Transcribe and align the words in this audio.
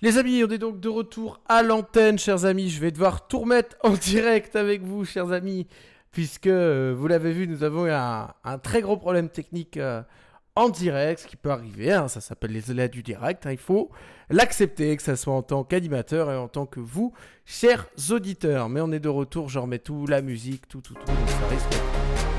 Les 0.00 0.16
amis, 0.16 0.44
on 0.44 0.48
est 0.48 0.58
donc 0.58 0.78
de 0.78 0.88
retour 0.88 1.40
à 1.48 1.64
l'antenne, 1.64 2.20
chers 2.20 2.44
amis. 2.44 2.70
Je 2.70 2.80
vais 2.80 2.92
devoir 2.92 3.26
tout 3.26 3.40
remettre 3.40 3.76
en 3.82 3.90
direct 3.94 4.54
avec 4.54 4.82
vous, 4.82 5.04
chers 5.04 5.32
amis, 5.32 5.66
puisque 6.12 6.46
euh, 6.46 6.94
vous 6.96 7.08
l'avez 7.08 7.32
vu, 7.32 7.48
nous 7.48 7.64
avons 7.64 7.86
un, 7.90 8.58
très 8.62 8.80
gros 8.80 8.96
problème 8.96 9.28
technique 9.28 9.76
euh, 9.76 10.00
en 10.54 10.68
direct, 10.68 11.22
ce 11.22 11.26
qui 11.26 11.34
peut 11.34 11.50
arriver. 11.50 11.92
Hein. 11.92 12.06
ça 12.06 12.20
s'appelle 12.20 12.52
les 12.52 12.70
aléas 12.70 12.86
du 12.86 13.02
direct. 13.02 13.44
Hein. 13.44 13.50
il 13.50 13.58
faut 13.58 13.90
l'accepter, 14.30 14.96
que 14.96 15.02
ce 15.02 15.16
soit 15.16 15.34
en 15.34 15.42
tant 15.42 15.64
qu'animateur 15.64 16.30
et 16.30 16.36
en 16.36 16.46
tant 16.46 16.64
que 16.64 16.78
vous, 16.78 17.12
chers 17.44 17.88
auditeurs. 18.10 18.68
Mais 18.68 18.80
on 18.80 18.92
est 18.92 19.00
de 19.00 19.08
retour, 19.08 19.48
je 19.48 19.58
remets 19.58 19.80
tout, 19.80 20.06
la 20.06 20.22
musique, 20.22 20.68
tout, 20.68 20.80
tout, 20.80 20.94
tout. 20.94 21.06
ça 21.06 21.46
risque 21.48 21.82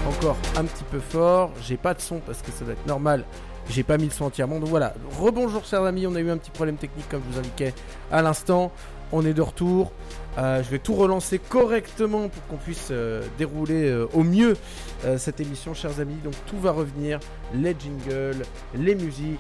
encore 0.08 0.38
un 0.56 0.64
petit 0.64 0.86
peu 0.86 1.00
fort. 1.00 1.52
J'ai 1.62 1.76
pas 1.76 1.94
de 1.94 2.00
son 2.00 2.20
parce 2.20 2.42
que 2.42 2.52
ça 2.52 2.64
doit 2.64 2.74
être 2.74 2.88
normal 2.88 3.26
j'ai 3.70 3.84
pas 3.84 3.98
mis 3.98 4.06
le 4.06 4.12
son 4.12 4.26
entièrement. 4.26 4.60
Donc 4.60 4.70
voilà. 4.70 4.94
Rebonjour, 5.20 5.64
chers 5.66 5.84
amis. 5.84 6.08
On 6.08 6.16
a 6.16 6.20
eu 6.20 6.30
un 6.30 6.38
petit 6.38 6.52
problème 6.52 6.78
technique, 6.78 7.08
comme 7.10 7.22
je 7.28 7.34
vous 7.34 7.40
indiquais 7.40 7.74
à 8.12 8.22
l'instant. 8.22 8.72
On 9.12 9.26
est 9.26 9.34
de 9.34 9.42
retour. 9.42 9.92
Euh, 10.38 10.62
je 10.64 10.70
vais 10.70 10.80
tout 10.80 10.94
relancer 10.94 11.40
correctement 11.40 12.30
pour 12.30 12.46
qu'on 12.48 12.58
puisse 12.58 12.90
euh, 12.92 13.24
dérouler 13.38 13.90
euh, 13.90 14.08
au 14.14 14.24
mieux 14.24 14.56
cette 15.18 15.40
émission, 15.40 15.74
chers 15.74 16.00
amis. 16.00 16.18
Donc 16.24 16.34
tout 16.46 16.60
va 16.60 16.72
revenir. 16.72 17.20
Les 17.54 17.76
jingles, 17.80 18.44
les 18.76 18.96
musiques. 18.96 19.40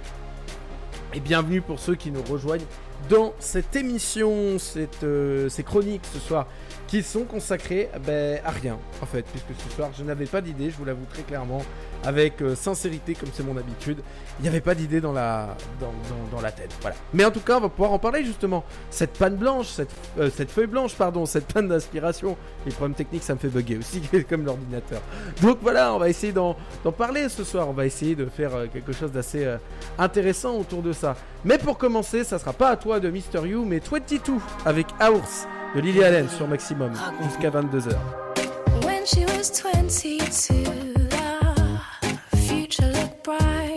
Et 1.13 1.19
bienvenue 1.19 1.61
pour 1.61 1.79
ceux 1.79 1.95
qui 1.95 2.11
nous 2.11 2.23
rejoignent 2.23 2.65
dans 3.09 3.33
cette 3.39 3.75
émission, 3.75 4.59
cette, 4.59 5.05
ces 5.49 5.63
chroniques 5.63 6.05
ce 6.13 6.19
soir 6.19 6.45
qui 6.89 7.03
sont 7.03 7.23
consacrées 7.23 7.87
ben, 8.05 8.41
à 8.43 8.49
rien, 8.49 8.79
en 9.01 9.05
fait, 9.05 9.21
puisque 9.21 9.61
ce 9.63 9.75
soir, 9.75 9.91
je 9.95 10.03
n'avais 10.03 10.25
pas 10.25 10.41
d'idée, 10.41 10.71
je 10.71 10.75
vous 10.75 10.85
l'avoue 10.85 11.05
très 11.13 11.21
clairement, 11.21 11.61
avec 12.03 12.41
euh, 12.41 12.55
sincérité, 12.55 13.13
comme 13.13 13.29
c'est 13.31 13.43
mon 13.43 13.55
habitude. 13.57 13.99
Il 14.39 14.43
n'y 14.43 14.47
avait 14.47 14.59
pas 14.59 14.73
d'idée 14.73 14.99
dans 14.99 15.11
la, 15.11 15.55
dans, 15.79 16.41
la 16.41 16.51
tête, 16.51 16.71
voilà. 16.81 16.95
Mais 17.13 17.23
en 17.25 17.29
tout 17.29 17.41
cas, 17.41 17.57
on 17.57 17.61
va 17.61 17.69
pouvoir 17.69 17.91
en 17.91 17.99
parler, 17.99 18.25
justement. 18.25 18.63
Cette 18.89 19.19
panne 19.19 19.35
blanche, 19.35 19.67
cette, 19.67 19.91
euh, 20.17 20.31
cette 20.35 20.49
feuille 20.49 20.65
blanche, 20.65 20.95
pardon, 20.95 21.27
cette 21.27 21.53
panne 21.53 21.67
d'inspiration. 21.67 22.35
Les 22.65 22.71
problèmes 22.71 22.95
techniques, 22.95 23.23
ça 23.23 23.35
me 23.35 23.39
fait 23.39 23.49
bugger 23.49 23.77
aussi, 23.77 24.01
comme 24.29 24.43
l'ordinateur. 24.43 25.01
Donc 25.43 25.59
voilà, 25.61 25.93
on 25.93 25.99
va 25.99 26.09
essayer 26.09 26.33
d'en 26.33 26.55
parler 26.97 27.29
ce 27.29 27.43
soir. 27.43 27.69
On 27.69 27.73
va 27.73 27.85
essayer 27.85 28.15
de 28.15 28.25
faire 28.25 28.55
euh, 28.55 28.65
quelque 28.65 28.93
chose 28.93 29.11
d'assez 29.11 29.47
intéressant 29.99 30.57
autour 30.57 30.81
de 30.81 30.91
ça. 30.91 31.15
Mais 31.45 31.59
pour 31.59 31.77
commencer, 31.77 32.23
ça 32.23 32.39
sera 32.39 32.53
pas 32.53 32.69
à 32.69 32.77
toi 32.77 32.99
de 32.99 33.09
Mister 33.11 33.41
You, 33.45 33.63
mais 33.63 33.79
22 33.79 34.33
avec 34.65 34.87
Hours 34.99 35.47
de 35.75 35.81
Lily 35.81 36.03
Allen 36.03 36.27
sur 36.29 36.47
Maximum 36.47 36.91
jusqu'à 37.23 37.49
22h. 37.49 37.95
When 38.83 39.05
she 39.05 39.25
was 39.25 39.49
22, 39.51 40.17
the 42.31 42.37
future 42.37 42.87
looked 42.87 43.23
bright. 43.23 43.68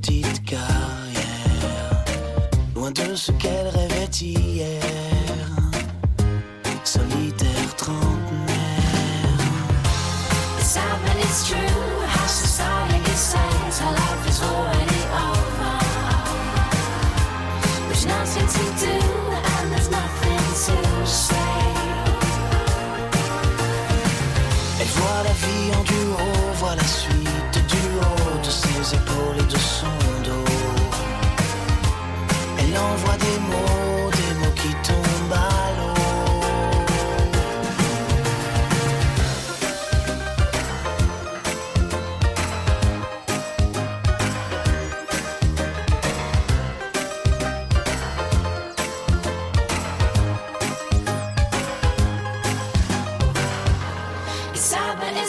petite 0.00 0.44
carrière, 0.44 2.04
loin 2.74 2.90
de 2.90 3.14
ce 3.14 3.32
qu'elle 3.32 3.68
rêvait 3.68 4.08
hier. 4.10 5.09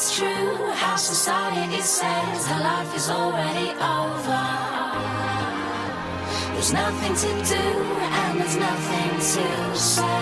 it's 0.01 0.17
true 0.17 0.71
how 0.81 0.95
society 0.95 1.79
says 1.79 2.47
her 2.47 2.59
life 2.63 2.95
is 2.95 3.07
already 3.07 3.69
over. 3.99 4.43
There's 6.53 6.73
nothing 6.73 7.13
to 7.23 7.31
do 7.55 7.65
and 8.21 8.39
there's 8.39 8.57
nothing 8.57 9.11
to 9.33 9.45
say. 9.77 10.21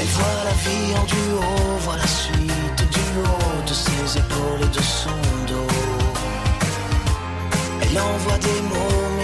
Et 0.00 0.08
voilà 0.18 0.52
vie 0.64 0.94
en 0.98 1.04
duo, 1.04 1.42
voilà 1.80 2.06
suite 2.06 2.82
du 2.96 3.06
haut 3.20 3.62
de 3.68 3.74
ses 3.74 4.18
épaules 4.18 4.62
et 4.62 4.76
de 4.78 4.82
son 4.82 5.18
dos. 5.50 5.74
Elle 7.82 8.00
envoie 8.00 8.38
des 8.38 8.60
mots 8.70 9.15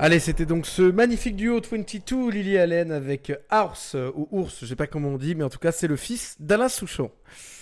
Allez, 0.00 0.20
c'était 0.20 0.46
donc 0.46 0.64
ce 0.64 0.82
magnifique 0.82 1.34
duo 1.34 1.60
22 1.60 2.30
Lily 2.30 2.56
Allen 2.56 2.92
avec 2.92 3.30
euh, 3.30 4.12
ou 4.14 4.28
Ours, 4.30 4.58
je 4.60 4.66
sais 4.66 4.76
pas 4.76 4.86
comment 4.86 5.08
on 5.08 5.18
dit, 5.18 5.34
mais 5.34 5.42
en 5.42 5.48
tout 5.48 5.58
cas 5.58 5.72
c'est 5.72 5.88
le 5.88 5.96
fils 5.96 6.36
d'Alain 6.38 6.68
Souchon. 6.68 7.10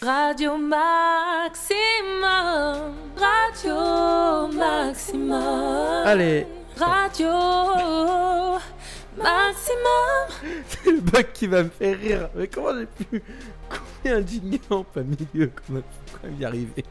Radio 0.02 0.58
Maximum, 0.58 0.74
Radio 3.16 4.48
Maximum. 4.54 6.02
Allez. 6.04 6.46
Radio 6.76 7.30
Maximum. 9.16 10.28
C'est 10.68 10.90
le 10.90 11.00
bug 11.00 11.32
qui 11.32 11.46
va 11.46 11.62
me 11.62 11.70
faire 11.70 11.98
rire. 11.98 12.28
Mais 12.36 12.48
comment 12.48 12.78
j'ai 12.78 12.84
pu 13.06 13.22
combien 13.70 14.18
indignant 14.18 14.84
pas 14.84 15.00
milieu? 15.02 15.50
Comment 15.66 15.80
quand 16.12 16.28
même 16.28 16.38
y 16.38 16.44
arriver? 16.44 16.84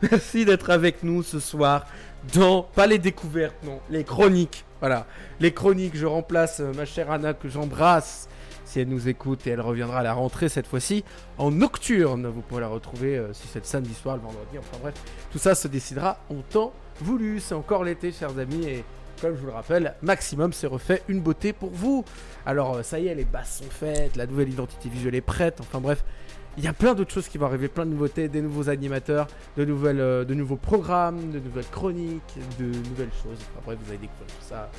Merci 0.00 0.44
d'être 0.44 0.70
avec 0.70 1.02
nous 1.02 1.24
ce 1.24 1.40
soir 1.40 1.86
dans 2.32 2.62
pas 2.62 2.86
les 2.86 2.98
découvertes, 2.98 3.56
non, 3.64 3.80
les 3.90 4.04
chroniques 4.04 4.64
voilà, 4.82 5.06
les 5.38 5.52
chroniques, 5.52 5.96
je 5.96 6.06
remplace 6.06 6.58
euh, 6.58 6.72
ma 6.74 6.84
chère 6.84 7.08
Anna 7.12 7.34
que 7.34 7.48
j'embrasse 7.48 8.28
si 8.64 8.80
elle 8.80 8.88
nous 8.88 9.06
écoute 9.06 9.46
et 9.46 9.50
elle 9.50 9.60
reviendra 9.60 10.00
à 10.00 10.02
la 10.02 10.12
rentrée 10.12 10.48
cette 10.48 10.66
fois-ci 10.66 11.04
en 11.38 11.52
nocturne. 11.52 12.26
Vous 12.26 12.40
pourrez 12.40 12.62
la 12.62 12.66
retrouver 12.66 13.16
euh, 13.16 13.32
si 13.32 13.46
c'est 13.46 13.60
le 13.60 13.64
samedi 13.64 13.94
soir, 13.94 14.16
le 14.16 14.22
vendredi, 14.22 14.58
enfin 14.58 14.78
bref, 14.82 14.94
tout 15.30 15.38
ça 15.38 15.54
se 15.54 15.68
décidera 15.68 16.18
en 16.30 16.42
temps 16.42 16.72
voulu. 17.00 17.38
C'est 17.38 17.54
encore 17.54 17.84
l'été, 17.84 18.10
chers 18.10 18.36
amis, 18.36 18.66
et 18.66 18.84
comme 19.20 19.36
je 19.36 19.40
vous 19.40 19.46
le 19.46 19.52
rappelle, 19.52 19.94
Maximum 20.02 20.52
s'est 20.52 20.66
refait 20.66 21.04
une 21.06 21.20
beauté 21.20 21.52
pour 21.52 21.70
vous. 21.70 22.04
Alors 22.44 22.78
euh, 22.78 22.82
ça 22.82 22.98
y 22.98 23.06
est, 23.06 23.14
les 23.14 23.24
basses 23.24 23.58
sont 23.58 23.70
faites, 23.70 24.16
la 24.16 24.26
nouvelle 24.26 24.48
identité 24.48 24.88
visuelle 24.88 25.14
est 25.14 25.20
prête, 25.20 25.60
enfin 25.60 25.78
bref. 25.78 26.02
Il 26.58 26.64
y 26.64 26.68
a 26.68 26.72
plein 26.74 26.94
d'autres 26.94 27.12
choses 27.12 27.28
qui 27.28 27.38
vont 27.38 27.46
arriver, 27.46 27.68
plein 27.68 27.86
de 27.86 27.90
nouveautés, 27.90 28.28
des 28.28 28.42
nouveaux 28.42 28.68
animateurs, 28.68 29.26
de, 29.56 29.64
nouvelles, 29.64 30.00
euh, 30.00 30.24
de 30.24 30.34
nouveaux 30.34 30.56
programmes, 30.56 31.30
de 31.30 31.38
nouvelles 31.38 31.68
chroniques, 31.70 32.36
de 32.58 32.66
nouvelles 32.66 33.12
choses. 33.22 33.38
Bref, 33.64 33.78
vous 33.82 33.90
allez 33.90 33.98
découvrir 33.98 34.26
tout 34.26 34.46
ça 34.46 34.70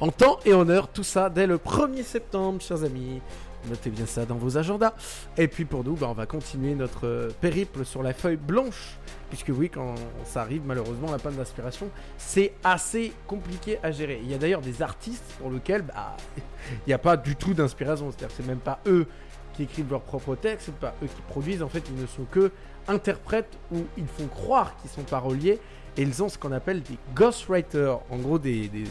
en 0.00 0.10
temps 0.10 0.38
et 0.44 0.52
en 0.54 0.68
heure, 0.68 0.88
tout 0.88 1.04
ça 1.04 1.30
dès 1.30 1.46
le 1.46 1.56
1er 1.56 2.02
septembre, 2.02 2.60
chers 2.60 2.82
amis. 2.84 3.20
Notez 3.68 3.88
bien 3.88 4.04
ça 4.04 4.26
dans 4.26 4.34
vos 4.34 4.58
agendas. 4.58 4.92
Et 5.38 5.48
puis 5.48 5.64
pour 5.64 5.84
nous, 5.84 5.94
bah, 5.94 6.08
on 6.10 6.12
va 6.12 6.26
continuer 6.26 6.74
notre 6.74 7.06
euh, 7.06 7.30
périple 7.40 7.84
sur 7.84 8.02
la 8.02 8.12
feuille 8.12 8.36
blanche. 8.36 8.98
Puisque 9.30 9.50
oui, 9.56 9.70
quand 9.70 9.94
ça 10.24 10.42
arrive, 10.42 10.62
malheureusement, 10.66 11.10
la 11.10 11.18
panne 11.18 11.36
d'inspiration, 11.36 11.88
c'est 12.18 12.52
assez 12.62 13.12
compliqué 13.26 13.78
à 13.82 13.90
gérer. 13.90 14.20
Il 14.22 14.30
y 14.30 14.34
a 14.34 14.38
d'ailleurs 14.38 14.60
des 14.60 14.82
artistes 14.82 15.24
pour 15.38 15.50
lesquels 15.50 15.82
bah, 15.82 16.16
il 16.36 16.88
n'y 16.88 16.92
a 16.92 16.98
pas 16.98 17.16
du 17.16 17.36
tout 17.36 17.54
d'inspiration. 17.54 18.10
C'est-à-dire 18.10 18.36
que 18.36 18.42
c'est 18.42 18.46
même 18.46 18.58
pas 18.58 18.80
eux 18.86 19.06
qui 19.54 19.64
écrivent 19.64 19.90
leurs 19.90 20.02
propres 20.02 20.36
textes, 20.36 20.66
c'est 20.66 20.74
pas 20.74 20.94
eux 21.02 21.06
qui 21.06 21.22
produisent. 21.28 21.62
En 21.62 21.68
fait, 21.68 21.82
ils 21.88 22.00
ne 22.00 22.06
sont 22.06 22.24
que 22.30 22.50
interprètes 22.88 23.58
ou 23.72 23.84
ils 23.96 24.06
font 24.06 24.26
croire 24.26 24.76
qu'ils 24.78 24.90
sont 24.90 25.02
paroliers. 25.02 25.60
Et 25.96 26.02
ils 26.02 26.22
ont 26.22 26.28
ce 26.28 26.36
qu'on 26.36 26.52
appelle 26.52 26.82
des 26.82 26.98
ghostwriters, 27.14 28.00
en 28.10 28.16
gros 28.16 28.38
des, 28.38 28.68
des 28.68 28.84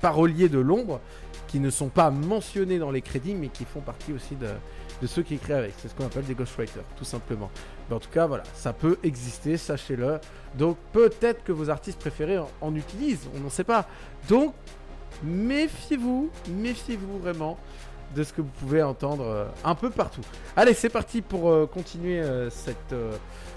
paroliers 0.00 0.48
de 0.48 0.58
l'ombre 0.58 1.00
qui 1.48 1.60
ne 1.60 1.70
sont 1.70 1.88
pas 1.88 2.10
mentionnés 2.10 2.78
dans 2.78 2.90
les 2.90 3.02
crédits 3.02 3.34
mais 3.34 3.48
qui 3.48 3.64
font 3.64 3.80
partie 3.80 4.12
aussi 4.12 4.36
de, 4.36 5.06
ceux 5.06 5.22
qui 5.22 5.34
écrivent 5.34 5.56
avec. 5.56 5.74
C'est 5.78 5.88
ce 5.88 5.94
qu'on 5.94 6.06
appelle 6.06 6.24
des 6.24 6.34
ghostwriters, 6.34 6.84
tout 6.96 7.04
simplement. 7.04 7.50
Mais 7.88 7.96
en 7.96 8.00
tout 8.00 8.10
cas, 8.10 8.26
voilà, 8.26 8.44
ça 8.54 8.72
peut 8.72 8.98
exister, 9.02 9.56
sachez-le. 9.56 10.20
Donc 10.56 10.76
peut-être 10.92 11.42
que 11.42 11.52
vos 11.52 11.70
artistes 11.70 11.98
préférés 11.98 12.38
en, 12.60 12.74
utilisent, 12.74 13.28
on 13.34 13.40
n'en 13.40 13.50
sait 13.50 13.64
pas. 13.64 13.88
Donc 14.28 14.54
méfiez-vous, 15.24 16.30
méfiez-vous 16.48 17.18
vraiment 17.18 17.58
de 18.14 18.22
ce 18.22 18.32
que 18.32 18.40
vous 18.40 18.50
pouvez 18.60 18.82
entendre 18.82 19.24
euh, 19.24 19.44
un 19.64 19.74
peu 19.74 19.90
partout. 19.90 20.22
Allez, 20.56 20.74
c'est 20.74 20.88
parti 20.88 21.22
pour 21.22 21.50
euh, 21.50 21.66
continuer 21.66 22.20
euh, 22.20 22.50
cette 22.50 22.94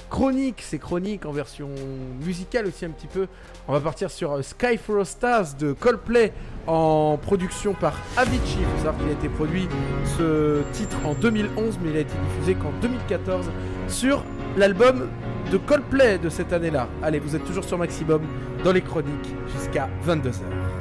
chronique, 0.10 0.62
ces 0.62 0.78
chroniques 0.78 1.26
en 1.26 1.32
version 1.32 1.70
musicale 2.22 2.68
aussi 2.68 2.86
un 2.86 2.90
petit 2.90 3.08
peu. 3.08 3.28
On 3.68 3.74
va 3.74 3.80
partir 3.80 4.12
sur 4.12 4.44
Sky 4.44 4.78
for 4.78 5.06
Stars 5.06 5.54
de 5.58 5.72
Coldplay 5.72 6.34
en 6.68 7.18
production 7.18 7.74
par 7.74 7.98
Avicii. 8.18 8.60
Il 8.60 9.00
qu'il 9.00 9.10
a 9.10 9.12
été 9.12 9.30
produit 9.30 9.70
ce 10.18 10.62
titre 10.74 10.98
en 11.06 11.14
2011 11.14 11.80
mais 11.82 11.92
il 11.92 11.98
a 11.98 12.02
été 12.02 12.14
diffusé 12.28 12.56
qu'en 12.56 12.72
2014 12.82 13.50
sur 13.88 14.26
l'album 14.58 15.08
de 15.50 15.58
Coldplay 15.58 16.18
de 16.18 16.30
cette 16.30 16.52
année-là. 16.52 16.90
Allez, 17.02 17.20
vous 17.20 17.36
êtes 17.36 17.46
toujours 17.46 17.64
sur 17.64 17.78
Maximum 17.78 18.22
dans 18.66 18.74
les 18.74 18.82
chroniques 18.82 19.34
jusqu'à 19.56 19.90
22h. 20.06 20.81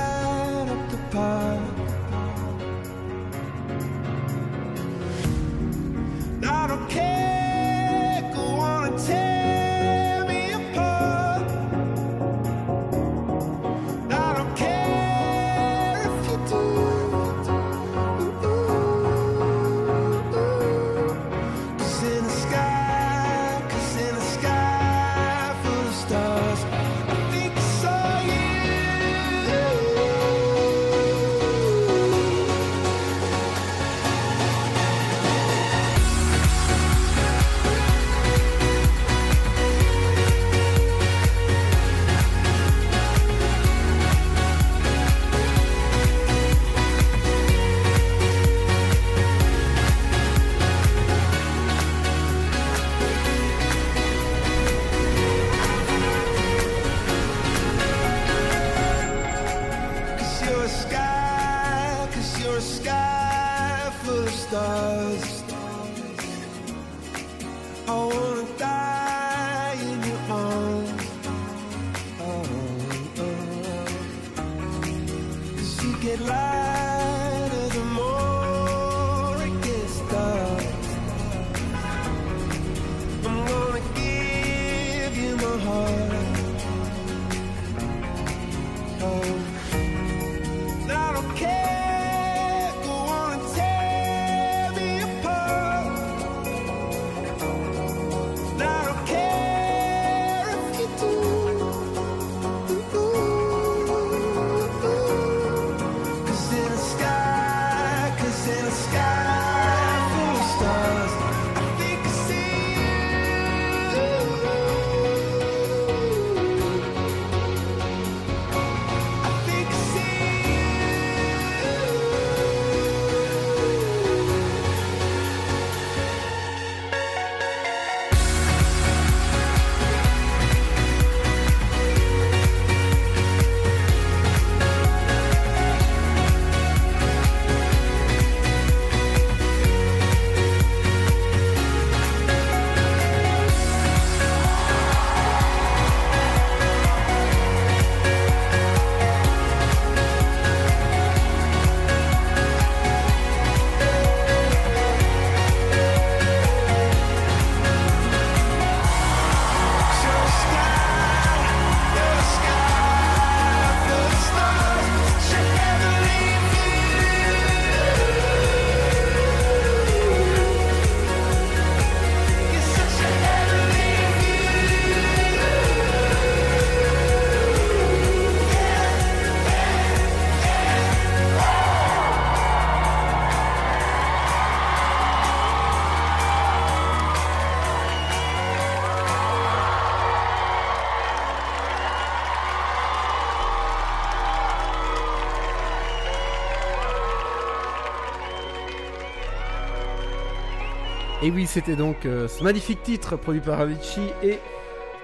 Oui, 201.33 201.47
c'était 201.47 201.77
donc 201.77 202.05
euh, 202.05 202.27
ce 202.27 202.43
magnifique 202.43 202.83
titre 202.83 203.15
produit 203.15 203.39
par 203.39 203.61
Avicii 203.61 204.09
et 204.21 204.37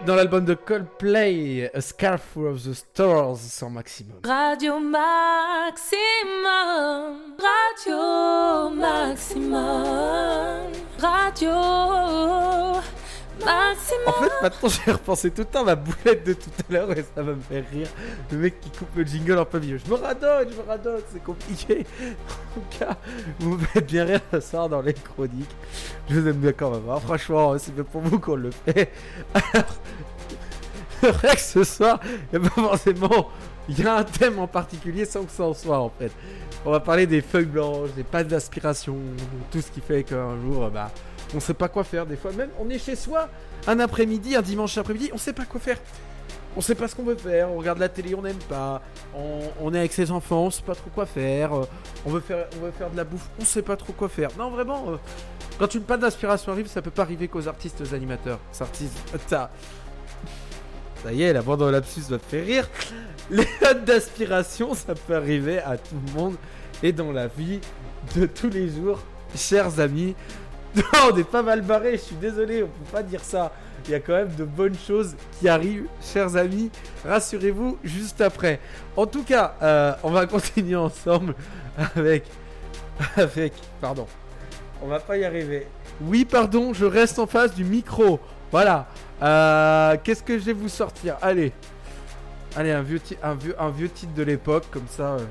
dans 0.06 0.14
l'album 0.16 0.44
de 0.44 0.56
Coldplay, 0.56 1.72
A 1.74 1.80
Scarf 1.80 2.36
of 2.36 2.64
the 2.64 2.74
Stars 2.74 3.38
sur 3.38 3.70
Maximum. 3.70 4.18
Radio 4.26 4.78
Maximum, 4.80 5.08
Radio 7.40 8.70
Maximum, 8.70 9.54
Radio 11.00 11.52
fait, 14.20 14.42
maintenant 14.42 14.70
j'ai 14.70 14.92
repensé 14.92 15.32
tout 15.32 15.42
le 15.42 15.46
temps 15.46 15.64
ma 15.64 15.76
boulette 15.76 16.26
de 16.26 16.34
tout 16.34 16.50
à 16.70 16.74
l'heure 16.74 16.92
et 16.92 17.06
ça 17.16 17.22
va 17.22 17.34
me 17.34 17.42
faire 17.42 17.64
rire. 17.72 17.88
Le 18.32 18.38
mec 18.38 18.60
qui 18.60 18.70
coupe 18.70 18.96
le 18.96 19.04
jingle 19.04 19.38
en 19.38 19.46
pavillon. 19.46 19.78
Je 19.84 19.92
me 19.92 19.96
radonne, 19.96 20.50
je 20.52 20.56
me 20.56 20.68
radonne, 20.68 21.02
c'est 21.12 21.24
compliqué. 21.24 21.86
En 22.10 22.60
tout 22.60 22.80
cas, 22.80 22.98
vous 23.40 23.58
me 23.58 23.66
faites 23.66 23.86
bien 23.86 24.06
rire 24.06 24.22
ce 24.32 24.40
soir 24.40 24.70
dans 24.70 24.82
les 24.82 24.94
chroniques. 24.94 25.56
Je 26.10 26.20
vous 26.20 26.28
aime 26.28 26.38
bien 26.38 26.54
quand 26.54 26.72
même. 26.72 26.90
Hein. 26.90 27.00
Franchement, 27.00 27.58
c'est 27.58 27.74
bien 27.74 27.84
pour 27.84 28.02
vous 28.02 28.20
qu'on 28.20 28.36
le 28.36 28.52
fait. 28.52 28.92
Alors, 29.34 31.14
vrai 31.14 31.36
que 31.36 31.42
ce 31.42 31.64
soir, 31.64 32.00
il 32.34 32.40
pas 32.40 32.50
forcément. 32.50 33.30
Il 33.70 33.80
y 33.80 33.86
a 33.86 33.98
un 33.98 34.04
thème 34.04 34.40
en 34.40 34.48
particulier 34.48 35.06
sans 35.06 35.24
que 35.26 35.32
ça 35.32 35.44
en 35.44 35.54
soit 35.54 35.80
en 35.80 35.90
fait. 35.90 36.12
On 36.66 36.72
va 36.72 36.80
parler 36.80 37.06
des 37.06 37.22
feuilles 37.22 37.46
blanches, 37.46 37.92
des 37.96 38.04
pattes 38.04 38.28
d'aspiration, 38.28 38.98
tout 39.52 39.62
ce 39.62 39.70
qui 39.72 39.82
fait 39.82 40.04
qu'un 40.04 40.40
jour, 40.42 40.70
bah 40.70 40.90
on 41.36 41.40
sait 41.40 41.54
pas 41.54 41.68
quoi 41.68 41.84
faire 41.84 42.06
des 42.06 42.16
fois. 42.16 42.32
Même 42.32 42.50
on 42.60 42.70
est 42.70 42.80
chez 42.80 42.96
soi 42.96 43.30
un 43.68 43.80
après-midi, 43.80 44.36
un 44.36 44.42
dimanche 44.42 44.78
après-midi, 44.78 45.10
on 45.14 45.18
sait 45.18 45.34
pas 45.34 45.46
quoi 45.46 45.60
faire. 45.60 45.78
On 46.56 46.62
sait 46.62 46.74
pas 46.74 46.88
ce 46.88 46.96
qu'on 46.96 47.04
veut 47.04 47.16
faire, 47.16 47.52
on 47.52 47.58
regarde 47.58 47.78
la 47.78 47.88
télé, 47.88 48.16
on 48.16 48.24
n'aime 48.24 48.40
pas, 48.50 48.82
on, 49.62 49.74
est 49.76 49.78
avec 49.78 49.94
ses 49.94 50.10
enfants, 50.10 50.46
on 50.46 50.50
sait 50.50 50.64
pas 50.64 50.74
trop 50.74 50.90
quoi 50.90 51.06
faire, 51.06 51.54
euh, 51.54 51.66
on 52.04 52.10
veut 52.10 52.20
faire, 52.20 52.48
de 52.92 52.98
la 52.98 53.04
bouffe, 53.04 53.30
on 53.40 53.46
sait 53.46 53.62
pas 53.62 53.76
trop 53.76 53.94
quoi 53.94 54.10
faire. 54.10 54.30
Non 54.40 54.50
vraiment, 54.50 54.86
euh, 54.90 54.96
quand 55.60 55.76
une 55.76 55.84
panne 55.84 56.00
d'inspiration 56.00 56.52
arrive, 56.52 56.66
ça 56.66 56.82
peut 56.82 56.90
pas 56.90 57.04
arriver 57.04 57.28
qu'aux 57.28 57.48
artistes 57.48 57.84
animateurs. 57.94 58.40
Artistes, 58.60 58.98
ça, 59.28 59.52
ça 61.04 61.14
y 61.14 61.22
est, 61.22 61.32
la 61.32 61.44
bande 61.44 61.62
en 61.62 61.70
lapsus 61.70 62.10
va 62.10 62.18
te 62.18 62.26
faire 62.26 62.46
rire. 62.46 62.68
Les 63.30 63.46
pannes 63.60 63.86
d'aspiration, 63.86 64.74
ça 64.74 64.96
peut 64.96 65.16
arriver 65.16 65.60
à 65.60 65.78
tout 65.78 65.96
le 66.08 66.20
monde 66.20 66.36
et 66.82 66.92
dans 66.92 67.12
la 67.12 67.28
vie 67.28 67.60
de 68.16 68.26
tous 68.26 68.50
les 68.50 68.70
jours, 68.70 69.00
chers 69.36 69.80
amis. 69.80 70.16
Non, 70.94 71.10
on 71.12 71.18
est 71.18 71.24
pas 71.24 71.42
mal 71.42 71.62
barré, 71.62 71.94
je 71.94 72.04
suis 72.04 72.16
désolé, 72.16 72.62
on 72.64 72.68
peut 72.68 72.92
pas 72.92 73.04
dire 73.04 73.24
ça. 73.24 73.52
Il 73.86 73.92
y 73.92 73.96
a 73.96 74.00
quand 74.00 74.14
même 74.14 74.36
de 74.36 74.44
bonnes 74.44 74.78
choses 74.78 75.16
qui 75.40 75.48
arrivent, 75.48 75.88
chers 76.02 76.36
amis. 76.36 76.70
Rassurez-vous, 77.04 77.78
juste 77.84 78.22
après. 78.22 78.60
En 78.96 79.08
tout 79.08 79.24
cas, 79.24 79.56
euh, 79.62 79.94
on 80.04 80.12
va 80.12 80.26
continuer 80.28 80.76
ensemble 80.76 81.34
avec. 81.96 82.26
Avec. 83.16 83.54
Pardon. 83.80 84.08
On 84.82 84.88
va 84.88 85.00
pas 85.00 85.18
y 85.18 85.24
arriver. 85.24 85.68
Oui, 86.02 86.26
pardon, 86.26 86.74
je 86.74 86.86
reste 86.86 87.20
en 87.20 87.28
face 87.28 87.54
du 87.54 87.64
micro. 87.64 88.20
Voilà. 88.52 88.88
Euh, 89.22 89.98
qu'est-ce 90.04 90.24
que 90.24 90.40
je 90.40 90.46
vais 90.46 90.54
vous 90.54 90.70
sortir? 90.70 91.16
Allez. 91.22 91.54
Allez, 92.56 92.72
un 92.72 92.82
vieux, 92.82 93.00
un 93.22 93.36
vieux, 93.36 93.56
un 93.60 93.70
vieux 93.70 93.90
titre 93.90 94.14
de 94.16 94.24
l'époque, 94.24 94.66
comme 94.72 94.88
ça. 94.90 95.14
Euh, 95.14 95.26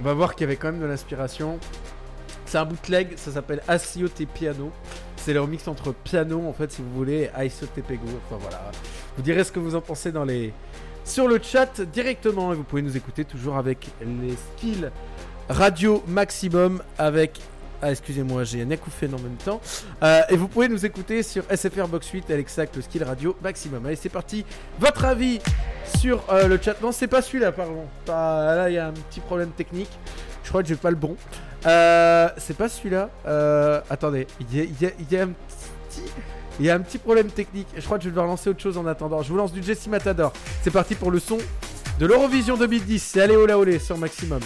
on 0.00 0.02
va 0.02 0.12
voir 0.12 0.34
qu'il 0.34 0.42
y 0.42 0.44
avait 0.44 0.56
quand 0.56 0.72
même 0.72 0.80
de 0.80 0.86
l'inspiration. 0.86 1.58
C'est 2.52 2.58
un 2.58 2.66
bootleg, 2.66 3.14
ça 3.16 3.32
s'appelle 3.32 3.62
Te 3.66 4.24
Piano. 4.24 4.70
C'est 5.16 5.32
le 5.32 5.40
remix 5.40 5.66
entre 5.68 5.94
piano, 5.94 6.46
en 6.46 6.52
fait, 6.52 6.70
si 6.70 6.82
vous 6.82 6.92
voulez, 6.94 7.30
et 7.40 7.48
Te 7.48 7.80
Pego. 7.80 8.04
Enfin 8.26 8.36
voilà. 8.42 8.70
Vous 9.16 9.22
direz 9.22 9.42
ce 9.42 9.50
que 9.50 9.58
vous 9.58 9.74
en 9.74 9.80
pensez 9.80 10.12
dans 10.12 10.26
les... 10.26 10.52
sur 11.02 11.28
le 11.28 11.40
chat 11.42 11.80
directement. 11.80 12.52
Et 12.52 12.56
vous 12.56 12.64
pouvez 12.64 12.82
nous 12.82 12.94
écouter 12.94 13.24
toujours 13.24 13.56
avec 13.56 13.88
les 14.02 14.34
skills 14.36 14.90
radio 15.48 16.04
maximum 16.06 16.82
avec. 16.98 17.40
Ah, 17.80 17.90
excusez-moi, 17.90 18.44
j'ai 18.44 18.60
un 18.60 18.70
acouphène 18.70 19.14
en 19.14 19.20
même 19.20 19.38
temps. 19.42 19.62
Euh, 20.02 20.20
et 20.28 20.36
vous 20.36 20.46
pouvez 20.46 20.68
nous 20.68 20.84
écouter 20.84 21.22
sur 21.22 21.44
SFR 21.44 21.88
Box 21.88 22.10
8, 22.10 22.30
Alexa, 22.30 22.64
le 22.76 22.82
skill 22.82 23.04
radio 23.04 23.34
maximum. 23.40 23.86
Allez, 23.86 23.96
c'est 23.96 24.10
parti. 24.10 24.44
Votre 24.78 25.06
avis 25.06 25.40
sur 25.98 26.22
euh, 26.30 26.48
le 26.48 26.60
chat. 26.62 26.74
Non, 26.82 26.92
c'est 26.92 27.08
pas 27.08 27.22
celui-là, 27.22 27.50
pardon. 27.50 27.86
Là, 28.06 28.68
il 28.68 28.74
y 28.74 28.78
a 28.78 28.88
un 28.88 28.92
petit 28.92 29.20
problème 29.20 29.52
technique. 29.52 29.88
Je 30.44 30.50
crois 30.50 30.62
que 30.62 30.68
j'ai 30.68 30.76
pas 30.76 30.90
le 30.90 30.96
bon. 30.96 31.16
Euh, 31.66 32.28
c'est 32.38 32.56
pas 32.56 32.68
celui-là. 32.68 33.10
Euh, 33.26 33.80
attendez, 33.90 34.26
il 34.40 34.56
y, 34.58 35.16
a, 35.16 35.22
un 36.74 36.80
petit. 36.80 36.98
Problème 36.98 37.28
technique. 37.28 37.68
Je 37.76 37.82
crois 37.84 37.98
que 37.98 38.04
je 38.04 38.08
vais 38.08 38.12
devoir 38.12 38.26
lancer 38.26 38.50
autre 38.50 38.60
chose 38.60 38.78
en 38.78 38.86
attendant. 38.86 39.22
Je 39.22 39.28
vous 39.28 39.36
lance 39.36 39.52
du 39.52 39.62
Jesse 39.62 39.86
Matador. 39.86 40.32
C'est 40.62 40.70
parti 40.70 40.94
pour 40.94 41.10
le 41.10 41.18
son 41.18 41.38
de 41.98 42.06
l'Eurovision 42.06 42.56
2010. 42.56 43.02
C'est 43.02 43.20
Allez 43.20 43.36
Ola 43.36 43.58
Olé 43.58 43.78
sur 43.78 43.98
Maximum. 43.98 44.40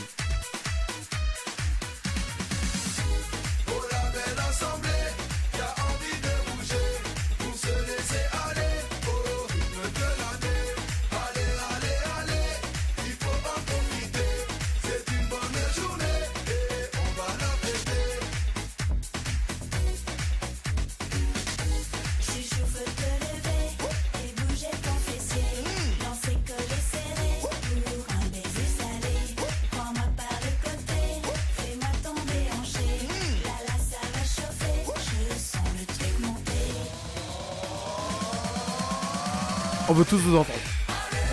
Veut 39.96 40.04
tous 40.04 40.18
vous 40.18 40.36
entendre. 40.36 40.58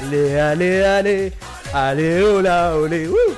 Allez, 0.01 0.35
allez, 0.35 0.81
allez, 0.81 1.31
allez, 1.73 2.21
oh 2.21 2.41
là, 2.41 2.75
olé, 2.77 3.07
wouh 3.07 3.35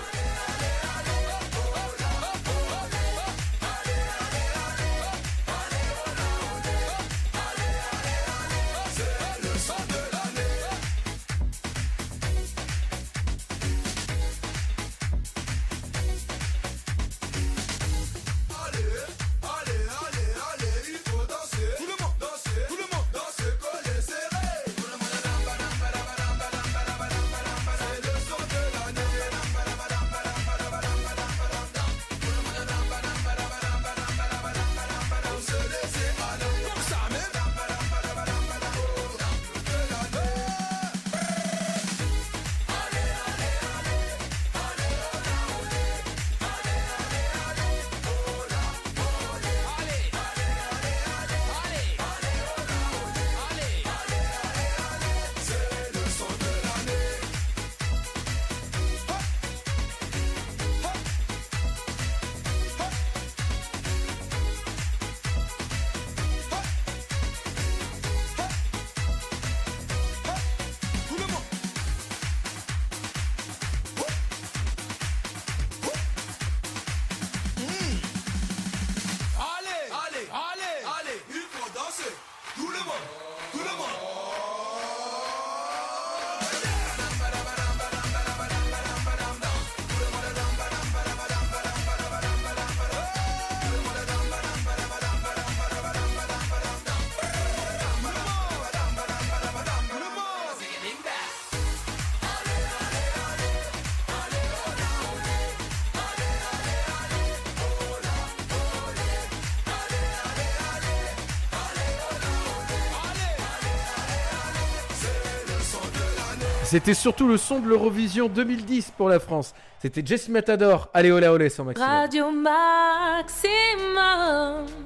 C'était 116.66 116.96
surtout 116.96 117.28
le 117.28 117.38
son 117.38 117.60
de 117.60 117.68
l'Eurovision 117.68 118.28
2010 118.28 118.94
pour 118.98 119.08
la 119.08 119.20
France. 119.20 119.54
C'était 119.80 120.02
Jesse 120.04 120.30
Matador. 120.30 120.90
Allez, 120.96 121.12
olé, 121.12 121.28
olé, 121.28 121.50
sans 121.50 121.64
maximum. 121.64 121.88
Radio 121.88 122.32
Maximum. 122.32 123.86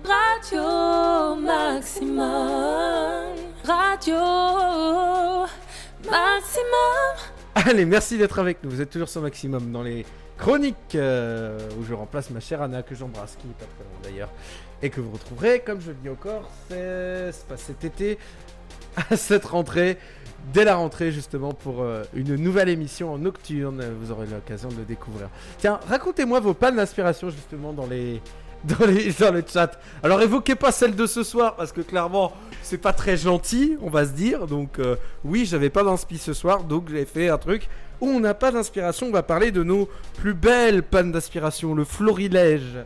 Radio 0.03 1.35
Maximum. 1.37 2.27
Radio 3.63 4.15
Maximum. 6.03 7.15
Allez, 7.55 7.85
merci 7.85 8.17
d'être 8.17 8.39
avec 8.39 8.61
nous. 8.61 8.69
Vous 8.69 8.81
êtes 8.81 8.89
toujours 8.89 9.07
sur 9.07 9.21
Maximum 9.21 9.71
dans 9.71 9.83
les 9.83 10.05
chroniques 10.37 10.95
euh, 10.95 11.57
où 11.79 11.85
je 11.85 11.93
remplace 11.93 12.29
ma 12.29 12.41
chère 12.41 12.61
Anna 12.61 12.83
que 12.83 12.93
j'embrasse, 12.93 13.37
qui 13.39 13.47
n'est 13.47 13.53
pas 13.53 13.65
très 13.65 13.85
loin 13.85 13.99
d'ailleurs, 14.03 14.29
et 14.81 14.89
que 14.89 14.99
vous 14.99 15.11
retrouverez, 15.11 15.61
comme 15.61 15.79
je 15.79 15.91
le 15.91 15.97
dis 16.01 16.09
encore, 16.09 16.49
c'est 16.69 17.31
c'est 17.31 17.47
pas 17.47 17.57
cet 17.57 17.83
été, 17.83 18.17
à 19.09 19.17
cette 19.17 19.45
rentrée, 19.45 19.97
dès 20.53 20.63
la 20.63 20.75
rentrée 20.75 21.11
justement 21.11 21.53
pour 21.53 21.81
euh, 21.81 22.03
une 22.13 22.35
nouvelle 22.35 22.69
émission 22.69 23.13
en 23.13 23.17
nocturne. 23.17 23.83
Vous 24.01 24.11
aurez 24.11 24.27
l'occasion 24.27 24.69
de 24.69 24.75
le 24.75 24.85
découvrir. 24.85 25.29
Tiens, 25.57 25.79
racontez-moi 25.87 26.39
vos 26.39 26.53
pannes 26.53 26.77
d'inspiration 26.77 27.29
justement 27.29 27.73
dans 27.73 27.87
les 27.87 28.21
dans, 28.65 28.85
les, 28.85 29.13
dans 29.13 29.33
le 29.33 29.41
chat. 29.47 29.79
Alors 30.03 30.21
évoquez 30.21 30.55
pas 30.55 30.73
celle 30.73 30.93
de 30.93 31.05
ce 31.05 31.23
soir 31.23 31.55
parce 31.55 31.71
que 31.71 31.79
clairement 31.79 32.33
c'est 32.61 32.77
pas 32.77 32.91
très 32.91 33.15
gentil, 33.15 33.77
on 33.81 33.89
va 33.89 34.05
se 34.05 34.11
dire. 34.11 34.47
Donc 34.47 34.79
euh, 34.79 34.95
oui, 35.23 35.45
j'avais 35.45 35.69
pas 35.69 35.83
d'inspi 35.83 36.17
ce 36.17 36.33
soir, 36.33 36.63
donc 36.63 36.89
j'ai 36.89 37.05
fait 37.05 37.29
un 37.29 37.37
truc 37.37 37.69
où 38.01 38.07
on 38.07 38.19
n'a 38.19 38.33
pas 38.33 38.51
d'inspiration. 38.51 39.07
On 39.07 39.11
va 39.11 39.23
parler 39.23 39.51
de 39.51 39.63
nos 39.63 39.87
plus 40.17 40.33
belles 40.33 40.83
pannes 40.83 41.11
d'inspiration, 41.11 41.73
le 41.73 41.85
florilège. 41.85 42.83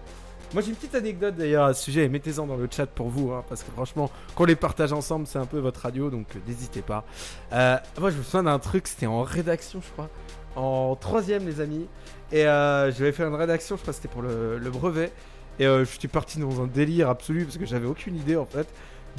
Moi 0.54 0.62
j'ai 0.62 0.70
une 0.70 0.76
petite 0.76 0.94
anecdote 0.94 1.36
d'ailleurs 1.36 1.66
à 1.66 1.74
ce 1.74 1.84
sujet, 1.84 2.04
et 2.04 2.10
mettez-en 2.10 2.46
dans 2.46 2.56
le 2.56 2.68
chat 2.70 2.86
pour 2.86 3.10
vous, 3.10 3.32
hein, 3.32 3.44
parce 3.50 3.64
que 3.64 3.72
franchement, 3.72 4.12
qu'on 4.36 4.46
les 4.46 4.56
partage 4.56 4.94
ensemble, 4.94 5.26
c'est 5.26 5.40
un 5.40 5.48
peu 5.48 5.58
votre 5.58 5.80
radio, 5.82 6.12
donc 6.12 6.28
euh, 6.36 6.40
n'hésitez 6.48 6.84
pas. 6.84 7.06
Euh, 7.54 7.78
moi 8.00 8.12
je 8.12 8.18
me 8.18 8.24
souviens 8.24 8.44
d'un 8.44 8.60
truc, 8.60 8.88
c'était 8.88 9.08
en 9.08 9.24
rédaction 9.24 9.82
je 9.82 9.92
crois, 9.92 10.10
en 10.56 10.96
troisième 10.96 11.48
les 11.48 11.60
amis, 11.60 11.88
et 12.32 12.46
euh, 12.46 12.92
j'avais 12.92 13.12
fait 13.12 13.24
une 13.24 13.34
rédaction, 13.34 13.78
je 13.78 13.82
crois 13.82 13.94
que 13.94 13.98
c'était 13.98 14.14
pour 14.14 14.22
le, 14.22 14.60
le 14.60 14.70
brevet, 14.70 15.12
et 15.58 15.66
euh, 15.66 15.86
je 15.86 15.98
suis 15.98 16.08
parti 16.08 16.38
dans 16.38 16.62
un 16.62 16.68
délire 16.68 17.10
absolu, 17.10 17.46
parce 17.46 17.58
que 17.58 17.66
j'avais 17.66 17.88
aucune 17.88 18.16
idée 18.16 18.36
en 18.36 18.46
fait 18.46 18.68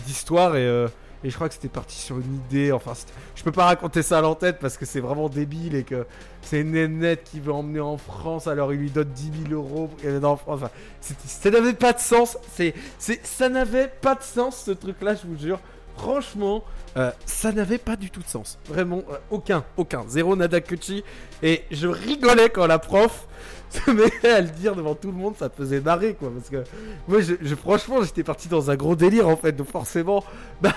d'histoire, 0.07 0.55
et, 0.55 0.87
et 1.25 1.31
je 1.31 1.35
crois 1.35 1.49
que 1.49 1.54
c'était 1.54 1.69
parti 1.69 1.97
sur 1.97 2.19
une 2.19 2.35
idée, 2.35 2.71
enfin 2.71 2.93
je 3.35 3.43
peux 3.43 3.52
pas 3.52 3.64
raconter 3.64 4.02
ça 4.02 4.19
à 4.19 4.21
l'entête, 4.21 4.59
parce 4.61 4.76
que 4.76 4.85
c'est 4.85 5.00
vraiment 5.00 5.28
débile, 5.28 5.75
et 5.75 5.83
que 5.83 6.07
c'est 6.43 6.61
une 6.61 7.16
qui 7.25 7.40
veut 7.40 7.52
emmener 7.52 7.81
en 7.81 7.97
France, 7.97 8.47
alors 8.47 8.73
il 8.73 8.81
lui 8.81 8.90
donne 8.90 9.09
10 9.09 9.49
000 9.49 9.54
euros 9.54 9.88
pour 9.88 9.99
qu'elle 9.99 10.25
en 10.25 10.37
France, 10.37 10.61
enfin, 10.62 10.71
ça 11.00 11.50
n'avait 11.50 11.73
pas 11.73 11.93
de 11.93 12.00
sens. 12.00 12.38
C'est, 12.52 12.75
ça 12.99 13.49
n'avait 13.49 13.88
pas 13.88 14.14
de 14.14 14.23
sens 14.23 14.64
ce 14.64 14.71
truc-là, 14.71 15.14
je 15.14 15.26
vous 15.26 15.38
jure. 15.38 15.61
Franchement, 15.97 16.64
euh, 16.97 17.11
ça 17.25 17.52
n'avait 17.52 17.78
pas 17.78 17.97
du 17.97 18.11
tout 18.11 18.21
de 18.21 18.28
sens. 18.28 18.59
Vraiment, 18.69 19.02
euh, 19.11 19.16
aucun, 19.31 19.64
aucun. 19.76 20.04
Zéro 20.09 20.37
nada 20.37 20.61
kuchi. 20.61 21.04
Et 21.43 21.64
je 21.71 21.87
rigolais 21.87 22.51
quand 22.51 22.66
la 22.66 22.79
prof 22.79 23.27
se 23.75 23.91
mettait 23.93 24.31
à 24.31 24.41
le 24.41 24.49
dire 24.49 24.75
devant 24.75 24.95
tout 24.95 25.11
le 25.11 25.17
monde, 25.17 25.35
ça 25.37 25.51
faisait 25.51 25.81
marrer 25.81 26.15
quoi. 26.15 26.31
Parce 26.31 26.49
que 26.49 26.65
moi, 27.09 27.21
je, 27.21 27.55
franchement, 27.55 28.03
j'étais 28.03 28.23
parti 28.23 28.49
dans 28.49 28.71
un 28.71 28.77
gros 28.77 28.97
délire 28.97 29.29
en 29.29 29.37
fait. 29.37 29.53
Donc 29.53 29.69
forcément, 29.69 30.25
bah, 30.63 30.75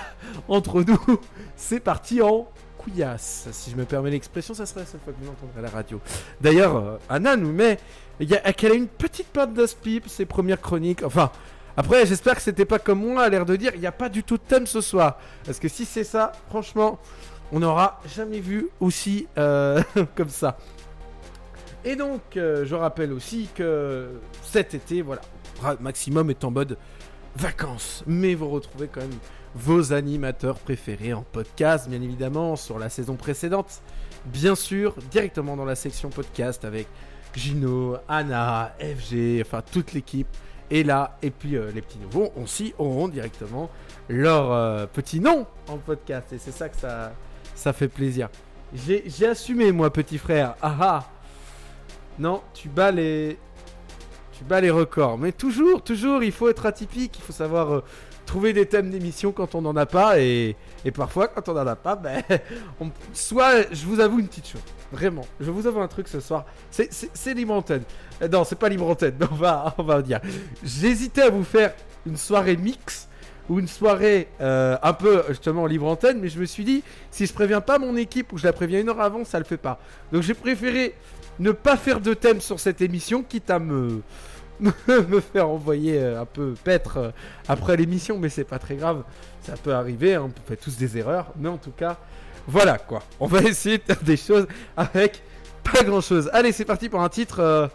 entre 0.48 0.82
nous, 0.82 1.00
c'est 1.56 1.80
parti 1.80 2.22
en 2.22 2.48
couillasse. 2.78 3.48
Si 3.52 3.70
je 3.70 3.76
me 3.76 3.84
permets 3.84 4.10
l'expression, 4.10 4.54
ça 4.54 4.66
serait 4.66 4.80
la 4.80 4.86
seule 4.86 5.00
fois 5.04 5.12
que 5.12 5.24
vous 5.24 5.30
entendrez 5.30 5.58
à 5.58 5.62
la 5.62 5.70
radio. 5.70 6.00
D'ailleurs, 6.40 6.76
euh, 6.76 6.96
Anna 7.08 7.36
nous 7.36 7.52
met 7.52 7.78
qu'elle 8.56 8.72
a 8.72 8.74
une 8.74 8.88
petite 8.88 9.28
patte 9.28 9.52
d'Aspip, 9.54 10.08
ses 10.08 10.26
premières 10.26 10.60
chroniques. 10.60 11.02
Enfin, 11.02 11.30
après, 11.76 12.06
j'espère 12.06 12.34
que 12.34 12.42
c'était 12.42 12.64
pas 12.64 12.80
comme 12.80 13.00
moi, 13.00 13.22
à 13.22 13.28
l'air 13.28 13.46
de 13.46 13.54
dire, 13.54 13.70
il 13.74 13.80
n'y 13.80 13.86
a 13.86 13.92
pas 13.92 14.08
du 14.08 14.24
tout 14.24 14.36
de 14.36 14.42
thème 14.42 14.66
ce 14.66 14.80
soir. 14.80 15.18
Parce 15.44 15.60
que 15.60 15.68
si 15.68 15.84
c'est 15.84 16.02
ça, 16.02 16.32
franchement, 16.48 16.98
on 17.52 17.60
n'aura 17.60 18.00
jamais 18.14 18.40
vu 18.40 18.68
aussi 18.80 19.28
euh, 19.38 19.80
comme 20.16 20.28
ça. 20.28 20.58
Et 21.88 21.96
donc, 21.96 22.36
euh, 22.36 22.66
je 22.66 22.74
rappelle 22.74 23.14
aussi 23.14 23.48
que 23.54 24.10
cet 24.42 24.74
été, 24.74 25.00
voilà, 25.00 25.22
Maximum 25.80 26.28
est 26.28 26.44
en 26.44 26.50
mode 26.50 26.76
vacances. 27.34 28.04
Mais 28.06 28.34
vous 28.34 28.50
retrouvez 28.50 28.88
quand 28.88 29.00
même 29.00 29.18
vos 29.54 29.94
animateurs 29.94 30.58
préférés 30.58 31.14
en 31.14 31.22
podcast, 31.22 31.88
bien 31.88 32.02
évidemment, 32.02 32.56
sur 32.56 32.78
la 32.78 32.90
saison 32.90 33.14
précédente. 33.14 33.80
Bien 34.26 34.54
sûr, 34.54 34.96
directement 35.10 35.56
dans 35.56 35.64
la 35.64 35.76
section 35.76 36.10
podcast 36.10 36.66
avec 36.66 36.88
Gino, 37.34 37.96
Anna, 38.06 38.74
FG, 38.80 39.40
enfin 39.40 39.62
toute 39.72 39.94
l'équipe 39.94 40.28
est 40.70 40.82
là. 40.82 41.16
Et 41.22 41.30
puis 41.30 41.56
euh, 41.56 41.70
les 41.74 41.80
petits 41.80 42.00
nouveaux 42.00 42.34
aussi 42.36 42.74
auront 42.76 43.08
directement 43.08 43.70
leur 44.10 44.52
euh, 44.52 44.86
petit 44.86 45.20
nom 45.20 45.46
en 45.68 45.78
podcast. 45.78 46.34
Et 46.34 46.38
c'est 46.38 46.52
ça 46.52 46.68
que 46.68 46.76
ça, 46.76 47.14
ça 47.54 47.72
fait 47.72 47.88
plaisir. 47.88 48.28
J'ai 48.74 49.26
assumé, 49.26 49.72
moi, 49.72 49.90
petit 49.90 50.18
frère. 50.18 50.54
Ah 50.60 50.76
ah 50.78 51.10
Non, 52.18 52.42
tu 52.54 52.68
bats 52.68 52.90
les. 52.90 53.38
Tu 54.32 54.44
bats 54.44 54.60
les 54.60 54.70
records. 54.70 55.18
Mais 55.18 55.32
toujours, 55.32 55.82
toujours, 55.82 56.22
il 56.22 56.32
faut 56.32 56.48
être 56.48 56.66
atypique. 56.66 57.16
Il 57.18 57.22
faut 57.22 57.32
savoir 57.32 57.72
euh, 57.74 57.84
trouver 58.24 58.52
des 58.52 58.66
thèmes 58.66 58.90
d'émission 58.90 59.32
quand 59.32 59.54
on 59.54 59.62
n'en 59.62 59.74
a 59.76 59.86
pas. 59.86 60.20
Et, 60.20 60.54
et 60.84 60.90
parfois, 60.92 61.28
quand 61.28 61.48
on 61.48 61.54
n'en 61.54 61.66
a 61.66 61.76
pas, 61.76 61.96
ben. 61.96 62.22
Soit, 63.12 63.72
je 63.72 63.84
vous 63.86 64.00
avoue 64.00 64.20
une 64.20 64.28
petite 64.28 64.46
chose. 64.48 64.60
Vraiment, 64.92 65.26
je 65.40 65.50
vous 65.50 65.66
avoue 65.66 65.80
un 65.80 65.88
truc 65.88 66.08
ce 66.08 66.20
soir. 66.20 66.44
C'est- 66.70 67.34
libre 67.34 67.54
antenne. 67.54 67.82
Euh, 68.22 68.28
Non, 68.28 68.44
c'est 68.44 68.56
pas 68.58 68.68
libre 68.68 68.86
antenne, 68.88 69.16
on 69.30 69.34
va, 69.34 69.74
on 69.78 69.82
va 69.82 70.00
dire. 70.02 70.20
J'hésitais 70.64 71.22
à 71.22 71.30
vous 71.30 71.44
faire 71.44 71.74
une 72.06 72.16
soirée 72.16 72.56
mix 72.56 73.06
ou 73.50 73.58
une 73.58 73.68
soirée 73.68 74.28
euh, 74.40 74.76
un 74.82 74.92
peu 74.92 75.22
justement 75.28 75.66
libre 75.66 75.86
antenne, 75.86 76.20
mais 76.20 76.28
je 76.28 76.38
me 76.38 76.44
suis 76.46 76.64
dit, 76.64 76.82
si 77.10 77.26
je 77.26 77.32
préviens 77.32 77.60
pas 77.60 77.78
mon 77.78 77.96
équipe 77.96 78.32
ou 78.32 78.38
je 78.38 78.44
la 78.44 78.52
préviens 78.52 78.80
une 78.80 78.88
heure 78.88 79.00
avant, 79.00 79.24
ça 79.24 79.38
le 79.38 79.44
fait 79.44 79.56
pas. 79.58 79.78
Donc 80.12 80.22
j'ai 80.22 80.34
préféré 80.34 80.94
ne 81.38 81.52
pas 81.52 81.76
faire 81.76 82.00
de 82.00 82.14
thème 82.14 82.40
sur 82.40 82.60
cette 82.60 82.80
émission, 82.80 83.22
quitte 83.22 83.50
à 83.50 83.58
me, 83.58 84.02
me 84.60 85.20
faire 85.20 85.48
envoyer 85.48 85.98
euh, 85.98 86.20
un 86.20 86.24
peu 86.24 86.54
paître 86.64 86.96
euh, 86.96 87.10
après 87.48 87.76
l'émission, 87.76 88.18
mais 88.18 88.28
c'est 88.28 88.44
pas 88.44 88.58
très 88.58 88.76
grave. 88.76 89.04
Ça 89.42 89.54
peut 89.56 89.72
arriver, 89.72 90.14
hein, 90.14 90.28
on 90.28 90.48
fait 90.48 90.56
tous 90.56 90.76
des 90.76 90.98
erreurs, 90.98 91.32
mais 91.36 91.48
en 91.48 91.58
tout 91.58 91.70
cas, 91.70 91.98
voilà 92.46 92.78
quoi. 92.78 93.02
On 93.20 93.26
va 93.26 93.42
essayer 93.42 93.78
de 93.78 93.82
faire 93.82 94.02
des 94.02 94.16
choses 94.16 94.46
avec 94.76 95.22
pas 95.62 95.82
grand 95.82 96.00
chose. 96.00 96.30
Allez, 96.32 96.52
c'est 96.52 96.64
parti 96.64 96.88
pour 96.88 97.02
un 97.02 97.08
titre 97.08 97.40
euh, 97.40 97.68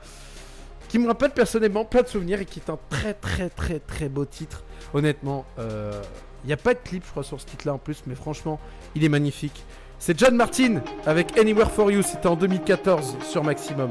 qui 0.89 0.99
me 0.99 1.08
rappelle 1.08 1.32
personnellement 1.32 1.86
plein 1.86 2.02
de 2.02 2.08
souvenirs 2.08 2.41
et 2.41 2.45
qui 2.45 2.60
est 2.60 2.69
un 2.69 2.80
très 2.89 3.13
très 3.13 3.49
très 3.49 3.80
très 3.80 4.10
beau 4.10 4.26
titre. 4.26 4.63
Honnêtement, 4.93 5.45
il 5.58 6.47
n'y 6.47 6.54
a 6.54 6.58
pas 6.58 6.73
de 6.73 6.80
clip, 6.80 7.04
je 7.06 7.10
crois, 7.10 7.23
sur 7.23 7.41
ce 7.41 7.45
titre-là 7.47 7.73
en 7.73 7.78
plus, 7.80 8.04
mais 8.06 8.13
franchement, 8.13 8.60
il 8.93 9.04
est 9.04 9.10
magnifique. 9.10 9.63
C'est 10.06 10.20
John 10.20 10.36
Martin 10.36 10.82
avec 11.06 11.38
Anywhere 11.38 11.72
for 11.72 11.89
You, 11.89 12.02
c'était 12.02 12.28
en 12.28 12.36
2014 12.36 13.20
sur 13.24 13.42
Maximum. 13.42 13.89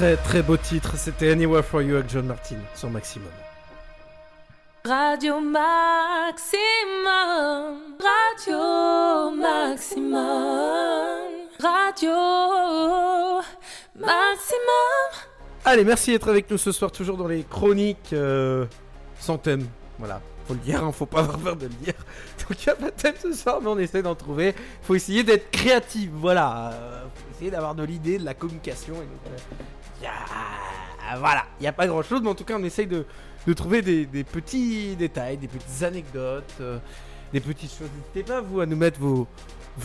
Très 0.00 0.16
très 0.16 0.42
beau 0.42 0.56
titre, 0.56 0.96
c'était 0.96 1.30
Anywhere 1.30 1.62
for 1.62 1.82
You 1.82 1.96
avec 1.96 2.08
John 2.08 2.24
Martin 2.24 2.56
sur 2.74 2.88
Maximum. 2.88 3.28
Radio 4.82 5.40
Maximum. 5.40 5.60
Radio 8.00 9.30
Maximum. 9.30 10.18
Radio 11.58 12.12
Maximum. 13.94 15.10
Allez, 15.66 15.84
merci 15.84 16.12
d'être 16.12 16.30
avec 16.30 16.50
nous 16.50 16.56
ce 16.56 16.72
soir, 16.72 16.90
toujours 16.90 17.18
dans 17.18 17.28
les 17.28 17.44
chroniques 17.44 18.14
euh, 18.14 18.64
sans 19.18 19.36
thème. 19.36 19.66
Voilà, 19.98 20.22
faut 20.48 20.54
le 20.54 20.60
dire, 20.60 20.82
hein, 20.82 20.92
faut 20.92 21.04
pas 21.04 21.18
avoir 21.18 21.36
peur 21.38 21.56
de 21.56 21.66
le 21.66 21.74
dire. 21.74 21.92
Donc 22.48 22.64
il 22.64 22.68
n'y 22.68 22.72
a 22.72 22.76
pas 22.76 22.90
de 22.90 22.96
thème 22.96 23.16
ce 23.20 23.34
soir, 23.34 23.60
mais 23.60 23.68
on 23.68 23.78
essaie 23.78 24.00
d'en 24.00 24.14
trouver. 24.14 24.54
faut 24.80 24.94
essayer 24.94 25.24
d'être 25.24 25.50
créatif, 25.50 26.08
voilà. 26.14 26.70
euh, 26.72 27.02
faut 27.02 27.36
essayer 27.36 27.50
d'avoir 27.50 27.74
de 27.74 27.82
l'idée, 27.84 28.16
de 28.16 28.24
la 28.24 28.32
communication. 28.32 28.94
Et 28.94 29.00
donc, 29.00 29.26
euh, 29.26 29.36
y 30.02 30.06
a- 30.06 31.18
Voilà, 31.18 31.44
il 31.58 31.62
n'y 31.62 31.68
a 31.68 31.72
pas 31.72 31.86
grand 31.86 32.02
chose, 32.02 32.20
mais 32.22 32.28
en 32.28 32.34
tout 32.34 32.44
cas, 32.44 32.56
on 32.58 32.62
essaye 32.64 32.86
de, 32.86 33.04
trouver 33.54 33.82
des, 33.82 34.24
petits 34.24 34.94
détails, 34.96 35.36
des 35.36 35.48
petites 35.48 35.82
anecdotes, 35.82 36.54
euh, 36.60 36.78
des 37.32 37.40
petites 37.40 37.70
choses. 37.72 37.88
N'hésitez 37.96 38.22
pas, 38.22 38.40
vous, 38.40 38.60
à 38.60 38.66
nous 38.66 38.76
mettre 38.76 39.00
vos, 39.00 39.26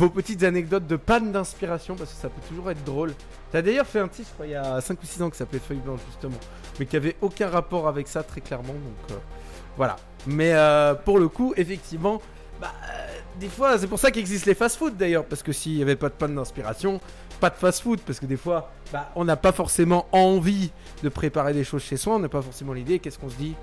petites 0.09 0.43
anecdotes 0.43 0.87
de 0.87 0.95
panne 0.95 1.31
d'inspiration, 1.31 1.95
parce 1.95 2.11
que 2.13 2.19
ça 2.21 2.29
peut 2.29 2.41
toujours 2.47 2.69
être 2.69 2.83
drôle. 2.83 3.13
T'as 3.51 3.61
d'ailleurs 3.61 3.87
fait 3.87 3.99
un 3.99 4.07
titre, 4.07 4.31
il 4.43 4.51
y 4.51 4.55
a 4.55 4.81
5 4.81 5.01
ou 5.01 5.05
6 5.05 5.21
ans 5.23 5.29
qui 5.29 5.37
s'appelait 5.37 5.59
Feuille 5.59 5.79
Blanche, 5.79 6.01
justement. 6.07 6.37
Mais 6.79 6.85
qui 6.85 6.95
avait 6.97 7.15
aucun 7.21 7.49
rapport 7.49 7.87
avec 7.87 8.07
ça, 8.07 8.21
très 8.21 8.41
clairement. 8.41 8.73
Donc, 8.73 9.11
euh, 9.11 9.15
voilà. 9.77 9.95
Mais 10.27 10.53
euh, 10.53 10.93
pour 10.93 11.17
le 11.19 11.27
coup, 11.27 11.53
effectivement, 11.55 12.21
bah, 12.59 12.71
des 13.39 13.49
fois, 13.49 13.77
c'est 13.77 13.87
pour 13.87 13.99
ça 13.99 14.11
qu'existent 14.11 14.47
les 14.47 14.55
fast-food 14.55 14.97
d'ailleurs. 14.97 15.25
Parce 15.25 15.43
que 15.43 15.51
s'il 15.51 15.75
n'y 15.75 15.81
avait 15.81 15.95
pas 15.95 16.09
de 16.09 16.13
panne 16.13 16.35
d'inspiration, 16.35 16.99
pas 17.39 17.49
de 17.49 17.55
fast-food. 17.55 17.99
Parce 18.01 18.19
que 18.19 18.25
des 18.25 18.37
fois, 18.37 18.71
bah, 18.91 19.11
on 19.15 19.25
n'a 19.25 19.35
pas 19.35 19.51
forcément 19.51 20.07
envie 20.11 20.71
de 21.03 21.09
préparer 21.09 21.53
des 21.53 21.63
choses 21.63 21.83
chez 21.83 21.97
soi. 21.97 22.15
On 22.15 22.19
n'a 22.19 22.29
pas 22.29 22.41
forcément 22.41 22.73
l'idée. 22.73 22.99
Qu'est-ce 22.99 23.19
qu'on 23.19 23.29
se 23.29 23.35
dit? 23.35 23.55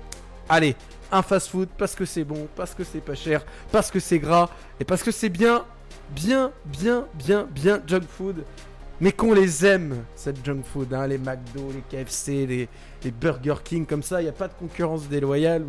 Allez, 0.49 0.75
un 1.11 1.21
fast-food 1.21 1.69
parce 1.77 1.95
que 1.95 2.05
c'est 2.05 2.25
bon, 2.25 2.47
parce 2.55 2.73
que 2.73 2.83
c'est 2.83 2.99
pas 2.99 3.15
cher, 3.15 3.45
parce 3.71 3.89
que 3.89 3.99
c'est 4.01 4.19
gras 4.19 4.49
et 4.77 4.83
parce 4.83 5.01
que 5.01 5.11
c'est 5.11 5.29
bien, 5.29 5.63
bien, 6.09 6.51
bien, 6.65 7.05
bien, 7.15 7.47
bien 7.49 7.81
junk 7.87 8.03
food 8.09 8.43
mais 9.03 9.11
qu'on 9.11 9.33
les 9.33 9.65
aime, 9.65 10.05
cette 10.15 10.45
junk 10.45 10.61
food, 10.63 10.93
hein, 10.93 11.07
les 11.07 11.17
McDo, 11.17 11.71
les 11.73 11.81
KFC, 11.81 12.45
les, 12.45 13.11
Burger 13.11 13.55
King, 13.61 13.85
comme 13.85 14.01
ça, 14.01 14.21
il 14.21 14.23
n'y 14.23 14.29
a 14.29 14.33
pas 14.33 14.47
de 14.47 14.53
concurrence 14.53 15.09
déloyale 15.09 15.65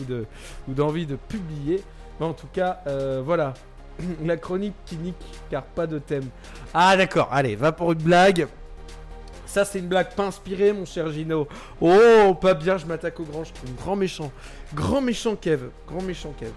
ou 0.68 0.72
d'envie 0.72 1.04
de 1.04 1.16
publier. 1.16 1.82
Mais 2.20 2.26
en 2.26 2.32
tout 2.32 2.46
cas, 2.52 2.82
euh, 2.86 3.22
voilà, 3.24 3.54
la 4.24 4.36
chronique 4.36 4.74
qui 4.86 4.96
nique, 4.96 5.14
car 5.50 5.62
pas 5.62 5.86
de 5.86 5.98
thème. 5.98 6.28
Ah 6.72 6.96
d'accord, 6.96 7.28
allez, 7.32 7.56
va 7.56 7.72
pour 7.72 7.92
une 7.92 7.98
blague. 7.98 8.46
Ça, 9.54 9.64
c'est 9.64 9.78
une 9.78 9.86
blague 9.86 10.12
pas 10.16 10.24
inspirée, 10.24 10.72
mon 10.72 10.84
cher 10.84 11.12
Gino. 11.12 11.46
Oh, 11.80 12.34
pas 12.40 12.54
bien, 12.54 12.76
je 12.76 12.86
m'attaque 12.86 13.20
au 13.20 13.22
grand, 13.22 13.44
grand 13.76 13.94
méchant. 13.94 14.32
Grand 14.74 15.00
méchant 15.00 15.36
Kev. 15.36 15.68
Grand 15.86 16.02
méchant 16.02 16.34
Kev. 16.36 16.50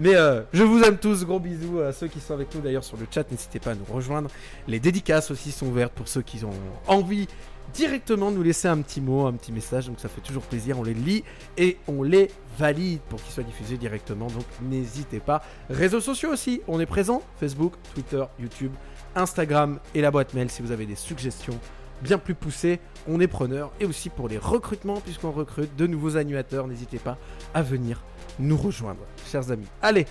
Mais 0.00 0.16
euh, 0.16 0.42
je 0.52 0.64
vous 0.64 0.82
aime 0.82 0.98
tous. 0.98 1.24
Gros 1.24 1.38
bisous 1.38 1.78
à 1.78 1.92
ceux 1.92 2.08
qui 2.08 2.18
sont 2.18 2.34
avec 2.34 2.52
nous 2.52 2.60
d'ailleurs 2.60 2.82
sur 2.82 2.96
le 2.96 3.06
chat. 3.08 3.30
N'hésitez 3.30 3.60
pas 3.60 3.70
à 3.70 3.74
nous 3.76 3.84
rejoindre. 3.88 4.30
Les 4.66 4.80
dédicaces 4.80 5.30
aussi 5.30 5.52
sont 5.52 5.66
ouvertes 5.66 5.92
pour 5.92 6.08
ceux 6.08 6.22
qui 6.22 6.44
ont 6.44 6.50
envie 6.88 7.28
directement 7.72 8.30
nous 8.30 8.42
laisser 8.42 8.68
un 8.68 8.78
petit 8.82 9.00
mot, 9.00 9.26
un 9.26 9.32
petit 9.32 9.52
message. 9.52 9.86
Donc 9.86 10.00
ça 10.00 10.08
fait 10.08 10.20
toujours 10.20 10.42
plaisir. 10.42 10.78
On 10.78 10.82
les 10.82 10.94
lit 10.94 11.24
et 11.56 11.78
on 11.88 12.02
les 12.02 12.30
valide 12.58 13.00
pour 13.08 13.22
qu'ils 13.22 13.32
soient 13.32 13.44
diffusés 13.44 13.76
directement. 13.76 14.26
Donc 14.26 14.44
n'hésitez 14.62 15.20
pas. 15.20 15.42
Réseaux 15.68 16.00
sociaux 16.00 16.30
aussi. 16.30 16.60
On 16.68 16.80
est 16.80 16.86
présent. 16.86 17.22
Facebook, 17.38 17.74
Twitter, 17.94 18.22
YouTube, 18.38 18.72
Instagram 19.14 19.78
et 19.94 20.00
la 20.00 20.10
boîte 20.10 20.34
mail 20.34 20.50
si 20.50 20.62
vous 20.62 20.72
avez 20.72 20.86
des 20.86 20.96
suggestions 20.96 21.58
bien 22.02 22.18
plus 22.18 22.34
poussées. 22.34 22.80
On 23.08 23.20
est 23.20 23.28
preneur. 23.28 23.72
Et 23.80 23.84
aussi 23.84 24.10
pour 24.10 24.28
les 24.28 24.38
recrutements 24.38 25.00
puisqu'on 25.00 25.30
recrute 25.30 25.74
de 25.76 25.86
nouveaux 25.86 26.16
animateurs. 26.16 26.66
N'hésitez 26.66 26.98
pas 26.98 27.18
à 27.54 27.62
venir 27.62 28.02
nous 28.38 28.56
rejoindre, 28.56 29.00
chers 29.30 29.50
amis. 29.50 29.66
Allez, 29.82 30.06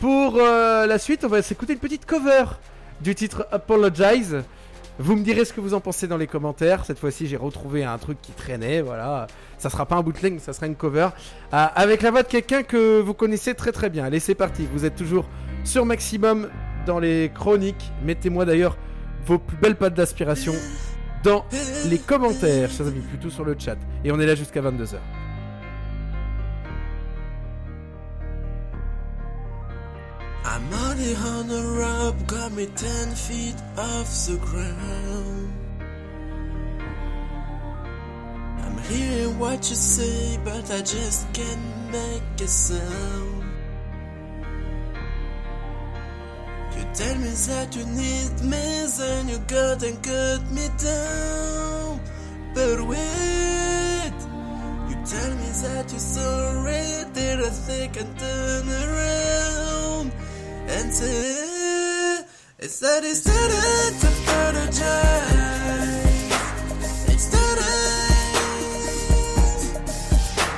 pour 0.00 0.36
euh, 0.36 0.86
la 0.86 0.98
suite, 0.98 1.24
on 1.24 1.28
va 1.28 1.42
s'écouter 1.42 1.74
une 1.74 1.78
petite 1.78 2.06
cover 2.06 2.44
du 3.00 3.14
titre 3.14 3.46
Apologize. 3.52 4.42
Vous 5.00 5.16
me 5.16 5.24
direz 5.24 5.44
ce 5.44 5.52
que 5.52 5.60
vous 5.60 5.74
en 5.74 5.80
pensez 5.80 6.06
dans 6.06 6.16
les 6.16 6.28
commentaires. 6.28 6.84
Cette 6.84 7.00
fois-ci, 7.00 7.26
j'ai 7.26 7.36
retrouvé 7.36 7.82
un 7.82 7.98
truc 7.98 8.18
qui 8.22 8.30
traînait. 8.30 8.80
Voilà, 8.80 9.26
ça 9.58 9.68
sera 9.68 9.86
pas 9.86 9.96
un 9.96 10.02
bootleg, 10.02 10.38
ça 10.38 10.52
sera 10.52 10.66
une 10.66 10.76
cover 10.76 11.08
euh, 11.52 11.66
avec 11.74 12.02
la 12.02 12.12
voix 12.12 12.22
de 12.22 12.28
quelqu'un 12.28 12.62
que 12.62 13.00
vous 13.00 13.14
connaissez 13.14 13.54
très 13.54 13.72
très 13.72 13.90
bien. 13.90 14.04
Allez, 14.04 14.20
c'est 14.20 14.36
parti. 14.36 14.68
Vous 14.72 14.84
êtes 14.84 14.94
toujours 14.94 15.28
sur 15.64 15.84
maximum 15.84 16.48
dans 16.86 17.00
les 17.00 17.32
chroniques. 17.34 17.92
Mettez-moi 18.04 18.44
d'ailleurs 18.44 18.76
vos 19.26 19.38
plus 19.38 19.56
belles 19.56 19.76
pattes 19.76 19.94
d'aspiration 19.94 20.54
dans 21.24 21.44
les 21.88 21.98
commentaires, 21.98 22.70
chers 22.70 22.86
amis, 22.86 23.00
plutôt 23.00 23.30
sur 23.30 23.44
le 23.44 23.56
chat. 23.58 23.78
Et 24.04 24.12
on 24.12 24.20
est 24.20 24.26
là 24.26 24.36
jusqu'à 24.36 24.60
22h. 24.60 24.98
I'm 30.46 30.70
on 30.74 31.50
a 31.50 31.62
rope, 31.62 32.26
got 32.26 32.52
me 32.52 32.66
ten 32.66 33.08
feet 33.14 33.56
off 33.78 34.08
the 34.26 34.36
ground. 34.36 35.52
I'm 38.60 38.78
hearing 38.84 39.38
what 39.38 39.70
you 39.70 39.76
say, 39.76 40.38
but 40.44 40.70
I 40.70 40.82
just 40.82 41.32
can't 41.32 41.90
make 41.90 42.40
a 42.42 42.46
sound. 42.46 43.44
You 46.76 46.84
tell 46.92 47.16
me 47.16 47.30
that 47.48 47.74
you 47.74 47.86
need 47.86 48.42
me, 48.42 48.86
then 48.98 49.28
you 49.30 49.38
got 49.48 49.82
and 49.82 50.02
cut 50.02 50.50
me 50.50 50.68
down. 50.76 52.00
But 52.54 52.82
wait, 52.86 54.18
you 54.90 54.96
tell 55.06 55.34
me 55.40 55.50
that 55.64 55.86
you're 55.88 55.98
sorry, 55.98 57.04
did 57.14 57.40
I 57.40 57.48
think 57.48 57.96
and 57.96 58.18
turn 58.18 58.68
around 58.68 59.63
it's 62.58 62.80
that 62.80 63.04
to 64.00 64.08
apologize. 64.08 64.72
It's 67.12 67.24
started, 67.30 67.62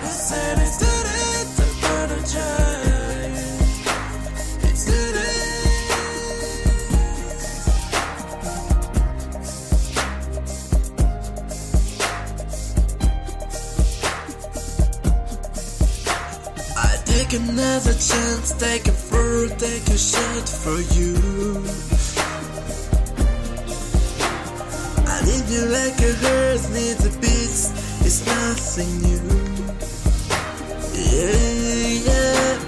it's 0.02 0.28
that 0.30 0.56
it's 0.58 0.76
to 1.56 1.64
apologize. 1.76 3.44
It's 4.64 4.82
started. 4.86 5.44
I 16.76 16.80
take 17.04 17.32
another 17.34 17.92
chance, 17.92 18.52
take 18.58 18.88
a 18.88 18.95
through, 19.48 19.58
take 19.58 19.88
a 19.88 19.98
shot 19.98 20.48
for 20.48 20.80
you. 20.94 21.14
I 25.06 25.20
need 25.24 25.46
you 25.48 25.64
like 25.66 25.98
a 26.00 26.12
horse 26.22 26.68
needs 26.70 27.04
a 27.06 27.20
beast, 27.20 27.72
it's 28.04 28.26
nothing 28.26 28.92
new. 29.02 29.26
Yeah, 30.94 31.88
yeah, 32.08 32.58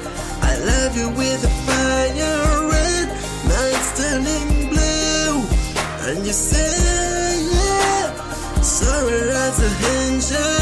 I 0.43 0.59
love 0.59 0.97
you 0.97 1.09
with 1.11 1.45
a 1.45 1.53
fire 1.67 2.69
red, 2.71 3.09
nights 3.49 3.91
turning 3.99 4.69
blue. 4.71 5.43
And 6.09 6.27
you 6.27 6.33
say, 6.33 7.45
yeah, 7.53 8.12
sorry 8.62 9.31
as 9.31 9.59
a 9.61 9.71
angel, 10.01 10.58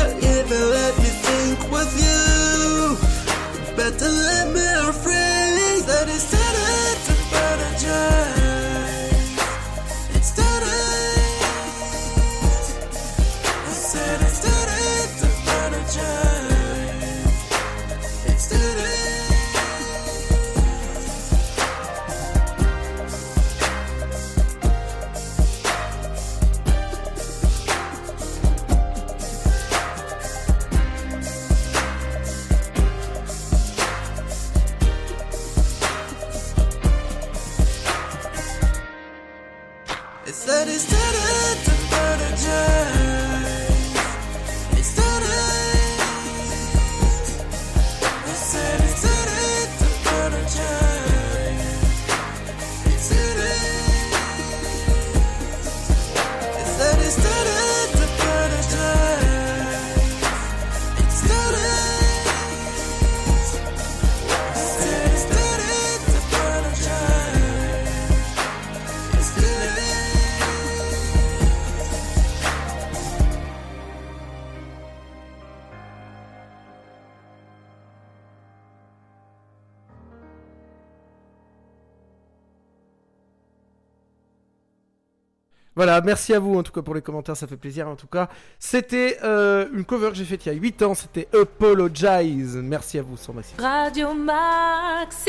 Voilà, 85.76 86.00
merci 86.00 86.32
à 86.32 86.38
vous 86.38 86.56
en 86.56 86.62
tout 86.62 86.72
cas 86.72 86.80
pour 86.80 86.94
les 86.94 87.02
commentaires, 87.02 87.36
ça 87.36 87.46
fait 87.46 87.58
plaisir 87.58 87.86
en 87.86 87.96
tout 87.96 88.06
cas. 88.06 88.30
C'était 88.58 89.18
euh, 89.22 89.68
une 89.74 89.84
cover 89.84 90.08
que 90.08 90.14
j'ai 90.14 90.24
faite 90.24 90.46
il 90.46 90.48
y 90.48 90.56
a 90.56 90.58
8 90.58 90.82
ans, 90.82 90.94
c'était 90.94 91.28
Apologize. 91.38 92.56
Merci 92.56 92.98
à 92.98 93.02
vous, 93.02 93.18
sans 93.18 93.34
Maxime. 93.34 93.58
Radio 93.60 94.14
Maximum. 94.14 95.26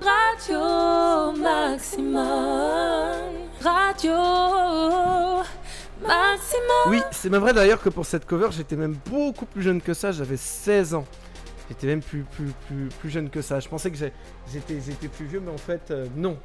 Radio 0.00 1.32
Maximum. 1.38 2.24
Radio 3.60 4.14
Maximum. 6.00 6.88
Oui, 6.88 7.02
c'est 7.10 7.28
même 7.28 7.42
vrai 7.42 7.52
d'ailleurs 7.52 7.82
que 7.82 7.90
pour 7.90 8.06
cette 8.06 8.24
cover, 8.24 8.48
j'étais 8.52 8.76
même 8.76 8.96
beaucoup 9.10 9.44
plus 9.44 9.60
jeune 9.60 9.82
que 9.82 9.92
ça, 9.92 10.12
j'avais 10.12 10.38
16 10.38 10.94
ans. 10.94 11.04
J'étais 11.68 11.88
même 11.88 12.02
plus, 12.02 12.22
plus, 12.22 12.52
plus, 12.66 12.88
plus 13.00 13.10
jeune 13.10 13.28
que 13.28 13.42
ça. 13.42 13.60
Je 13.60 13.68
pensais 13.68 13.90
que 13.90 13.98
j'étais 13.98 15.08
plus 15.08 15.26
vieux, 15.26 15.40
mais 15.44 15.52
en 15.52 15.58
fait, 15.58 15.90
euh, 15.90 16.06
non. 16.16 16.38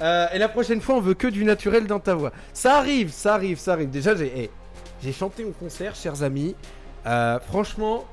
Euh, 0.00 0.26
et 0.32 0.38
la 0.38 0.48
prochaine 0.48 0.80
fois, 0.80 0.96
on 0.96 1.00
veut 1.00 1.14
que 1.14 1.26
du 1.26 1.44
naturel 1.44 1.86
dans 1.86 2.00
ta 2.00 2.14
voix. 2.14 2.32
Ça 2.52 2.76
arrive, 2.76 3.10
ça 3.10 3.34
arrive, 3.34 3.58
ça 3.58 3.72
arrive. 3.72 3.90
Déjà, 3.90 4.14
j'ai 4.14 4.50
eh, 5.04 5.12
chanté 5.12 5.44
au 5.44 5.50
concert, 5.50 5.94
chers 5.94 6.22
amis. 6.22 6.54
Euh, 7.06 7.38
franchement, 7.40 8.04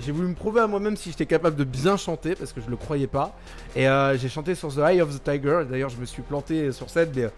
j'ai 0.00 0.12
voulu 0.12 0.28
me 0.28 0.34
prouver 0.34 0.60
à 0.60 0.66
moi-même 0.66 0.96
si 0.96 1.10
j'étais 1.10 1.26
capable 1.26 1.56
de 1.56 1.64
bien 1.64 1.96
chanter, 1.96 2.34
parce 2.34 2.52
que 2.52 2.60
je 2.60 2.70
le 2.70 2.76
croyais 2.76 3.06
pas. 3.06 3.36
Et 3.74 3.88
euh, 3.88 4.16
j'ai 4.16 4.28
chanté 4.28 4.54
sur 4.54 4.74
The 4.74 4.78
Eye 4.78 5.00
of 5.00 5.14
the 5.14 5.22
Tiger. 5.22 5.62
D'ailleurs, 5.68 5.90
je 5.90 5.98
me 5.98 6.06
suis 6.06 6.22
planté 6.22 6.72
sur 6.72 6.86
euh, 6.96 7.28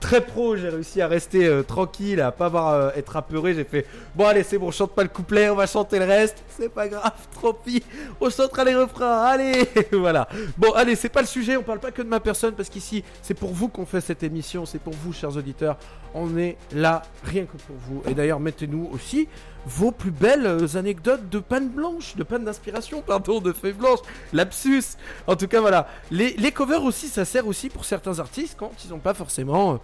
très 0.00 0.20
pro. 0.20 0.56
J'ai 0.56 0.68
réussi 0.68 1.00
à 1.00 1.06
rester 1.06 1.46
euh, 1.46 1.62
tranquille, 1.62 2.20
à 2.20 2.32
pas 2.32 2.46
avoir 2.46 2.68
euh, 2.68 2.90
être 2.96 3.16
apeuré. 3.16 3.54
J'ai 3.54 3.64
fait 3.64 3.86
bon, 4.14 4.26
allez, 4.26 4.42
c'est 4.42 4.58
bon, 4.58 4.70
chante 4.70 4.92
pas 4.92 5.02
le 5.02 5.08
couplet, 5.08 5.50
on 5.50 5.54
va 5.54 5.66
chanter 5.66 5.98
le 5.98 6.06
reste. 6.06 6.42
C'est 6.48 6.68
pas 6.68 6.88
grave, 6.88 7.12
trop 7.32 7.52
pis. 7.52 7.82
On 8.20 8.30
chantera 8.30 8.64
les 8.64 8.74
refrains. 8.74 9.22
Allez, 9.24 9.68
voilà. 9.92 10.28
Bon, 10.56 10.72
allez, 10.72 10.96
c'est 10.96 11.08
pas 11.08 11.20
le 11.20 11.26
sujet. 11.26 11.56
On 11.56 11.62
parle 11.62 11.80
pas 11.80 11.92
que 11.92 12.02
de 12.02 12.08
ma 12.08 12.20
personne, 12.20 12.54
parce 12.54 12.68
qu'ici, 12.68 13.04
c'est 13.22 13.34
pour 13.34 13.52
vous 13.52 13.68
qu'on 13.68 13.86
fait 13.86 14.00
cette 14.00 14.22
émission. 14.22 14.66
C'est 14.66 14.80
pour 14.80 14.94
vous, 14.94 15.12
chers 15.12 15.36
auditeurs. 15.36 15.76
On 16.14 16.36
est 16.38 16.56
là 16.72 17.02
rien 17.22 17.44
que 17.44 17.56
pour 17.56 17.76
vous. 17.88 18.02
Et 18.08 18.14
d'ailleurs, 18.14 18.40
mettez-nous 18.40 18.90
aussi 18.92 19.28
vos 19.66 19.92
plus 19.92 20.10
belles 20.10 20.46
euh, 20.46 20.76
anecdotes 20.76 21.28
de 21.28 21.38
panne 21.38 21.68
blanche, 21.68 22.16
de 22.16 22.22
panne 22.22 22.44
d'inspiration, 22.44 23.02
pardon, 23.06 23.40
de 23.40 23.52
feuilles 23.52 23.72
blanches, 23.72 24.00
lapsus. 24.32 24.96
En 25.26 25.36
tout 25.36 25.48
cas, 25.48 25.60
voilà. 25.60 25.88
Les, 26.10 26.52
covers 26.52 26.82
aussi, 26.84 27.08
ça 27.08 27.24
sert 27.24 27.46
aussi 27.46 27.68
pour 27.68 27.84
certains 27.84 28.18
artistes 28.18 28.56
quand 28.58 28.72
ils 28.84 28.90
n'ont 28.90 28.98
pas 28.98 29.14
forcément 29.14 29.74
euh, 29.74 29.76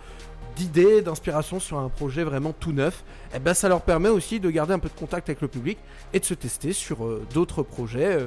d'idées, 0.56 1.02
d'inspiration 1.02 1.60
sur 1.60 1.78
un 1.78 1.88
projet 1.88 2.24
vraiment 2.24 2.52
tout 2.52 2.72
neuf. 2.72 3.04
Et 3.34 3.38
ben, 3.38 3.54
ça 3.54 3.68
leur 3.68 3.82
permet 3.82 4.08
aussi 4.08 4.40
de 4.40 4.50
garder 4.50 4.72
un 4.72 4.78
peu 4.78 4.88
de 4.88 4.98
contact 4.98 5.28
avec 5.28 5.40
le 5.42 5.48
public 5.48 5.78
et 6.12 6.20
de 6.20 6.24
se 6.24 6.34
tester 6.34 6.72
sur 6.72 7.04
euh, 7.04 7.26
d'autres 7.34 7.62
projets, 7.62 8.18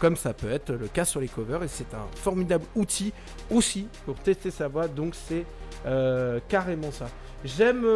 comme 0.00 0.16
ça 0.16 0.34
peut 0.34 0.50
être 0.50 0.72
le 0.72 0.88
cas 0.88 1.04
sur 1.04 1.20
les 1.20 1.28
covers. 1.28 1.62
Et 1.62 1.68
c'est 1.68 1.94
un 1.94 2.06
formidable 2.16 2.64
outil 2.74 3.12
aussi 3.50 3.86
pour 4.04 4.16
tester 4.16 4.50
sa 4.50 4.68
voix. 4.68 4.88
Donc, 4.88 5.14
c'est 5.14 5.44
carrément 6.48 6.90
ça. 6.90 7.06
J'aime. 7.44 7.86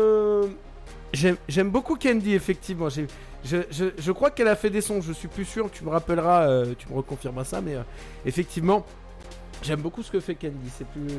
J'aime 1.12 1.70
beaucoup 1.70 1.96
Candy, 1.96 2.34
effectivement. 2.34 2.88
Je, 2.88 3.02
je, 3.44 3.84
je 3.98 4.12
crois 4.12 4.30
qu'elle 4.30 4.48
a 4.48 4.56
fait 4.56 4.70
des 4.70 4.80
sons, 4.80 5.00
je 5.00 5.12
suis 5.12 5.28
plus 5.28 5.44
sûr, 5.44 5.70
tu 5.70 5.84
me 5.84 5.90
rappelleras, 5.90 6.48
euh, 6.48 6.74
tu 6.78 6.88
me 6.88 6.94
reconfirmeras 6.96 7.44
ça, 7.44 7.60
mais 7.60 7.74
euh, 7.74 7.82
effectivement, 8.26 8.84
j'aime 9.62 9.80
beaucoup 9.80 10.02
ce 10.02 10.10
que 10.10 10.20
fait 10.20 10.34
Candy, 10.34 10.70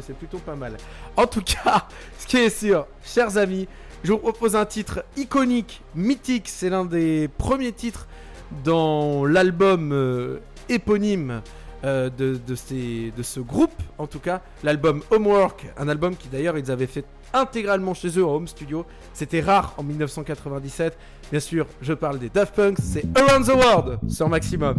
c'est 0.06 0.16
plutôt 0.16 0.38
pas 0.38 0.56
mal. 0.56 0.78
En 1.18 1.28
tout 1.28 1.42
cas, 1.42 1.88
ce 2.20 2.28
qui 2.28 2.38
est 2.38 2.50
sûr, 2.50 2.86
chers 3.04 3.38
amis, 3.38 3.68
je 4.04 4.12
vous 4.12 4.20
propose 4.20 4.56
un 4.56 4.66
titre 4.66 5.04
iconique, 5.18 5.82
mythique, 5.96 6.48
c'est 6.48 6.70
l'un 6.70 6.86
des 6.86 7.28
premiers 7.38 7.72
titres 7.72 8.08
dans 8.64 9.26
l'album 9.26 9.92
euh, 9.92 10.40
éponyme 10.70 11.42
de, 11.84 12.10
de, 12.10 12.56
ces, 12.56 13.12
de 13.18 13.24
ce 13.24 13.40
groupe, 13.40 13.74
en 13.98 14.06
tout 14.06 14.20
cas, 14.20 14.42
l'album 14.64 15.02
Homework, 15.10 15.66
un 15.78 15.90
album 15.90 16.16
qui 16.16 16.28
d'ailleurs 16.28 16.56
ils 16.60 16.70
avaient 16.70 16.86
fait 16.86 17.04
intégralement 17.34 17.94
chez 17.94 18.18
eux 18.20 18.26
en 18.26 18.36
home 18.36 18.48
studio. 18.48 18.86
C'était 19.14 19.42
rare 19.42 19.74
en 19.78 19.84
1997. 19.84 20.98
Bien 21.32 21.40
sûr, 21.40 21.66
je 21.82 21.94
parle 21.94 22.20
des 22.20 22.30
Daft 22.30 22.56
Punk, 22.56 22.78
c'est 22.82 23.06
Around 23.18 23.46
the 23.46 23.56
World 23.56 24.12
sur 24.12 24.30
Maximum. 24.30 24.78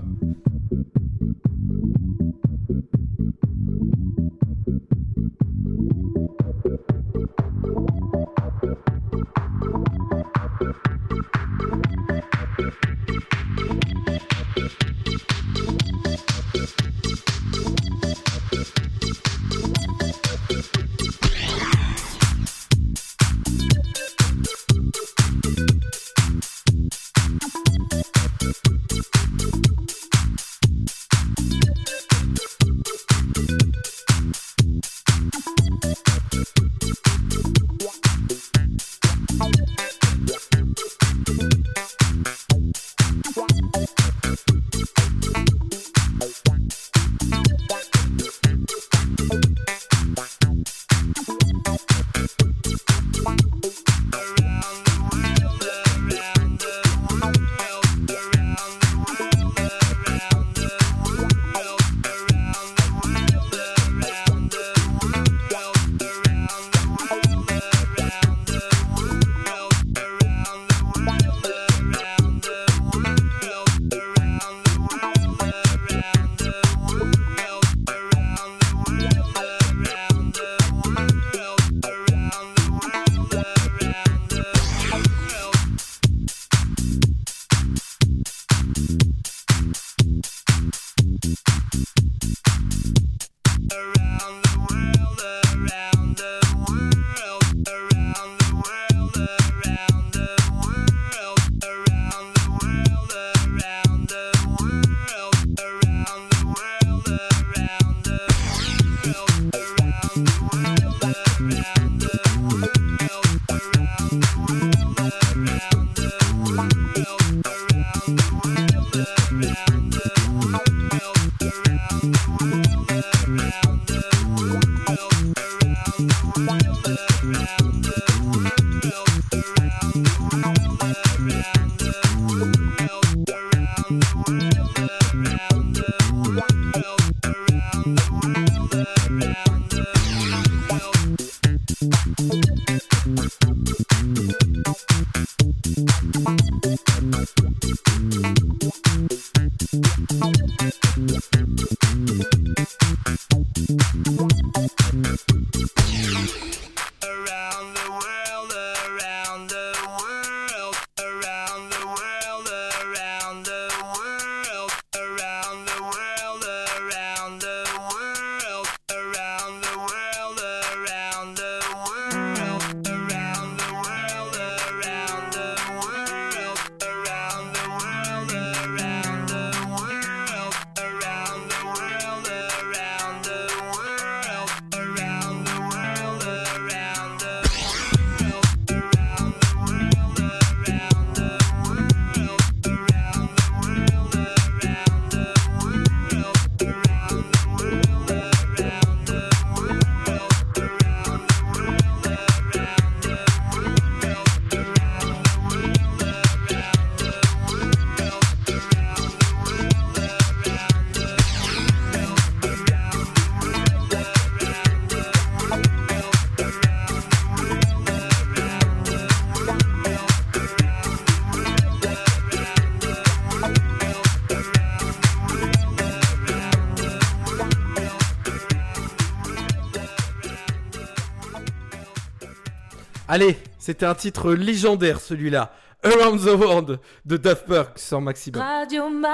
Allez, 233.15 233.37
c'était 233.59 233.85
un 233.85 233.95
titre 233.95 234.33
légendaire 234.33 234.99
celui-là. 234.99 235.53
Around 235.85 236.21
the 236.21 236.35
World 236.35 236.81
de 237.05 237.19
Daft 237.19 237.45
Punk 237.45 237.67
sans 237.77 238.01
maximum. 238.01 238.41
Radio 238.41 238.89
Maximum, 238.89 239.13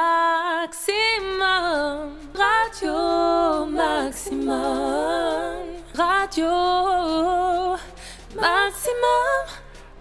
Radio 2.32 3.66
Maximum, 3.66 4.54
Radio 5.96 6.46
Maximum. 8.36 9.46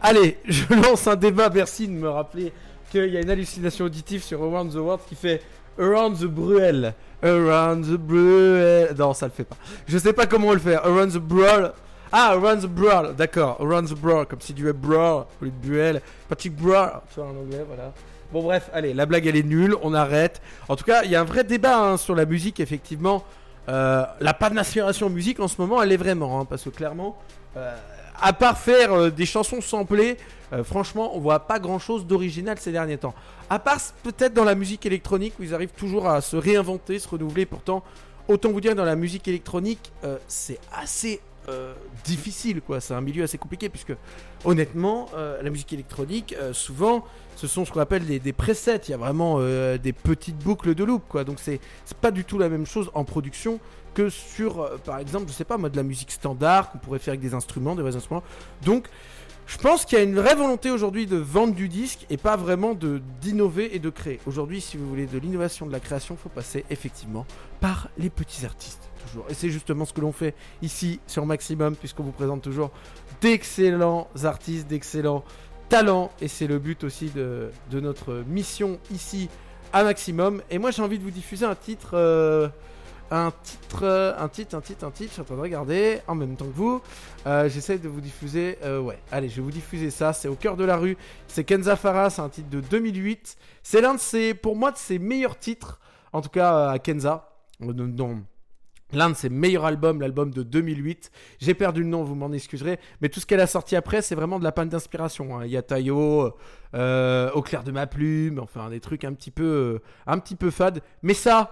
Allez, 0.04 0.38
je 0.46 0.72
lance 0.76 1.08
un 1.08 1.16
débat. 1.16 1.50
Merci 1.50 1.88
de 1.88 1.94
me 1.94 2.10
rappeler 2.10 2.54
qu'il 2.92 3.08
y 3.08 3.18
a 3.18 3.22
une 3.22 3.32
hallucination 3.32 3.86
auditive 3.86 4.22
sur 4.22 4.44
Around 4.44 4.74
the 4.74 4.76
World 4.76 5.02
qui 5.10 5.16
fait 5.16 5.42
Around 5.80 6.20
the 6.20 6.26
Bruel. 6.26 6.94
Around 7.24 7.86
the 7.86 7.98
Bruel. 7.98 8.96
Non, 8.96 9.16
ça 9.16 9.26
le 9.26 9.32
fait 9.32 9.44
pas. 9.44 9.58
Je 9.88 9.98
sais 9.98 10.14
pas 10.14 10.28
comment 10.28 10.50
on 10.50 10.54
le 10.54 10.60
fait. 10.60 10.76
Around 10.76 11.14
the 11.14 11.18
Brawl. 11.18 11.74
Ah, 12.12 12.32
Around 12.34 12.62
the 12.62 12.68
Brawl. 12.68 13.16
D'accord. 13.16 13.58
Around 13.60 13.90
the 13.90 13.96
Brawl. 13.96 14.26
Comme 14.26 14.42
si 14.42 14.54
disais 14.54 14.74
Brawl 14.74 15.26
au 15.42 15.46
lieu 15.46 15.52
Bruel. 15.64 16.02
Patrick 16.30 16.56
Brawl. 16.56 17.02
Voilà. 17.16 17.94
Bon, 18.32 18.44
bref, 18.44 18.70
allez, 18.74 18.94
la 18.94 19.06
blague 19.06 19.26
elle 19.26 19.38
est 19.38 19.44
nulle. 19.44 19.76
On 19.82 19.94
arrête. 19.94 20.42
En 20.68 20.76
tout 20.76 20.84
cas, 20.84 21.04
il 21.04 21.12
y 21.12 21.16
a 21.16 21.22
un 21.22 21.26
vrai 21.26 21.44
débat 21.44 21.78
hein, 21.80 21.98
sur 21.98 22.14
la 22.16 22.26
musique, 22.26 22.60
effectivement. 22.60 23.24
Euh, 23.70 24.06
la 24.22 24.34
panne 24.34 24.56
d'inspiration 24.56 25.10
musique 25.10 25.40
en 25.40 25.48
ce 25.48 25.60
moment, 25.60 25.82
elle 25.82 25.92
est 25.92 25.98
vraiment. 25.98 26.40
hein, 26.40 26.46
parce 26.46 26.64
que 26.64 26.70
clairement. 26.70 27.18
euh, 27.58 27.76
à 28.20 28.34
part 28.34 28.58
faire 28.58 28.94
euh, 28.94 29.10
des 29.12 29.26
chansons 29.28 29.62
samplées, 29.62 30.18
franchement, 30.64 31.16
on 31.16 31.20
voit 31.20 31.42
pas 31.42 31.60
grand 31.60 31.78
chose 31.78 32.08
d'original 32.08 32.58
ces 32.60 32.72
derniers 32.72 32.98
temps. 32.98 33.14
À 33.50 33.60
part 33.60 33.78
peut-être 34.02 34.34
dans 34.34 34.46
la 34.46 34.56
musique 34.56 34.86
électronique 34.86 35.34
où 35.40 35.44
ils 35.44 35.54
arrivent 35.54 35.74
toujours 35.78 36.08
à 36.08 36.22
se 36.22 36.36
réinventer, 36.36 37.00
se 37.00 37.08
renouveler. 37.08 37.46
Pourtant, 37.46 37.84
autant 38.28 38.52
vous 38.52 38.62
dire, 38.62 38.74
dans 38.74 38.86
la 38.86 38.96
musique 38.96 39.28
électronique, 39.28 39.92
c'est 40.28 40.58
assez 40.74 41.20
euh, 41.50 41.74
difficile, 42.04 42.62
quoi. 42.62 42.82
C'est 42.82 42.94
un 42.94 43.02
milieu 43.02 43.24
assez 43.24 43.38
compliqué 43.38 43.70
puisque, 43.70 43.94
honnêtement, 44.44 45.08
euh, 45.16 45.42
la 45.42 45.50
musique 45.50 45.72
électronique, 45.72 46.36
euh, 46.38 46.52
souvent, 46.54 47.06
ce 47.36 47.48
sont 47.48 47.64
ce 47.64 47.72
qu'on 47.72 47.80
appelle 47.80 48.06
des, 48.06 48.34
presets. 48.34 48.82
Il 48.88 48.92
y 48.92 48.94
a 48.94 48.98
vraiment 48.98 49.40
des 49.40 49.94
petites 49.94 50.38
boucles 50.38 50.76
de 50.76 50.84
loop, 50.84 51.04
quoi. 51.08 51.24
Donc 51.24 51.40
c'est 51.40 51.60
pas 52.02 52.12
du 52.12 52.26
tout 52.26 52.38
la 52.38 52.50
même 52.50 52.66
chose 52.66 52.90
en 52.94 53.04
production 53.04 53.60
que 53.94 54.10
sur, 54.10 54.70
par 54.82 55.00
exemple, 55.00 55.28
je 55.28 55.34
sais 55.34 55.46
pas 55.46 55.58
moi, 55.58 55.70
de 55.70 55.78
la 55.78 55.84
musique 55.84 56.12
standard 56.12 56.72
qu'on 56.72 56.80
pourrait 56.80 57.00
faire 57.00 57.12
avec 57.12 57.22
des 57.22 57.34
instruments, 57.34 57.76
des 57.76 57.82
vrais 57.82 57.96
instruments. 57.96 58.24
Donc, 58.64 58.88
je 59.48 59.58
pense 59.58 59.86
qu'il 59.86 59.98
y 59.98 60.02
a 60.02 60.04
une 60.04 60.16
vraie 60.16 60.36
volonté 60.36 60.72
aujourd'hui 60.72 61.06
de 61.06 61.16
vendre 61.16 61.54
du 61.54 61.70
disque 61.70 62.06
et 62.10 62.18
pas 62.18 62.36
vraiment 62.36 62.74
de 62.74 63.02
d'innover 63.22 63.74
et 63.76 63.80
de 63.80 63.90
créer. 63.90 64.20
Aujourd'hui, 64.26 64.60
si 64.60 64.76
vous 64.76 64.88
voulez 64.90 65.06
de 65.06 65.18
l'innovation, 65.18 65.66
de 65.66 65.72
la 65.72 65.80
création, 65.80 66.18
faut 66.18 66.30
passer 66.30 66.66
effectivement 66.70 67.26
par 67.62 67.88
les 67.98 68.10
petits 68.10 68.46
artistes. 68.46 68.87
Et 69.30 69.34
c'est 69.34 69.50
justement 69.50 69.86
ce 69.86 69.94
que 69.94 70.02
l'on 70.02 70.12
fait 70.12 70.36
ici 70.62 71.00
sur 71.08 71.26
Maximum, 71.26 71.76
puisqu'on 71.76 72.04
vous 72.04 72.12
présente 72.12 72.42
toujours 72.42 72.72
d'excellents 73.22 74.08
artistes, 74.24 74.68
d'excellents 74.68 75.24
talents. 75.70 76.12
Et 76.22 76.28
c'est 76.28 76.48
le 76.48 76.60
but 76.60 76.84
aussi 76.84 77.10
de, 77.10 77.52
notre 77.72 78.24
mission 78.28 78.80
ici 78.92 79.30
à 79.74 79.84
Maximum. 79.84 80.42
Et 80.50 80.60
moi, 80.60 80.72
j'ai 80.72 80.82
envie 80.82 81.00
de 81.00 81.04
vous 81.04 81.12
diffuser 81.12 81.46
un 81.46 81.56
titre. 81.56 81.92
euh, 81.94 82.50
un 83.10 83.32
titre, 83.32 83.84
euh, 83.84 84.14
un 84.20 84.28
titre, 84.28 84.56
un 84.58 84.60
titre, 84.60 84.86
un 84.86 84.92
titre, 84.92 85.12
je 85.12 85.14
suis 85.14 85.22
en 85.22 85.24
train 85.24 85.38
de 85.38 85.42
regarder 85.42 86.00
en 86.08 86.16
même 86.16 86.36
temps 86.36 86.46
que 86.46 86.52
vous. 86.52 86.82
Euh, 87.26 87.48
J'essaie 87.48 87.78
de 87.78 87.88
vous 87.88 88.02
diffuser, 88.02 88.58
ouais, 88.62 89.00
allez, 89.14 89.30
je 89.30 89.38
vais 89.38 89.44
vous 89.44 89.52
diffuser 89.52 89.92
ça, 89.92 90.12
c'est 90.12 90.28
au 90.28 90.36
cœur 90.36 90.58
de 90.58 90.66
la 90.66 90.76
rue, 90.76 90.98
c'est 91.30 91.46
Kenza 91.46 91.78
Farah, 91.78 92.10
c'est 92.10 92.22
un 92.22 92.28
titre 92.28 92.50
de 92.50 92.60
2008. 92.60 93.38
C'est 93.64 93.80
l'un 93.80 93.94
de 93.94 94.00
ses, 94.00 94.34
pour 94.34 94.58
moi, 94.58 94.74
de 94.74 94.78
ses 94.78 95.00
meilleurs 95.00 95.40
titres, 95.40 95.80
en 96.12 96.20
tout 96.20 96.28
cas 96.28 96.70
à 96.70 96.80
Kenza, 96.80 97.30
dans 97.62 97.72
l'un 98.94 99.10
de 99.10 99.16
ses 99.16 99.30
meilleurs 99.30 99.66
albums, 99.66 100.00
l'album 100.02 100.32
de 100.32 100.44
2008. 100.44 101.12
J'ai 101.40 101.54
perdu 101.54 101.82
le 101.84 101.88
nom, 101.88 102.04
vous 102.04 102.16
m'en 102.16 102.32
excuserez, 102.32 102.80
mais 103.02 103.10
tout 103.10 103.20
ce 103.20 103.26
qu'elle 103.26 103.40
a 103.42 103.48
sorti 103.48 103.76
après, 103.76 104.02
c'est 104.02 104.16
vraiment 104.16 104.40
de 104.40 104.44
la 104.44 104.52
panne 104.52 104.70
d'inspiration. 104.70 105.38
hein. 105.38 105.46
Il 105.46 105.52
y 105.52 105.58
a 105.58 105.62
Tayo, 105.62 106.34
euh, 106.76 107.30
Au 107.34 107.42
clair 107.42 107.64
de 107.64 107.72
ma 107.72 107.88
plume, 107.88 108.40
enfin 108.40 108.70
des 108.70 108.80
trucs 108.80 109.04
un 109.04 109.14
petit 109.14 109.32
peu, 109.32 109.44
euh, 109.44 109.80
un 110.06 110.20
petit 110.20 110.36
peu 110.36 110.52
fades, 110.52 110.82
mais 111.04 111.14
ça, 111.14 111.50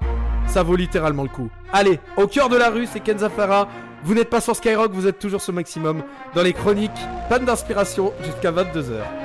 ça 0.47 0.63
vaut 0.63 0.75
littéralement 0.75 1.23
le 1.23 1.29
coup. 1.29 1.49
Allez, 1.73 1.99
au 2.17 2.27
cœur 2.27 2.49
de 2.49 2.57
la 2.57 2.69
rue, 2.69 2.85
c'est 2.85 2.99
Kenza 2.99 3.29
Farah. 3.29 3.67
Vous 4.03 4.13
n'êtes 4.13 4.29
pas 4.29 4.41
sur 4.41 4.55
Skyrock, 4.55 4.91
vous 4.91 5.07
êtes 5.07 5.19
toujours 5.19 5.41
sur 5.41 5.53
Maximum. 5.53 6.03
Dans 6.35 6.43
les 6.43 6.53
chroniques, 6.53 6.91
panne 7.27 7.45
d'inspiration 7.45 8.13
jusqu'à 8.23 8.51
22h. 8.51 9.24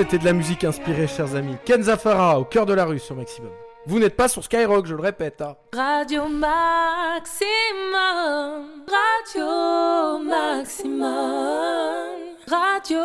C'était 0.00 0.16
de 0.16 0.24
la 0.24 0.32
musique 0.32 0.64
inspirée, 0.64 1.06
chers 1.06 1.34
amis. 1.34 1.56
Ken 1.66 1.82
Zafara, 1.82 2.40
au 2.40 2.44
cœur 2.44 2.64
de 2.64 2.72
la 2.72 2.86
rue 2.86 2.98
sur 2.98 3.14
Maximum. 3.14 3.50
Vous 3.86 3.98
n'êtes 3.98 4.16
pas 4.16 4.28
sur 4.28 4.42
Skyrock, 4.42 4.86
je 4.86 4.94
le 4.94 5.02
répète. 5.02 5.42
hein. 5.42 5.56
Radio 5.74 6.22
Maximum, 6.26 6.48
Radio 8.88 10.18
Maximum, 10.20 11.04
Radio 12.48 12.98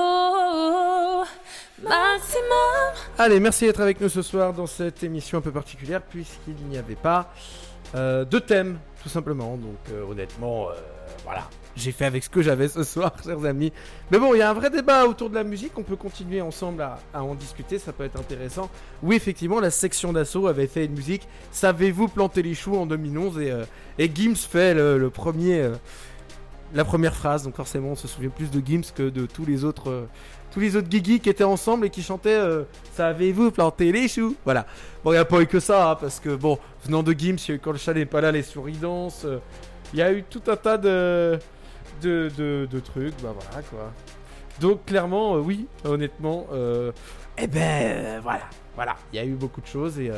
Maximum. 1.84 2.94
Allez, 3.18 3.42
merci 3.42 3.66
d'être 3.66 3.82
avec 3.82 4.00
nous 4.00 4.08
ce 4.08 4.22
soir 4.22 4.54
dans 4.54 4.66
cette 4.68 5.04
émission 5.04 5.40
un 5.40 5.42
peu 5.42 5.52
particulière, 5.52 6.02
puisqu'il 6.02 6.56
n'y 6.70 6.78
avait 6.78 6.96
pas 6.96 7.30
euh, 7.96 8.24
de 8.24 8.40
thème, 8.40 8.80
tout 9.04 9.10
simplement. 9.10 9.58
Donc, 9.58 9.80
euh, 9.92 10.06
honnêtement, 10.10 10.70
euh, 10.70 10.74
voilà. 11.26 11.50
J'ai 11.76 11.92
fait 11.92 12.06
avec 12.06 12.24
ce 12.24 12.30
que 12.30 12.42
j'avais 12.42 12.68
ce 12.70 12.84
soir, 12.84 13.14
chers 13.24 13.44
amis. 13.46 13.74
Mais 14.10 14.18
bon, 14.18 14.34
il 14.34 14.38
y 14.38 14.42
a 14.42 14.50
un 14.50 14.54
vrai 14.54 14.70
débat 14.70 15.06
autour 15.06 15.30
de 15.30 15.36
la 15.36 15.44
musique. 15.44 15.78
On 15.78 15.84
peut 15.84 15.98
continuer 15.98 16.42
ensemble 16.42 16.82
à, 16.82 17.24
en 17.24 17.36
discuter. 17.36 17.80
Ça 17.80 17.92
peut 17.92 18.06
être 18.06 18.18
intéressant. 18.18 18.70
Oui, 19.04 19.16
effectivement, 19.16 19.60
la 19.60 19.72
section 19.72 20.14
d'assaut 20.14 20.48
avait 20.48 20.68
fait 20.68 20.86
une 20.86 20.94
musique. 20.94 21.28
Savez-vous 21.52 22.08
planter 22.08 22.42
les 22.42 22.56
choux 22.56 22.78
en 22.78 22.86
2011 22.86 23.40
et, 23.40 23.52
euh, 23.52 23.66
et 24.00 24.10
Gims 24.14 24.36
fait 24.36 24.74
le, 24.74 25.10
premier, 25.10 25.60
euh, 25.60 25.76
la 26.74 26.86
première 26.86 27.14
phrase. 27.14 27.44
Donc 27.44 27.56
forcément, 27.56 27.90
on 27.90 27.96
se 27.96 28.08
souvient 28.08 28.30
plus 28.30 28.50
de 28.50 28.66
Gims 28.66 28.94
que 28.96 29.10
de 29.10 29.26
tous 29.26 29.46
les 29.46 29.66
autres, 29.66 29.90
euh, 29.90 30.06
tous 30.52 30.62
les 30.62 30.78
autres 30.78 30.88
Guigui 30.88 31.20
qui 31.20 31.30
étaient 31.30 31.44
ensemble 31.44 31.88
et 31.88 31.90
qui 31.90 32.04
chantaient 32.04 32.40
Savez-vous 32.94 33.52
planter 33.52 33.92
les 33.92 34.08
choux? 34.08 34.38
Voilà. 34.46 34.66
Bon, 35.04 35.12
il 35.12 35.16
n'y 35.16 35.20
a 35.20 35.26
pas 35.26 35.42
eu 35.42 35.48
que 35.48 35.60
ça, 35.60 35.92
hein, 35.92 35.96
parce 35.96 36.22
que 36.22 36.34
bon, 36.34 36.58
venant 36.86 37.04
de 37.04 37.12
Gims, 37.12 37.58
quand 37.62 37.74
le 37.74 37.78
chat 37.78 37.94
n'est 37.94 38.06
pas 38.06 38.22
là, 38.22 38.32
les 38.32 38.44
souris 38.44 38.78
dansent. 38.78 39.28
Il 39.94 40.00
y 40.00 40.02
a 40.02 40.12
eu 40.12 40.24
tout 40.24 40.42
un 40.48 40.56
tas 40.56 40.78
de, 40.78 41.38
de, 42.02 42.80
trucs. 42.84 43.14
Bah 43.22 43.34
voilà 43.38 43.62
quoi. 43.64 43.92
Donc 44.60 44.86
clairement, 44.86 45.36
euh, 45.36 45.40
oui, 45.40 45.68
honnêtement, 45.84 46.48
euh, 46.54 46.92
eh 47.38 47.48
ben 47.48 47.62
euh, 47.62 48.20
voilà, 48.24 48.44
voilà, 48.76 48.96
il 49.12 49.18
y 49.18 49.20
a 49.20 49.26
eu 49.26 49.34
beaucoup 49.34 49.62
de 49.62 49.68
choses 49.68 50.00
et, 50.00 50.12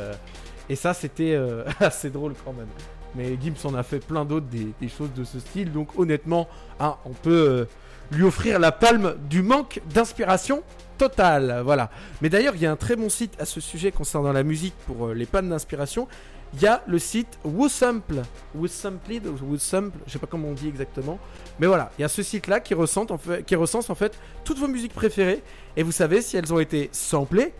ça 0.76 0.94
c'était 0.94 1.36
assez 1.80 2.10
drôle 2.10 2.34
quand 2.44 2.52
même. 2.52 2.68
Mais 3.14 3.38
Gims 3.40 3.66
en 3.66 3.74
a 3.74 3.82
fait 3.82 4.00
plein 4.00 4.24
d'autres 4.24 4.46
des, 4.46 4.88
choses 4.88 5.12
de 5.14 5.24
ce 5.24 5.40
style, 5.40 5.72
donc 5.72 5.98
honnêtement, 5.98 6.46
hein, 6.78 6.96
on 7.04 7.12
peut 7.12 7.66
lui 8.12 8.22
offrir 8.22 8.58
la 8.58 8.70
palme 8.70 9.16
du 9.28 9.42
manque 9.42 9.80
d'inspiration 9.92 10.62
totale, 10.98 11.62
voilà. 11.64 11.90
Mais 12.20 12.28
d'ailleurs, 12.28 12.54
il 12.54 12.62
y 12.62 12.66
a 12.66 12.70
un 12.70 12.76
très 12.76 12.96
bon 12.96 13.08
site 13.08 13.34
à 13.40 13.44
ce 13.44 13.60
sujet 13.60 13.92
concernant 13.92 14.32
la 14.32 14.42
musique 14.42 14.74
pour 14.86 15.08
les 15.08 15.26
pannes 15.26 15.48
d'inspiration. 15.48 16.06
Il 16.54 16.62
y 16.62 16.66
a 16.66 16.82
le 16.86 16.98
site 16.98 17.38
Woosample, 17.44 18.22
Woosampled, 18.54 19.26
Woosample, 19.42 19.98
je 20.06 20.12
sais 20.12 20.18
pas 20.18 20.26
comment 20.26 20.48
on 20.48 20.54
dit 20.54 20.68
exactement, 20.68 21.18
mais 21.60 21.66
voilà, 21.66 21.90
il 21.98 22.02
y 22.02 22.04
a 22.04 22.08
ce 22.08 22.22
site-là 22.22 22.60
qui 22.60 22.74
recense, 22.74 23.10
en 23.10 23.94
fait, 23.94 24.18
toutes 24.44 24.58
vos 24.58 24.68
musiques 24.68 24.94
préférées 24.94 25.42
et 25.76 25.82
vous 25.82 25.92
savez 25.92 26.22
si 26.22 26.36
elles 26.36 26.52
ont 26.52 26.58
été 26.58 26.88
samplées, 26.92 27.52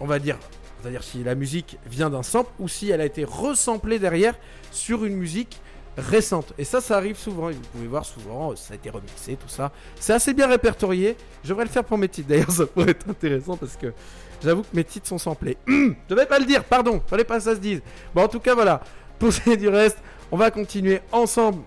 on 0.00 0.06
va 0.06 0.18
dire, 0.18 0.38
c'est-à-dire 0.80 1.04
si 1.04 1.22
la 1.22 1.34
musique 1.34 1.78
vient 1.86 2.10
d'un 2.10 2.22
sample 2.22 2.50
ou 2.58 2.66
si 2.66 2.90
elle 2.90 3.00
a 3.00 3.04
été 3.04 3.24
resamplée 3.24 3.98
derrière 3.98 4.34
sur 4.72 5.04
une 5.04 5.14
musique 5.14 5.60
récente. 5.96 6.54
Et 6.58 6.64
ça, 6.64 6.80
ça 6.80 6.96
arrive 6.96 7.18
souvent. 7.18 7.50
Et 7.50 7.52
vous 7.52 7.60
pouvez 7.72 7.86
voir 7.86 8.04
souvent, 8.04 8.56
ça 8.56 8.72
a 8.72 8.76
été 8.76 8.90
remixé, 8.90 9.36
tout 9.36 9.48
ça. 9.48 9.72
C'est 9.98 10.12
assez 10.12 10.32
bien 10.32 10.46
répertorié. 10.46 11.16
Je 11.44 11.50
devrais 11.50 11.64
le 11.64 11.70
faire 11.70 11.84
pour 11.84 11.98
mes 11.98 12.08
titres. 12.08 12.28
D'ailleurs, 12.28 12.50
ça 12.50 12.66
pourrait 12.66 12.90
être 12.90 13.08
intéressant 13.08 13.56
parce 13.56 13.76
que 13.76 13.92
j'avoue 14.42 14.62
que 14.62 14.74
mes 14.74 14.84
titres 14.84 15.08
sont 15.08 15.18
samplés. 15.18 15.56
Je 15.68 15.94
devais 16.08 16.26
pas 16.26 16.38
le 16.38 16.44
dire, 16.44 16.64
pardon. 16.64 17.00
Fallait 17.06 17.24
pas 17.24 17.38
que 17.38 17.44
ça 17.44 17.54
se 17.54 17.60
dise. 17.60 17.82
Bon, 18.14 18.22
en 18.22 18.28
tout 18.28 18.40
cas, 18.40 18.54
voilà. 18.54 18.80
Pour 19.18 19.32
ce 19.32 19.40
qui 19.40 19.50
est 19.50 19.56
du 19.56 19.68
reste, 19.68 19.98
on 20.32 20.36
va 20.36 20.50
continuer 20.50 21.00
ensemble 21.12 21.62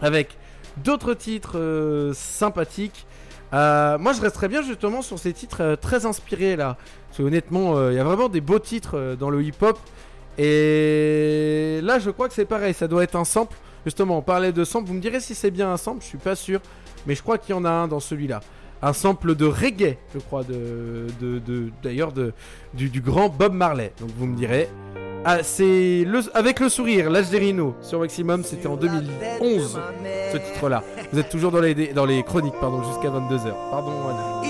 avec 0.00 0.36
d'autres 0.76 1.14
titres 1.14 1.58
euh, 1.58 2.12
sympathiques. 2.14 3.06
Euh, 3.52 3.98
moi, 3.98 4.12
je 4.12 4.20
resterais 4.20 4.48
bien 4.48 4.62
justement 4.62 5.02
sur 5.02 5.18
ces 5.18 5.32
titres 5.32 5.62
euh, 5.62 5.76
très 5.76 6.06
inspirés 6.06 6.56
là. 6.56 6.76
Parce 7.08 7.18
que 7.18 7.22
honnêtement, 7.22 7.90
il 7.90 7.94
y 7.94 8.00
a 8.00 8.04
vraiment 8.04 8.28
des 8.28 8.40
beaux 8.40 8.58
titres 8.58 9.16
dans 9.18 9.30
le 9.30 9.42
hip-hop. 9.42 9.78
Et 10.36 11.78
là, 11.84 12.00
je 12.00 12.10
crois 12.10 12.26
que 12.26 12.34
c'est 12.34 12.44
pareil. 12.44 12.74
Ça 12.74 12.88
doit 12.88 13.04
être 13.04 13.14
un 13.14 13.24
sample. 13.24 13.56
Justement, 13.84 14.18
on 14.18 14.22
parlait 14.22 14.50
de 14.50 14.64
sample. 14.64 14.88
Vous 14.88 14.94
me 14.94 15.00
direz 15.00 15.20
si 15.20 15.36
c'est 15.36 15.52
bien 15.52 15.72
un 15.72 15.76
sample. 15.76 16.02
Je 16.02 16.08
suis 16.08 16.18
pas 16.18 16.34
sûr. 16.34 16.60
Mais 17.06 17.14
je 17.14 17.22
crois 17.22 17.38
qu'il 17.38 17.54
y 17.54 17.58
en 17.58 17.64
a 17.64 17.70
un 17.70 17.86
dans 17.86 18.00
celui-là. 18.00 18.40
Un 18.86 18.92
sample 18.92 19.34
de 19.34 19.46
reggae, 19.46 19.96
je 20.12 20.18
crois, 20.18 20.44
de, 20.44 21.06
d'ailleurs 21.82 22.12
de, 22.12 22.34
du, 22.74 23.00
grand 23.00 23.30
Bob 23.30 23.54
Marley. 23.54 23.94
Donc 23.98 24.10
vous 24.18 24.26
me 24.26 24.36
direz. 24.36 24.68
Ah, 25.24 25.42
c'est 25.42 26.06
avec 26.34 26.60
le 26.60 26.68
sourire, 26.68 27.08
l'âge 27.08 27.30
des 27.30 27.38
rhinos 27.38 27.72
sur 27.80 27.98
Maximum, 28.00 28.44
c'était 28.44 28.66
en 28.66 28.76
2011 28.76 29.80
ce 30.32 30.36
titre-là. 30.36 30.84
Vous 31.10 31.18
êtes 31.18 31.30
toujours 31.30 31.50
dans 31.50 31.60
les, 31.60 31.94
dans 31.94 32.04
les 32.04 32.22
chroniques, 32.22 32.60
pardon, 32.60 32.82
jusqu'à 32.84 33.08
22h. 33.08 33.54
Pardon. 33.70 34.43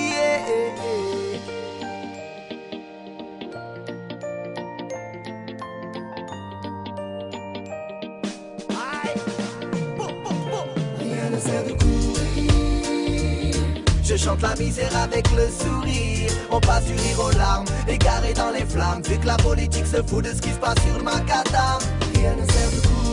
Je 14.16 14.18
chante 14.20 14.42
la 14.42 14.54
misère 14.54 14.96
avec 14.96 15.28
le 15.32 15.48
sourire. 15.48 16.30
On 16.48 16.60
passe 16.60 16.84
du 16.84 16.92
rire 16.92 17.18
aux 17.18 17.36
larmes, 17.36 17.66
égaré 17.88 18.32
dans 18.32 18.50
les 18.52 18.64
flammes. 18.64 19.02
Vu 19.02 19.18
que 19.18 19.26
la 19.26 19.36
politique 19.36 19.86
se 19.86 20.00
fout 20.04 20.24
de 20.24 20.30
ce 20.30 20.40
qui 20.40 20.50
se 20.50 20.58
passe 20.58 20.78
sur 20.86 20.98
le 20.98 21.02
macadam. 21.02 21.80
Rien 22.14 22.36
ne 22.36 22.46
sert 22.46 22.70
de 22.70 22.86
courir. 22.86 23.03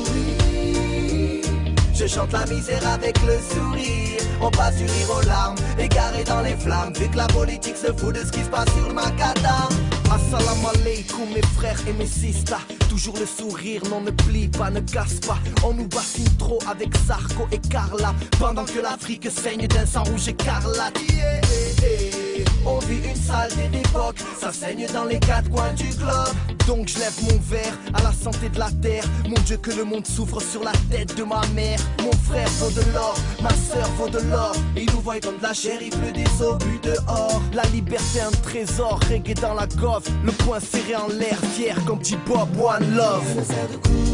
Je 2.01 2.07
chante 2.07 2.31
la 2.31 2.47
misère 2.47 2.81
avec 2.87 3.15
le 3.21 3.37
sourire. 3.37 4.17
On 4.41 4.49
passe 4.49 4.75
du 4.75 4.85
rire 4.85 5.15
aux 5.15 5.21
larmes, 5.23 5.55
égaré 5.77 6.23
dans 6.23 6.41
les 6.41 6.55
flammes. 6.55 6.91
Vu 6.97 7.07
que 7.07 7.15
la 7.17 7.27
politique 7.27 7.77
se 7.77 7.93
fout 7.93 8.15
de 8.15 8.25
ce 8.25 8.31
qui 8.31 8.43
se 8.43 8.49
passe 8.49 8.69
sur 8.73 8.87
le 8.87 8.93
macadam. 8.95 9.69
Assalamu 10.09 10.65
alaikum 10.73 11.29
mes 11.31 11.43
frères 11.55 11.79
et 11.87 11.93
mes 11.93 12.07
sisters 12.07 12.65
Toujours 12.89 13.17
le 13.19 13.25
sourire, 13.27 13.83
non 13.91 14.01
ne 14.01 14.09
plie 14.09 14.47
pas, 14.47 14.71
ne 14.71 14.81
casse 14.81 15.19
pas 15.21 15.37
On 15.63 15.73
nous 15.73 15.87
bassine 15.87 16.27
trop 16.37 16.59
avec 16.69 16.89
Sarko 17.07 17.47
et 17.51 17.59
Carla 17.59 18.13
Pendant 18.37 18.65
que 18.65 18.79
l'Afrique 18.79 19.29
saigne 19.31 19.67
d'un 19.67 19.85
sang 19.85 20.03
rouge 20.03 20.27
écarlate 20.27 20.99
yeah. 21.13 22.30
On 22.65 22.79
vit 22.79 23.07
une 23.07 23.15
saleté 23.15 23.67
d'époque 23.69 24.17
Ça 24.39 24.51
saigne 24.51 24.85
dans 24.93 25.05
les 25.05 25.19
quatre 25.19 25.49
coins 25.49 25.73
du 25.73 25.89
globe. 25.89 26.35
Donc 26.67 26.87
je 26.87 26.99
lève 26.99 27.13
mon 27.23 27.37
verre 27.39 27.77
à 27.93 28.03
la 28.03 28.11
santé 28.11 28.49
de 28.49 28.59
la 28.59 28.69
terre. 28.81 29.03
Mon 29.27 29.39
Dieu 29.45 29.57
que 29.57 29.71
le 29.71 29.83
monde 29.83 30.05
souffre 30.05 30.39
sur 30.39 30.63
la 30.63 30.73
tête 30.89 31.15
de 31.17 31.23
ma 31.23 31.41
mère. 31.55 31.79
Mon 32.03 32.11
frère 32.11 32.47
vaut 32.59 32.71
de 32.71 32.81
l'or, 32.93 33.15
ma 33.41 33.49
soeur 33.49 33.87
vaut 33.97 34.09
de 34.09 34.19
l'or. 34.29 34.53
Ils 34.75 34.89
nous 34.91 35.01
voient 35.01 35.19
comme 35.19 35.37
de 35.37 35.43
la 35.43 35.53
chair, 35.53 35.79
il 35.81 35.89
pleut 35.89 36.11
des 36.11 36.43
obus 36.43 36.79
dehors. 36.83 37.41
La 37.53 37.63
liberté 37.73 38.21
un 38.21 38.31
trésor, 38.43 38.99
reggae 39.09 39.33
dans 39.35 39.53
la 39.53 39.67
goffe. 39.67 40.07
Le 40.23 40.31
poing 40.31 40.59
serré 40.59 40.95
en 40.95 41.07
l'air, 41.07 41.39
fier 41.53 41.75
comme 41.85 41.99
petit 41.99 42.17
Bob 42.27 42.49
One 42.59 42.95
Love 42.95 44.10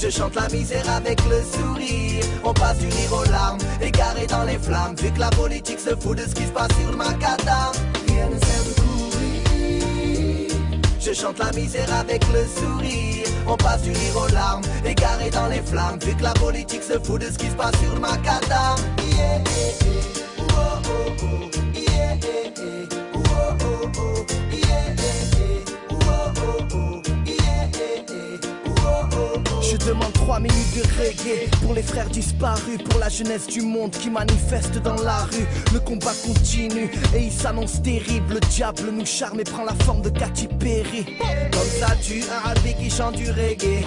je 0.00 0.08
chante 0.08 0.34
la 0.34 0.48
misère 0.48 0.88
avec 0.90 1.20
le 1.28 1.42
sourire. 1.42 2.24
On 2.42 2.54
passe 2.54 2.78
du 2.78 2.86
rire 2.86 3.12
aux 3.12 3.30
larmes, 3.30 3.58
égaré 3.82 4.26
dans 4.26 4.44
les 4.44 4.58
flammes. 4.58 4.94
Vu 4.96 5.10
que 5.10 5.20
la 5.20 5.28
politique 5.30 5.78
se 5.78 5.94
fout 5.96 6.16
de 6.16 6.22
ce 6.22 6.34
qui 6.34 6.44
se 6.44 6.52
passe 6.52 6.70
sur 6.80 6.90
le 6.90 6.96
macadam. 6.96 7.72
Rien 8.08 8.28
ne 8.28 8.38
sert 8.38 8.64
de 8.64 8.72
courir. 8.80 10.56
Je 11.00 11.12
chante 11.12 11.38
la 11.38 11.52
misère 11.52 11.92
avec 11.92 12.24
le 12.32 12.46
sourire. 12.46 13.26
On 13.46 13.56
passe 13.56 13.82
du 13.82 13.90
rire 13.90 14.16
aux 14.16 14.32
larmes, 14.32 14.62
égaré 14.86 15.28
dans 15.30 15.48
les 15.48 15.60
flammes. 15.60 15.98
Vu 16.00 16.14
que 16.14 16.22
la 16.22 16.32
politique 16.32 16.82
se 16.82 16.98
fout 16.98 17.20
de 17.20 17.26
ce 17.26 17.36
qui 17.36 17.50
se 17.50 17.56
passe 17.56 17.76
sur 17.80 17.94
le 17.94 18.00
macadam. 18.00 18.76
Je 29.70 29.76
demande 29.76 30.12
trois 30.14 30.40
minutes 30.40 30.74
de 30.74 30.82
reggae 31.00 31.48
pour 31.62 31.74
les 31.74 31.82
frères 31.82 32.08
disparus, 32.08 32.78
pour 32.88 32.98
la 32.98 33.08
jeunesse 33.08 33.46
du 33.46 33.60
monde 33.60 33.92
qui 33.92 34.10
manifeste 34.10 34.78
dans 34.82 34.96
la 34.96 35.18
rue. 35.18 35.46
Le 35.72 35.78
combat 35.78 36.12
continue 36.26 36.90
et 37.14 37.26
il 37.26 37.32
s'annonce 37.32 37.80
terrible. 37.80 38.34
Le 38.34 38.40
diable 38.40 38.90
nous 38.92 39.06
charme 39.06 39.38
et 39.38 39.44
prend 39.44 39.64
la 39.64 39.74
forme 39.84 40.02
de 40.02 40.08
Katy 40.08 40.48
Perry. 40.58 41.04
Comme 41.52 41.70
ça, 41.78 41.94
tu 42.02 42.22
un 42.22 42.48
rappé 42.48 42.74
qui 42.74 42.90
chante 42.90 43.14
du 43.14 43.30
reggae. 43.30 43.84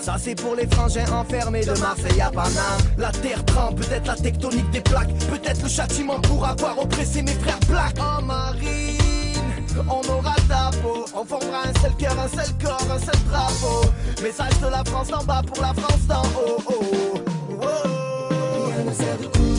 Ça, 0.00 0.14
c'est 0.16 0.36
pour 0.36 0.54
les 0.54 0.68
frangins 0.68 1.10
enfermés 1.12 1.64
de 1.64 1.72
Marseille 1.80 2.20
à 2.20 2.30
Paname. 2.30 2.80
La 2.96 3.10
terre 3.10 3.44
tremble, 3.46 3.84
peut-être 3.84 4.06
la 4.06 4.14
tectonique 4.14 4.70
des 4.70 4.80
plaques, 4.80 5.12
peut-être 5.28 5.62
le 5.62 5.68
châtiment 5.68 6.20
pour 6.20 6.46
avoir 6.46 6.78
oppressé 6.78 7.22
mes 7.22 7.32
frères 7.32 7.58
blacks. 7.68 7.96
Oh, 7.98 8.22
Marine. 8.22 8.99
On 9.88 10.02
aura 10.10 10.34
ta 10.48 10.70
peau, 10.82 11.04
on 11.14 11.24
formera 11.24 11.62
un 11.64 11.80
seul 11.80 11.94
cœur, 11.96 12.16
un 12.18 12.28
seul 12.28 12.52
corps, 12.62 12.86
un 12.90 12.98
seul 12.98 13.18
drapeau. 13.30 13.82
Message 14.22 14.60
de 14.60 14.68
la 14.68 14.84
France 14.84 15.08
d'en 15.08 15.24
bas 15.24 15.42
pour 15.46 15.62
la 15.62 15.72
France 15.74 16.06
d'en 16.06 16.22
haut. 16.22 16.62
Oh, 16.66 16.84
oh. 17.62 17.66
Rien 18.66 18.84
ne 18.84 18.92
sert 18.92 19.18
de 19.18 19.26
courir. 19.26 19.50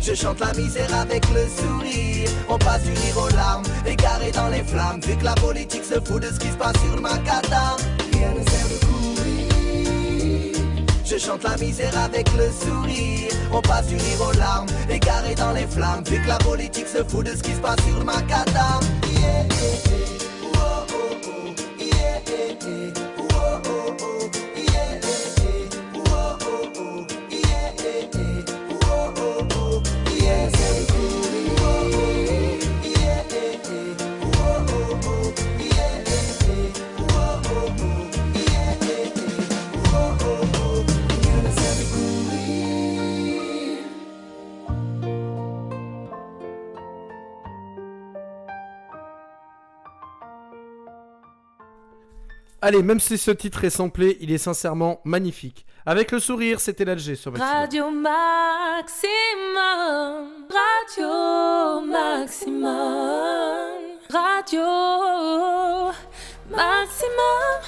Je 0.00 0.14
chante 0.14 0.40
la 0.40 0.52
misère 0.54 0.94
avec 0.94 1.24
le 1.30 1.46
sourire. 1.48 2.30
On 2.48 2.58
passe 2.58 2.82
du 2.84 2.92
rire 2.92 3.18
aux 3.18 3.34
larmes, 3.34 3.64
égaré 3.86 4.30
dans 4.32 4.48
les 4.48 4.62
flammes. 4.62 5.00
Vu 5.00 5.16
que 5.16 5.24
la 5.24 5.34
politique 5.34 5.84
se 5.84 6.00
fout 6.00 6.22
de 6.22 6.28
ce 6.28 6.38
qui 6.38 6.48
se 6.48 6.56
passe 6.56 6.76
sur 6.84 6.94
le 6.94 7.00
macadam. 7.02 7.76
Rien 8.12 8.30
ne 8.30 8.44
sert 8.48 8.68
de. 8.68 8.83
Je 11.14 11.20
chante 11.20 11.44
la 11.44 11.56
misère 11.58 11.96
avec 11.96 12.26
le 12.32 12.50
sourire. 12.50 13.30
On 13.52 13.60
passe 13.60 13.86
du 13.86 13.94
rire 13.94 14.28
aux 14.28 14.36
larmes, 14.36 14.66
égaré 14.90 15.36
dans 15.36 15.52
les 15.52 15.66
flammes. 15.66 16.02
Vu 16.04 16.20
que 16.20 16.26
la 16.26 16.38
politique 16.38 16.88
se 16.88 17.04
fout 17.04 17.24
de 17.24 17.36
ce 17.36 17.42
qui 17.42 17.52
se 17.52 17.60
passe 17.60 17.80
sur 17.86 17.98
le 18.00 18.04
macadam. 18.04 18.80
Allez, 52.66 52.82
même 52.82 52.98
si 52.98 53.18
ce 53.18 53.30
titre 53.30 53.62
est 53.64 53.68
samplé, 53.68 54.16
il 54.22 54.32
est 54.32 54.38
sincèrement 54.38 55.02
magnifique. 55.04 55.66
Avec 55.84 56.10
le 56.12 56.18
sourire, 56.18 56.60
c'était 56.60 56.86
l'Alger 56.86 57.14
sur 57.14 57.30
Maximum. 57.30 57.52
Radio 57.60 57.90
Maximum, 57.90 59.04
Radio 60.48 61.80
Maximum, 61.86 62.72
Radio 64.10 64.62
Maximum. 66.48 67.60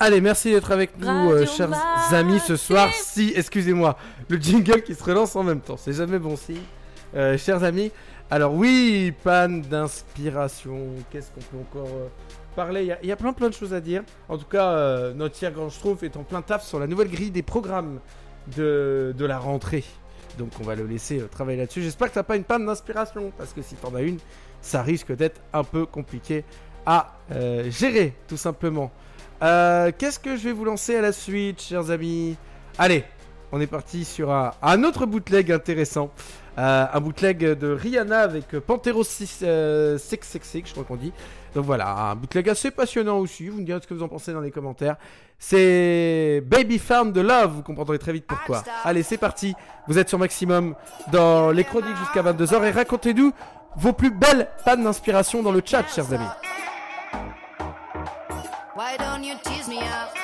Allez, 0.00 0.20
merci 0.20 0.50
d'être 0.50 0.72
avec 0.72 0.98
nous, 0.98 1.30
euh, 1.30 1.46
chers 1.46 1.70
amis, 2.12 2.40
ce 2.40 2.56
soir. 2.56 2.88
Si, 2.92 3.32
excusez-moi, 3.36 3.96
le 4.28 4.38
jingle 4.38 4.82
qui 4.82 4.96
se 4.96 5.04
relance 5.04 5.36
en 5.36 5.44
même 5.44 5.60
temps, 5.60 5.76
c'est 5.76 5.92
jamais 5.92 6.18
bon 6.18 6.36
signe. 6.36 6.56
Euh, 7.14 7.38
chers 7.38 7.62
amis, 7.62 7.92
alors 8.28 8.54
oui, 8.54 9.14
panne 9.22 9.62
d'inspiration. 9.62 10.80
Qu'est-ce 11.12 11.30
qu'on 11.30 11.42
peut 11.42 11.58
encore 11.60 11.94
euh, 11.94 12.08
parler 12.52 12.94
Il 13.02 13.08
y 13.08 13.12
a- 13.12 13.16
plein 13.16 13.32
plein 13.32 13.48
de 13.48 13.54
choses 13.54 13.74
à 13.74 13.80
dire. 13.80 14.02
En 14.28 14.38
tout 14.38 14.46
cas, 14.46 14.70
euh, 14.72 15.12
notre 15.14 15.34
Thierry 15.34 15.54
Grange-Trouve 15.54 16.04
est 16.04 16.16
en 16.16 16.22
plein 16.22 16.42
taf 16.42 16.64
sur 16.64 16.78
la 16.78 16.86
nouvelle 16.86 17.08
grille 17.10 17.30
des 17.30 17.42
programmes 17.42 18.00
de, 18.56 19.14
de 19.16 19.24
la 19.24 19.38
rentrée. 19.38 19.84
Donc 20.38 20.50
on 20.60 20.64
va 20.64 20.74
le 20.74 20.86
laisser 20.86 21.20
euh, 21.20 21.26
travailler 21.26 21.58
là-dessus. 21.58 21.82
J'espère 21.82 22.08
que 22.08 22.14
t'as 22.14 22.22
pas 22.22 22.36
une 22.36 22.44
panne 22.44 22.64
d'inspiration, 22.66 23.32
parce 23.36 23.52
que 23.52 23.62
si 23.62 23.74
t'en 23.76 23.94
as 23.94 24.02
une, 24.02 24.18
ça 24.60 24.82
risque 24.82 25.14
d'être 25.14 25.40
un 25.52 25.64
peu 25.64 25.86
compliqué 25.86 26.44
à 26.86 27.14
euh, 27.32 27.70
gérer, 27.70 28.14
tout 28.28 28.36
simplement. 28.36 28.90
Qu'est-ce 29.40 30.20
que 30.20 30.36
je 30.36 30.44
vais 30.44 30.52
vous 30.52 30.64
lancer 30.64 30.94
à 30.96 31.00
la 31.00 31.12
suite, 31.12 31.60
chers 31.60 31.90
amis? 31.90 32.36
Allez, 32.78 33.04
on 33.50 33.60
est 33.60 33.66
parti 33.66 34.04
sur 34.04 34.30
un, 34.30 34.84
autre 34.84 35.04
bootleg 35.04 35.50
intéressant. 35.50 36.10
Un 36.56 37.00
bootleg 37.00 37.38
de 37.38 37.72
Rihanna 37.72 38.20
avec 38.20 38.48
Pantero 38.60 39.02
6, 39.02 39.40
euh, 39.42 39.98
666, 39.98 40.62
je 40.66 40.72
crois 40.72 40.84
qu'on 40.84 40.96
dit. 40.96 41.12
Donc 41.54 41.64
voilà, 41.64 41.90
un 41.90 42.14
bootleg 42.14 42.48
assez 42.48 42.70
passionnant 42.70 43.18
aussi. 43.18 43.48
Vous 43.48 43.58
me 43.58 43.64
direz 43.64 43.80
ce 43.80 43.86
que 43.86 43.94
vous 43.94 44.02
en 44.02 44.08
pensez 44.08 44.32
dans 44.32 44.40
les 44.40 44.50
commentaires. 44.50 44.96
C'est 45.38 46.42
Baby 46.46 46.78
Farm 46.78 47.12
de 47.12 47.20
Love, 47.20 47.52
vous 47.56 47.62
comprendrez 47.62 47.98
très 47.98 48.12
vite 48.12 48.26
pourquoi. 48.26 48.62
Allez, 48.84 49.02
c'est 49.02 49.18
parti. 49.18 49.54
Vous 49.88 49.98
êtes 49.98 50.08
sur 50.08 50.18
Maximum 50.18 50.74
dans 51.10 51.50
les 51.50 51.64
chroniques 51.64 51.96
jusqu'à 51.96 52.22
22h 52.22 52.64
et 52.64 52.70
racontez-nous 52.70 53.32
vos 53.76 53.92
plus 53.92 54.10
belles 54.10 54.48
pannes 54.64 54.84
d'inspiration 54.84 55.42
dans 55.42 55.52
le 55.52 55.62
chat, 55.64 55.84
chers 55.88 56.12
amis. 56.12 56.24
Why 58.74 58.96
don't 58.98 59.22
you 59.22 59.34
tease 59.42 59.68
me 59.68 59.82
out? 59.82 60.14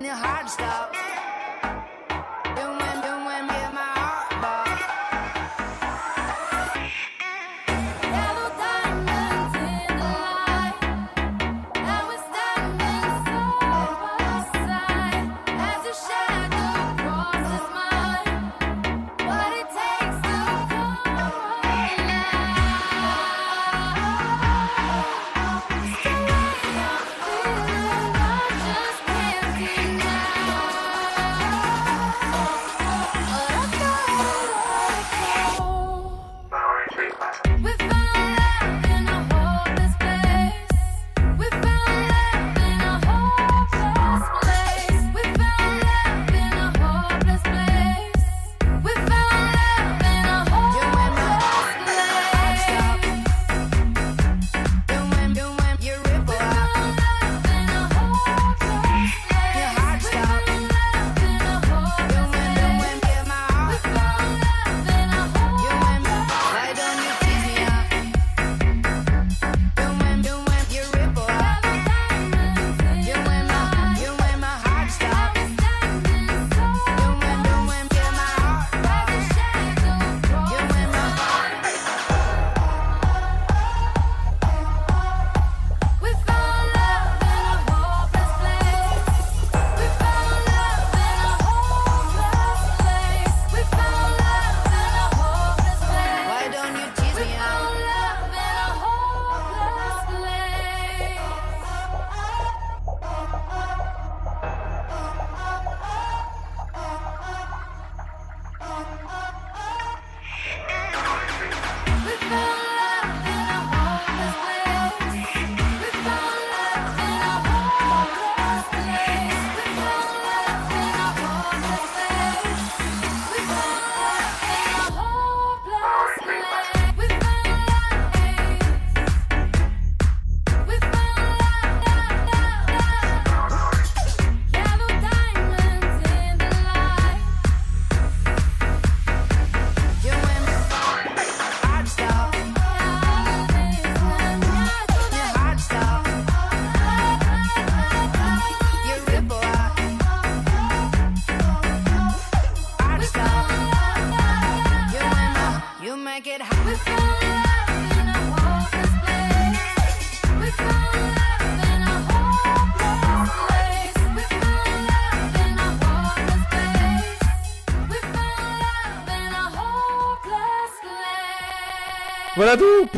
The 0.00 0.10
hard 0.10 0.48
stop. 0.48 0.97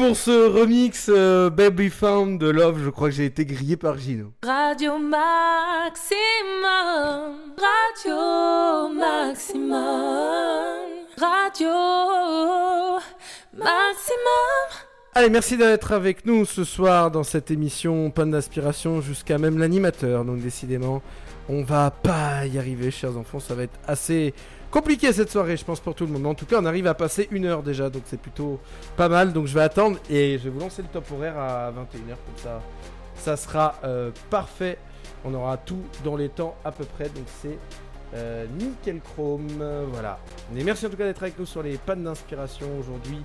Pour 0.00 0.16
ce 0.16 0.48
remix 0.48 1.10
euh, 1.10 1.50
Baby 1.50 1.90
Found 1.90 2.40
de 2.40 2.48
Love. 2.48 2.80
Je 2.82 2.88
crois 2.88 3.10
que 3.10 3.14
j'ai 3.14 3.26
été 3.26 3.44
grillé 3.44 3.76
par 3.76 3.98
Gino. 3.98 4.32
Radio 4.42 4.96
Maximum, 4.96 5.20
Radio 7.58 8.88
Maximum, 8.94 9.76
Radio 11.18 11.68
Maximum. 13.52 14.70
Allez, 15.14 15.28
merci 15.28 15.58
d'être 15.58 15.92
avec 15.92 16.24
nous 16.24 16.46
ce 16.46 16.64
soir 16.64 17.10
dans 17.10 17.22
cette 17.22 17.50
émission 17.50 18.10
Panne 18.10 18.30
d'aspiration 18.30 19.02
jusqu'à 19.02 19.36
même 19.36 19.58
l'animateur. 19.58 20.24
Donc 20.24 20.40
décidément, 20.40 21.02
on 21.50 21.62
va 21.62 21.90
pas 21.90 22.46
y 22.46 22.56
arriver, 22.56 22.90
chers 22.90 23.18
enfants. 23.18 23.38
Ça 23.38 23.54
va 23.54 23.64
être 23.64 23.78
assez 23.86 24.32
compliqué 24.70 25.12
cette 25.12 25.30
soirée, 25.30 25.56
je 25.56 25.64
pense 25.64 25.80
pour 25.80 25.94
tout 25.94 26.06
le 26.06 26.12
monde. 26.12 26.22
Mais 26.22 26.28
en 26.28 26.34
tout 26.34 26.46
cas, 26.46 26.60
on 26.60 26.64
arrive 26.64 26.86
à 26.86 26.94
passer 26.94 27.28
une 27.30 27.46
heure 27.46 27.62
déjà, 27.62 27.90
donc 27.90 28.02
c'est 28.06 28.20
plutôt 28.20 28.60
pas 28.96 29.08
mal. 29.08 29.32
Donc 29.32 29.46
je 29.46 29.54
vais 29.54 29.62
attendre 29.62 29.98
et 30.08 30.38
je 30.38 30.44
vais 30.44 30.50
vous 30.50 30.60
lancer 30.60 30.82
le 30.82 30.88
top 30.88 31.10
horaire 31.12 31.38
à 31.38 31.70
21h 31.70 31.74
comme 32.08 32.36
ça. 32.36 32.60
Ça 33.16 33.36
sera 33.36 33.76
euh, 33.84 34.10
parfait. 34.30 34.78
On 35.24 35.34
aura 35.34 35.56
tout 35.58 35.82
dans 36.04 36.16
les 36.16 36.28
temps 36.28 36.56
à 36.64 36.72
peu 36.72 36.84
près. 36.84 37.04
Donc 37.04 37.24
c'est 37.42 37.58
euh, 38.14 38.46
nickel 38.58 39.00
chrome. 39.00 39.62
Voilà. 39.92 40.18
Et 40.56 40.64
merci 40.64 40.86
en 40.86 40.90
tout 40.90 40.96
cas 40.96 41.04
d'être 41.04 41.22
avec 41.22 41.38
nous 41.38 41.46
sur 41.46 41.62
les 41.62 41.76
pannes 41.76 42.04
d'inspiration 42.04 42.66
aujourd'hui. 42.78 43.22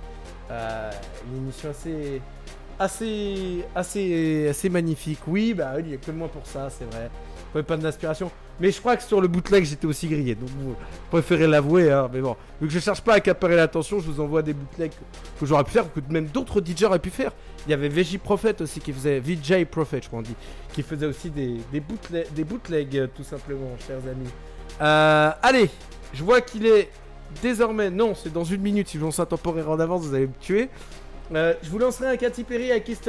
Euh, 0.50 0.90
une 1.28 1.38
émission 1.38 1.70
assez, 1.70 2.20
assez, 2.78 3.64
assez, 3.74 4.48
assez 4.48 4.68
magnifique. 4.68 5.20
Oui, 5.26 5.54
bah 5.54 5.74
il 5.80 5.86
n'y 5.86 5.94
a 5.94 5.96
que 5.96 6.10
moi 6.10 6.28
pour 6.28 6.46
ça, 6.46 6.68
c'est 6.70 6.84
vrai. 6.84 7.10
Pas 7.52 7.62
panne 7.62 7.80
d'inspiration. 7.80 8.30
Mais 8.60 8.70
je 8.70 8.80
crois 8.80 8.96
que 8.96 9.02
sur 9.02 9.20
le 9.20 9.28
bootleg, 9.28 9.64
j'étais 9.64 9.86
aussi 9.86 10.08
grillé. 10.08 10.34
Donc 10.34 10.48
vous 10.58 10.74
préférez 11.10 11.46
l'avouer. 11.46 11.92
Hein. 11.92 12.08
Mais 12.12 12.20
bon, 12.20 12.36
vu 12.60 12.68
que 12.68 12.72
je 12.72 12.78
cherche 12.78 13.02
pas 13.02 13.12
à 13.12 13.16
accaparer 13.16 13.56
l'attention, 13.56 14.00
je 14.00 14.10
vous 14.10 14.20
envoie 14.20 14.42
des 14.42 14.54
bootlegs 14.54 14.92
que, 15.38 15.46
j'aurais 15.46 15.64
pu 15.64 15.72
faire, 15.72 15.92
que 15.92 16.00
même 16.08 16.26
d'autres 16.26 16.62
DJ 16.64 16.84
auraient 16.84 16.98
pu 16.98 17.10
faire. 17.10 17.32
Il 17.66 17.70
y 17.70 17.74
avait 17.74 17.88
VJ 17.88 18.18
Prophet 18.18 18.62
aussi 18.62 18.80
qui 18.80 18.92
faisait, 18.92 19.20
VJ 19.20 19.64
Prophet, 19.66 20.00
je 20.02 20.08
crois 20.08 20.20
on 20.20 20.22
dit, 20.22 20.36
qui 20.72 20.82
faisait 20.82 21.06
aussi 21.06 21.30
des, 21.30 21.56
des, 21.72 21.82
des 22.34 22.44
bootlegs, 22.44 22.96
euh, 22.96 23.06
tout 23.14 23.24
simplement, 23.24 23.76
chers 23.86 23.98
amis. 23.98 24.30
Euh, 24.80 25.30
allez, 25.42 25.68
je 26.14 26.22
vois 26.22 26.40
qu'il 26.40 26.66
est 26.66 26.90
désormais, 27.42 27.90
non, 27.90 28.14
c'est 28.14 28.32
dans 28.32 28.44
une 28.44 28.62
minute. 28.62 28.88
Si 28.88 28.98
je 28.98 29.02
lance 29.02 29.18
un 29.18 29.26
temporaire 29.26 29.70
en 29.70 29.80
avance, 29.80 30.02
vous 30.02 30.14
allez 30.14 30.28
me 30.28 30.32
tuer. 30.40 30.68
Euh, 31.34 31.54
je 31.62 31.70
vous 31.70 31.78
lancerai 31.78 32.08
un 32.08 32.16
Katy 32.16 32.44
Perry 32.44 32.72
à 32.72 32.80
Kiss. 32.80 33.00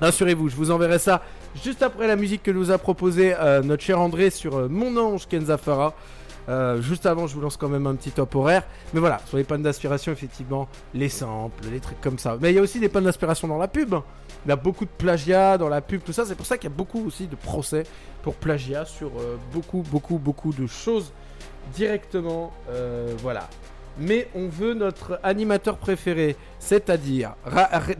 Rassurez-vous, 0.00 0.48
je 0.48 0.56
vous 0.56 0.70
enverrai 0.70 0.98
ça 0.98 1.22
juste 1.62 1.82
après 1.82 2.06
la 2.06 2.16
musique 2.16 2.42
que 2.42 2.50
nous 2.50 2.70
a 2.70 2.78
proposé 2.78 3.34
euh, 3.34 3.62
notre 3.62 3.82
cher 3.82 4.00
André 4.00 4.30
sur 4.30 4.56
euh, 4.56 4.68
Mon 4.68 4.96
Ange 4.96 5.26
Kenza 5.26 5.56
Farah. 5.56 5.94
Euh, 6.48 6.80
juste 6.80 7.06
avant, 7.06 7.26
je 7.26 7.34
vous 7.34 7.40
lance 7.40 7.56
quand 7.56 7.68
même 7.68 7.86
un 7.86 7.96
petit 7.96 8.12
top 8.12 8.34
horaire. 8.36 8.62
Mais 8.94 9.00
voilà, 9.00 9.20
sur 9.26 9.36
les 9.36 9.44
pannes 9.44 9.62
d'aspiration, 9.62 10.12
effectivement, 10.12 10.68
les 10.94 11.08
samples, 11.08 11.64
les 11.70 11.80
trucs 11.80 12.00
comme 12.00 12.18
ça. 12.18 12.36
Mais 12.40 12.52
il 12.52 12.56
y 12.56 12.58
a 12.58 12.62
aussi 12.62 12.78
des 12.78 12.88
pannes 12.88 13.04
d'aspiration 13.04 13.48
dans 13.48 13.58
la 13.58 13.68
pub. 13.68 13.96
Il 14.44 14.48
y 14.48 14.52
a 14.52 14.56
beaucoup 14.56 14.84
de 14.84 14.90
plagiat 14.90 15.58
dans 15.58 15.68
la 15.68 15.80
pub, 15.80 16.02
tout 16.04 16.12
ça. 16.12 16.24
C'est 16.24 16.36
pour 16.36 16.46
ça 16.46 16.56
qu'il 16.56 16.70
y 16.70 16.72
a 16.72 16.76
beaucoup 16.76 17.04
aussi 17.04 17.26
de 17.26 17.34
procès 17.34 17.82
pour 18.22 18.34
plagiat 18.34 18.84
sur 18.84 19.10
beaucoup, 19.52 19.82
beaucoup, 19.90 20.18
beaucoup 20.18 20.52
de 20.52 20.68
choses 20.68 21.12
directement. 21.74 22.52
voilà. 23.22 23.48
Mais 23.98 24.28
on 24.34 24.48
veut 24.48 24.74
notre 24.74 25.18
animateur 25.22 25.78
préféré, 25.78 26.36
c'est-à-dire, 26.58 27.34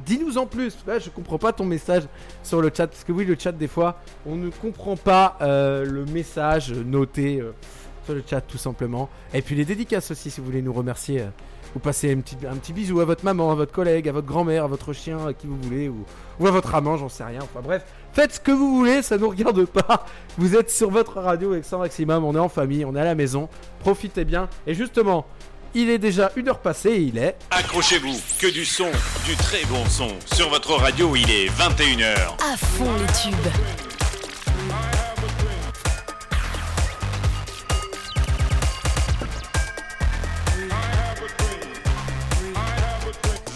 dis-nous 0.05 0.39
en 0.39 0.47
plus. 0.47 0.77
Là, 0.87 0.99
je 0.99 1.09
comprends 1.11 1.39
pas 1.39 1.53
ton 1.53 1.65
message 1.65 2.05
sur 2.43 2.61
le 2.61 2.71
chat, 2.75 2.87
parce 2.87 3.05
que 3.05 3.13
oui, 3.13 3.25
le 3.25 3.37
chat 3.39 3.53
des 3.53 3.69
fois, 3.69 3.99
on 4.27 4.35
ne 4.37 4.51
comprend 4.51 4.97
pas 4.97 5.37
euh, 5.41 5.85
le 5.85 6.05
message 6.07 6.73
noté 6.73 7.41
euh, 7.41 7.53
sur 8.05 8.15
le 8.15 8.23
chat 8.29 8.41
tout 8.41 8.59
simplement. 8.59 9.09
Et 9.33 9.43
puis 9.43 9.55
les 9.55 9.65
dédicaces 9.65 10.11
aussi, 10.11 10.31
si 10.31 10.41
vous 10.41 10.47
voulez 10.47 10.63
nous 10.63 10.73
remercier. 10.73 11.23
euh, 11.23 11.27
vous 11.77 11.81
passez 11.81 12.11
un 12.11 12.21
petit, 12.21 12.39
un 12.51 12.57
petit 12.57 12.73
bisou 12.73 13.01
à 13.01 13.05
votre 13.05 13.23
maman, 13.23 13.53
à 13.53 13.55
votre 13.55 13.71
collègue, 13.71 14.09
à 14.09 14.13
votre 14.13 14.27
grand-mère, 14.27 14.65
à 14.65 14.67
votre 14.67 14.95
chien, 14.95 15.27
à 15.27 15.35
qui 15.35 15.47
vous 15.47 15.59
voulez, 15.61 15.91
ou, 15.91 16.47
à 16.47 16.51
votre 16.51 16.75
amant, 16.75 16.97
j'en 16.97 17.11
sais 17.11 17.23
rien. 17.23 17.41
Enfin 17.43 17.61
bref, 17.63 17.85
faites 18.15 18.33
ce 18.33 18.41
que 18.41 18.51
vous 18.51 18.79
voulez, 18.79 19.03
ça 19.03 19.19
nous 19.19 19.29
regarde 19.29 19.63
pas. 19.67 20.07
Vous 20.39 20.57
êtes 20.57 20.71
sur 20.71 20.91
votre 20.91 21.21
radio 21.21 21.53
avec 21.53 21.67
100 21.67 21.81
maximum, 21.81 22.25
on 22.25 22.35
est 22.35 22.39
en 22.39 22.49
famille, 22.49 22.87
on 22.87 22.97
est 22.97 23.01
à 23.01 23.05
la 23.05 23.15
maison, 23.15 23.51
profitez 23.81 24.25
bien. 24.25 24.49
Et 24.67 24.73
justement, 24.73 25.27
il 25.77 25.91
est 25.91 25.99
déjà 25.99 26.33
une 26.37 26.49
heure 26.49 26.59
passée 26.59 26.89
et 26.89 27.01
il 27.01 27.19
est. 27.19 27.37
Accrochez-vous, 27.51 28.19
que 28.41 28.51
du 28.51 28.65
son, 28.65 28.91
du 29.27 29.37
très 29.37 29.63
bon 29.67 29.85
son. 29.91 30.09
Sur 30.35 30.49
votre 30.49 30.73
radio, 30.73 31.15
il 31.15 31.31
est 31.31 31.49
21h. 31.49 32.17
À 32.41 32.57
fond 32.57 32.91
les 32.95 33.31
tubes. 33.31 33.53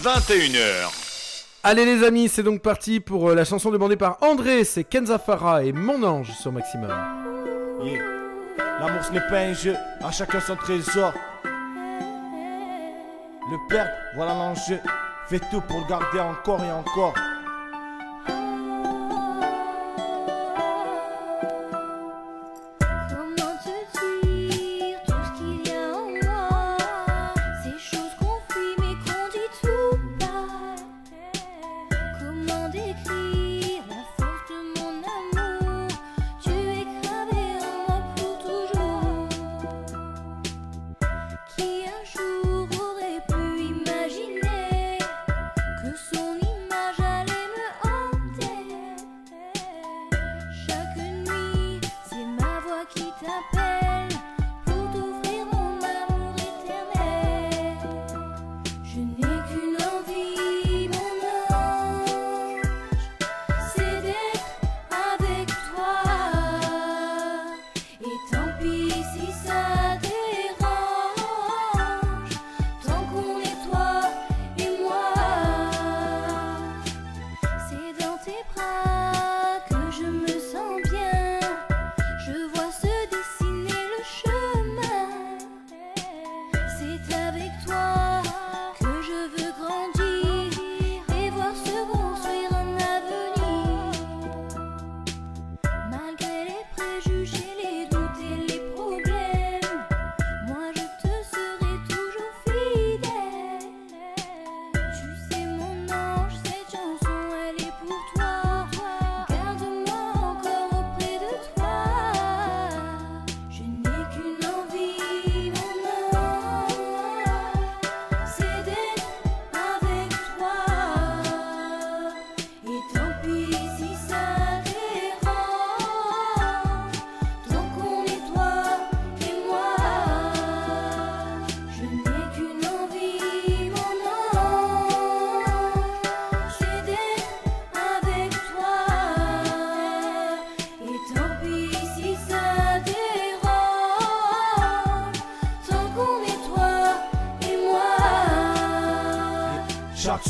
21h. 0.03 0.59
Allez 1.63 1.85
les 1.85 2.03
amis, 2.03 2.29
c'est 2.29 2.43
donc 2.43 2.61
parti 2.61 2.99
pour 2.99 3.31
euh, 3.31 3.35
la 3.35 3.45
chanson 3.45 3.71
demandée 3.71 3.97
par 3.97 4.17
André, 4.21 4.63
c'est 4.63 4.83
Kenza 4.83 5.17
Farah 5.17 5.63
et 5.63 5.71
Mon 5.71 6.03
Ange 6.03 6.31
sur 6.39 6.51
Maximum. 6.51 6.91
Yeah. 7.83 7.99
L'amour 8.79 9.03
ce 9.03 9.11
n'est 9.11 9.27
pas 9.27 9.39
un 9.39 9.53
jeu, 9.53 9.75
à 10.03 10.11
chacun 10.11 10.39
son 10.39 10.55
trésor. 10.55 11.13
Le 13.51 13.57
perdre, 13.67 13.91
voilà 14.15 14.33
l'enjeu. 14.33 14.79
Fais 15.27 15.39
tout 15.51 15.59
pour 15.59 15.79
le 15.81 15.85
garder 15.85 16.21
encore 16.21 16.63
et 16.63 16.71
encore. 16.71 17.13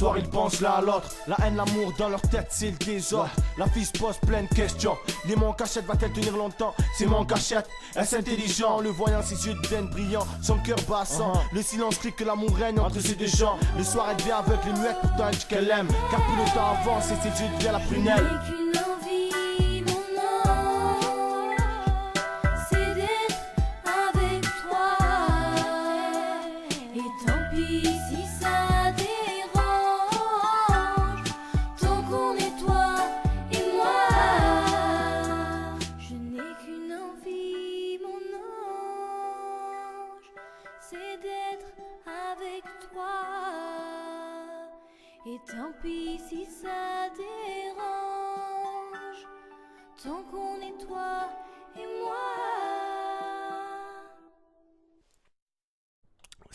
Soir 0.01 0.17
ils 0.17 0.27
pensent 0.27 0.61
l'un 0.61 0.71
à 0.71 0.81
l'autre. 0.81 1.11
La 1.27 1.37
haine, 1.45 1.55
l'amour 1.55 1.93
dans 1.99 2.09
leur 2.09 2.21
tête, 2.21 2.47
c'est 2.49 2.71
le 2.71 2.77
désordre. 2.77 3.29
La 3.55 3.67
fille 3.67 3.85
se 3.85 3.91
pose 3.91 4.17
plein 4.25 4.41
de 4.41 4.47
questions. 4.47 4.97
Les 5.27 5.35
mots 5.35 5.49
en 5.49 5.53
cachette 5.53 5.85
va-t-elle 5.85 6.11
tenir 6.11 6.35
longtemps? 6.35 6.73
C'est 6.97 7.05
mon 7.05 7.23
cachette. 7.23 7.69
Est-ce 7.95 8.15
intelligent? 8.15 8.81
Le 8.81 8.89
voyant, 8.89 9.21
ses 9.21 9.45
yeux 9.45 9.53
deviennent 9.61 9.89
brillants. 9.89 10.25
Son 10.41 10.57
cœur 10.57 10.79
bassant. 10.89 11.33
Le 11.53 11.61
silence 11.61 11.99
crie 11.99 12.13
que 12.13 12.23
l'amour 12.23 12.55
règne 12.57 12.79
entre 12.79 12.99
ces 12.99 13.13
deux 13.13 13.27
gens. 13.27 13.57
Le 13.77 13.83
soir 13.83 14.07
elle 14.09 14.17
devient 14.17 14.31
aveugle 14.31 14.69
et 14.69 14.79
muette, 14.79 14.97
pourtant 15.01 15.29
elle 15.29 15.37
dit 15.37 15.45
qu'elle 15.47 15.69
aime. 15.69 15.87
Car 16.09 16.19
plus 16.25 16.35
le 16.35 16.51
temps 16.51 16.71
avance 16.81 17.05
et 17.11 17.21
ses 17.21 17.43
yeux 17.43 17.49
deviennent 17.57 17.73
la 17.73 17.79
prunelle. 17.79 18.41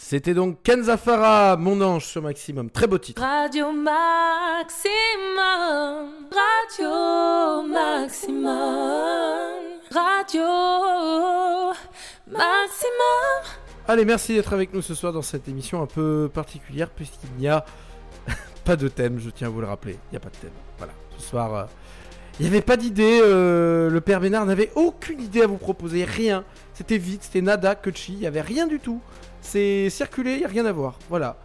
C'était 0.08 0.34
donc 0.34 0.62
Kenza 0.62 0.96
Farah, 0.96 1.56
mon 1.56 1.80
ange 1.80 2.04
sur 2.04 2.22
Maximum. 2.22 2.70
Très 2.70 2.86
beau 2.86 2.96
titre. 2.96 3.20
Radio 3.20 3.72
Maximum, 3.72 3.96
Radio 6.30 7.62
Maximum, 7.66 8.46
Radio 9.90 10.44
Maximum. 12.28 13.42
Allez, 13.88 14.04
merci 14.04 14.34
d'être 14.36 14.52
avec 14.52 14.72
nous 14.72 14.80
ce 14.80 14.94
soir 14.94 15.12
dans 15.12 15.22
cette 15.22 15.48
émission 15.48 15.82
un 15.82 15.86
peu 15.86 16.30
particulière 16.32 16.90
puisqu'il 16.90 17.40
n'y 17.40 17.48
a 17.48 17.64
pas 18.64 18.76
de 18.76 18.86
thème, 18.86 19.18
je 19.18 19.30
tiens 19.30 19.48
à 19.48 19.50
vous 19.50 19.60
le 19.60 19.66
rappeler. 19.66 19.94
Il 19.94 20.12
n'y 20.12 20.18
a 20.18 20.20
pas 20.20 20.30
de 20.30 20.36
thème. 20.36 20.52
Voilà, 20.78 20.92
ce 21.18 21.30
soir, 21.30 21.52
euh, 21.52 21.64
il 22.38 22.42
n'y 22.42 22.48
avait 22.48 22.62
pas 22.62 22.76
d'idée. 22.76 23.18
euh, 23.24 23.90
le 23.90 24.00
père 24.00 24.20
Bénard 24.20 24.46
n'avait 24.46 24.70
aucune 24.76 25.20
idée 25.20 25.42
à 25.42 25.48
vous 25.48 25.56
proposer, 25.56 26.04
rien. 26.04 26.44
C'était 26.74 26.98
vite, 26.98 27.24
c'était 27.24 27.42
nada, 27.42 27.74
coachy, 27.74 28.12
il 28.12 28.20
n'y 28.20 28.26
avait 28.28 28.40
rien 28.40 28.68
du 28.68 28.78
tout. 28.78 29.00
C'est 29.48 29.90
circulé, 29.90 30.32
il 30.32 30.38
n'y 30.38 30.44
a 30.44 30.48
rien 30.48 30.66
à 30.66 30.72
voir. 30.72 30.98
Voilà. 31.08 31.36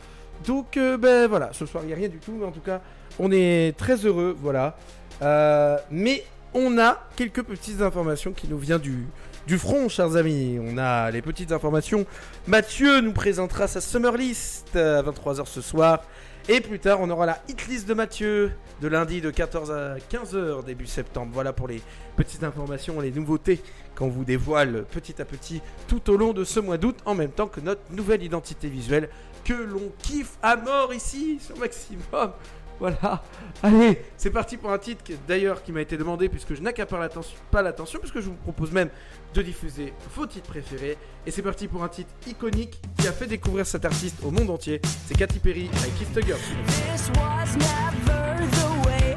Donc, 0.45 0.75
euh, 0.75 0.97
ben 0.97 1.27
voilà, 1.27 1.51
ce 1.53 1.67
soir, 1.67 1.83
il 1.83 1.87
n'y 1.87 1.93
a 1.93 1.95
rien 1.95 2.09
du 2.09 2.17
tout, 2.17 2.31
mais 2.31 2.45
en 2.45 2.51
tout 2.51 2.59
cas, 2.59 2.81
on 3.19 3.31
est 3.31 3.77
très 3.77 3.95
heureux, 3.95 4.35
voilà. 4.41 4.75
Euh, 5.21 5.77
mais 5.91 6.23
on 6.55 6.79
a 6.79 6.97
quelques 7.15 7.43
petites 7.43 7.81
informations 7.81 8.31
qui 8.31 8.47
nous 8.47 8.57
viennent 8.57 8.79
du, 8.79 9.05
du 9.45 9.59
front, 9.59 9.87
chers 9.87 10.15
amis. 10.15 10.59
On 10.59 10.79
a 10.79 11.11
les 11.11 11.21
petites 11.21 11.51
informations. 11.51 12.07
Mathieu 12.47 13.01
nous 13.01 13.13
présentera 13.13 13.67
sa 13.67 13.81
Summer 13.81 14.17
List 14.17 14.75
à 14.75 15.03
23h 15.03 15.45
ce 15.45 15.61
soir. 15.61 16.03
Et 16.49 16.59
plus 16.59 16.79
tard, 16.79 16.99
on 17.01 17.09
aura 17.09 17.25
la 17.27 17.39
hit 17.47 17.67
list 17.67 17.87
de 17.87 17.93
Mathieu 17.93 18.51
de 18.81 18.87
lundi 18.87 19.21
de 19.21 19.29
14 19.29 19.71
à 19.71 19.97
15h 19.97 20.65
début 20.65 20.87
septembre. 20.87 21.29
Voilà 21.33 21.53
pour 21.53 21.67
les 21.67 21.81
petites 22.15 22.43
informations, 22.43 22.99
les 22.99 23.11
nouveautés 23.11 23.61
qu'on 23.95 24.09
vous 24.09 24.25
dévoile 24.25 24.85
petit 24.89 25.21
à 25.21 25.25
petit 25.25 25.61
tout 25.87 26.09
au 26.09 26.17
long 26.17 26.33
de 26.33 26.43
ce 26.43 26.59
mois 26.59 26.77
d'août, 26.77 26.97
en 27.05 27.13
même 27.13 27.29
temps 27.29 27.47
que 27.47 27.61
notre 27.61 27.81
nouvelle 27.91 28.23
identité 28.23 28.69
visuelle 28.69 29.09
que 29.45 29.53
l'on 29.53 29.91
kiffe 29.99 30.37
à 30.41 30.55
mort 30.55 30.93
ici 30.93 31.39
sur 31.39 31.57
Maximum. 31.57 32.31
Voilà. 32.79 33.21
Allez, 33.61 34.01
c'est 34.17 34.31
parti 34.31 34.57
pour 34.57 34.71
un 34.71 34.79
titre 34.79 35.03
d'ailleurs 35.27 35.61
qui 35.61 35.71
m'a 35.71 35.81
été 35.81 35.95
demandé 35.95 36.27
puisque 36.27 36.55
je 36.55 36.61
n'accapare 36.63 37.07
pas 37.51 37.61
l'attention 37.61 37.99
puisque 37.99 38.19
je 38.19 38.25
vous 38.25 38.33
propose 38.33 38.71
même 38.71 38.89
de 39.33 39.41
diffuser 39.41 39.93
vos 40.15 40.25
titres 40.25 40.49
préférés. 40.49 40.97
Et 41.25 41.31
c'est 41.31 41.41
parti 41.41 41.67
pour 41.67 41.83
un 41.83 41.89
titre 41.89 42.09
iconique 42.27 42.81
qui 42.97 43.07
a 43.07 43.11
fait 43.11 43.27
découvrir 43.27 43.65
cet 43.65 43.85
artiste 43.85 44.17
au 44.23 44.31
monde 44.31 44.49
entier. 44.49 44.81
C'est 45.07 45.17
Katy 45.17 45.39
Perry 45.39 45.69
avec 45.77 45.93
never 47.57 48.47
the 48.51 48.85
way 48.85 49.15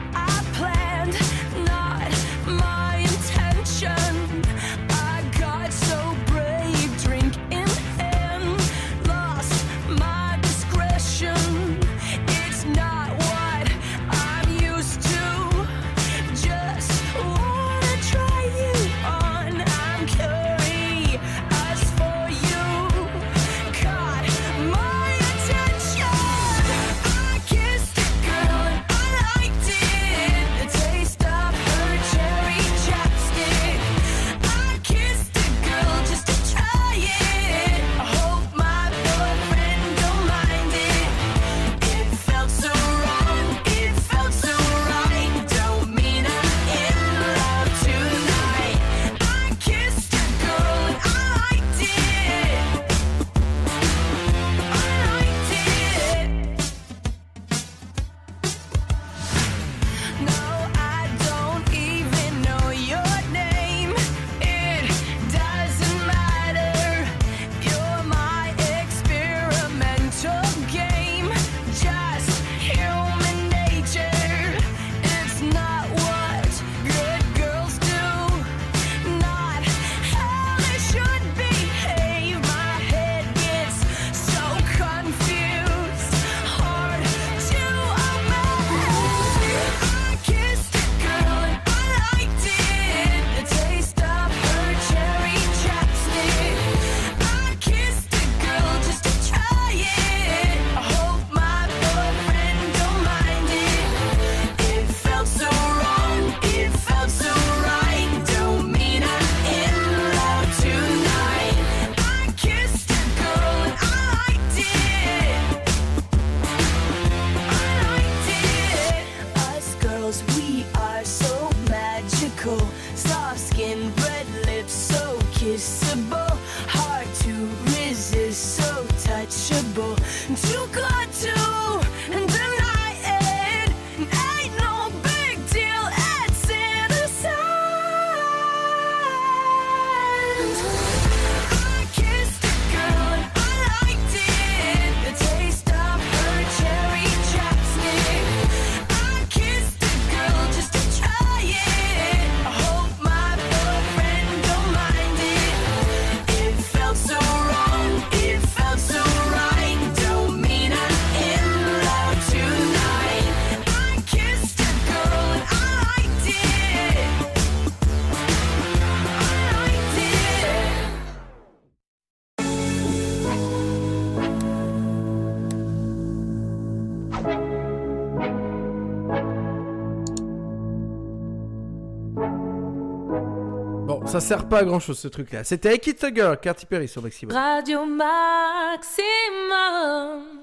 sert 184.25 184.49
pas 184.49 184.61
à 184.61 184.65
grand 184.65 184.81
chose 184.81 184.99
ce 184.99 185.09
truc 185.09 185.33
là. 185.33 185.45
C'était 185.45 185.77
I 185.77 185.79
Kid 185.79 185.99
Girl, 186.15 186.39
Katy 186.41 186.65
Perry 186.65 186.89
sur 186.89 187.03
Maximum. 187.03 187.37
Radio 187.37 187.85
Maximum, 187.85 188.09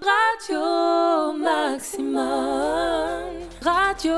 Radio 0.06 1.34
Maximum, 1.34 2.22
Radio 3.60 4.14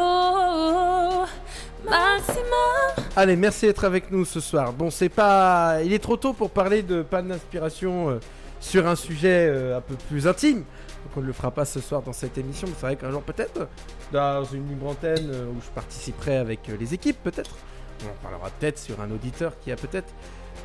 Maximum. 1.85 3.05
Allez, 3.15 3.37
merci 3.37 3.67
d'être 3.67 3.85
avec 3.85 4.11
nous 4.11 4.25
ce 4.25 4.41
soir. 4.41 4.73
Bon, 4.73 4.89
c'est 4.89 5.07
pas. 5.07 5.77
Il 5.81 5.93
est 5.93 6.03
trop 6.03 6.17
tôt 6.17 6.33
pour 6.33 6.49
parler 6.49 6.83
de 6.83 7.01
panne 7.01 7.29
d'inspiration 7.29 8.09
euh, 8.09 8.19
sur 8.59 8.85
un 8.85 8.97
sujet 8.97 9.47
euh, 9.49 9.77
un 9.77 9.81
peu 9.81 9.95
plus 10.09 10.27
intime. 10.27 10.57
Donc 10.57 11.15
on 11.15 11.21
ne 11.21 11.27
le 11.27 11.33
fera 11.33 11.51
pas 11.51 11.63
ce 11.63 11.79
soir 11.79 12.01
dans 12.01 12.11
cette 12.11 12.37
émission, 12.37 12.67
mais 12.67 12.73
c'est 12.77 12.85
vrai 12.85 12.97
qu'un 12.97 13.11
jour 13.11 13.21
peut-être, 13.21 13.69
dans 14.11 14.43
une 14.43 14.67
libre 14.67 14.87
antenne 14.87 15.29
euh, 15.31 15.45
où 15.45 15.61
je 15.61 15.69
participerai 15.73 16.35
avec 16.35 16.67
les 16.67 16.93
équipes 16.93 17.23
peut-être. 17.23 17.55
On 18.05 18.11
en 18.11 18.21
parlera 18.21 18.49
peut-être 18.59 18.79
sur 18.79 19.01
un 19.01 19.11
auditeur 19.11 19.53
qui 19.59 19.71
a 19.71 19.75
peut-être 19.75 20.13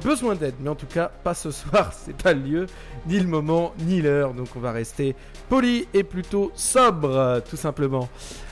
besoin 0.03 0.35
d'aide, 0.35 0.55
mais 0.61 0.69
en 0.69 0.75
tout 0.75 0.87
cas 0.87 1.11
pas 1.25 1.35
ce 1.35 1.51
soir, 1.51 1.93
c'est 2.05 2.17
pas 2.17 2.33
le 2.33 2.41
lieu, 2.41 2.67
ni 3.07 3.19
le 3.19 3.27
moment, 3.27 3.73
ni 3.81 4.01
l'heure, 4.01 4.35
donc 4.35 4.49
on 4.57 4.61
va 4.61 4.73
rester 4.73 5.17
poli 5.49 5.89
et 5.95 6.05
plutôt 6.05 6.53
sobre, 6.55 7.43
tout 7.49 7.57
simplement. 7.57 8.09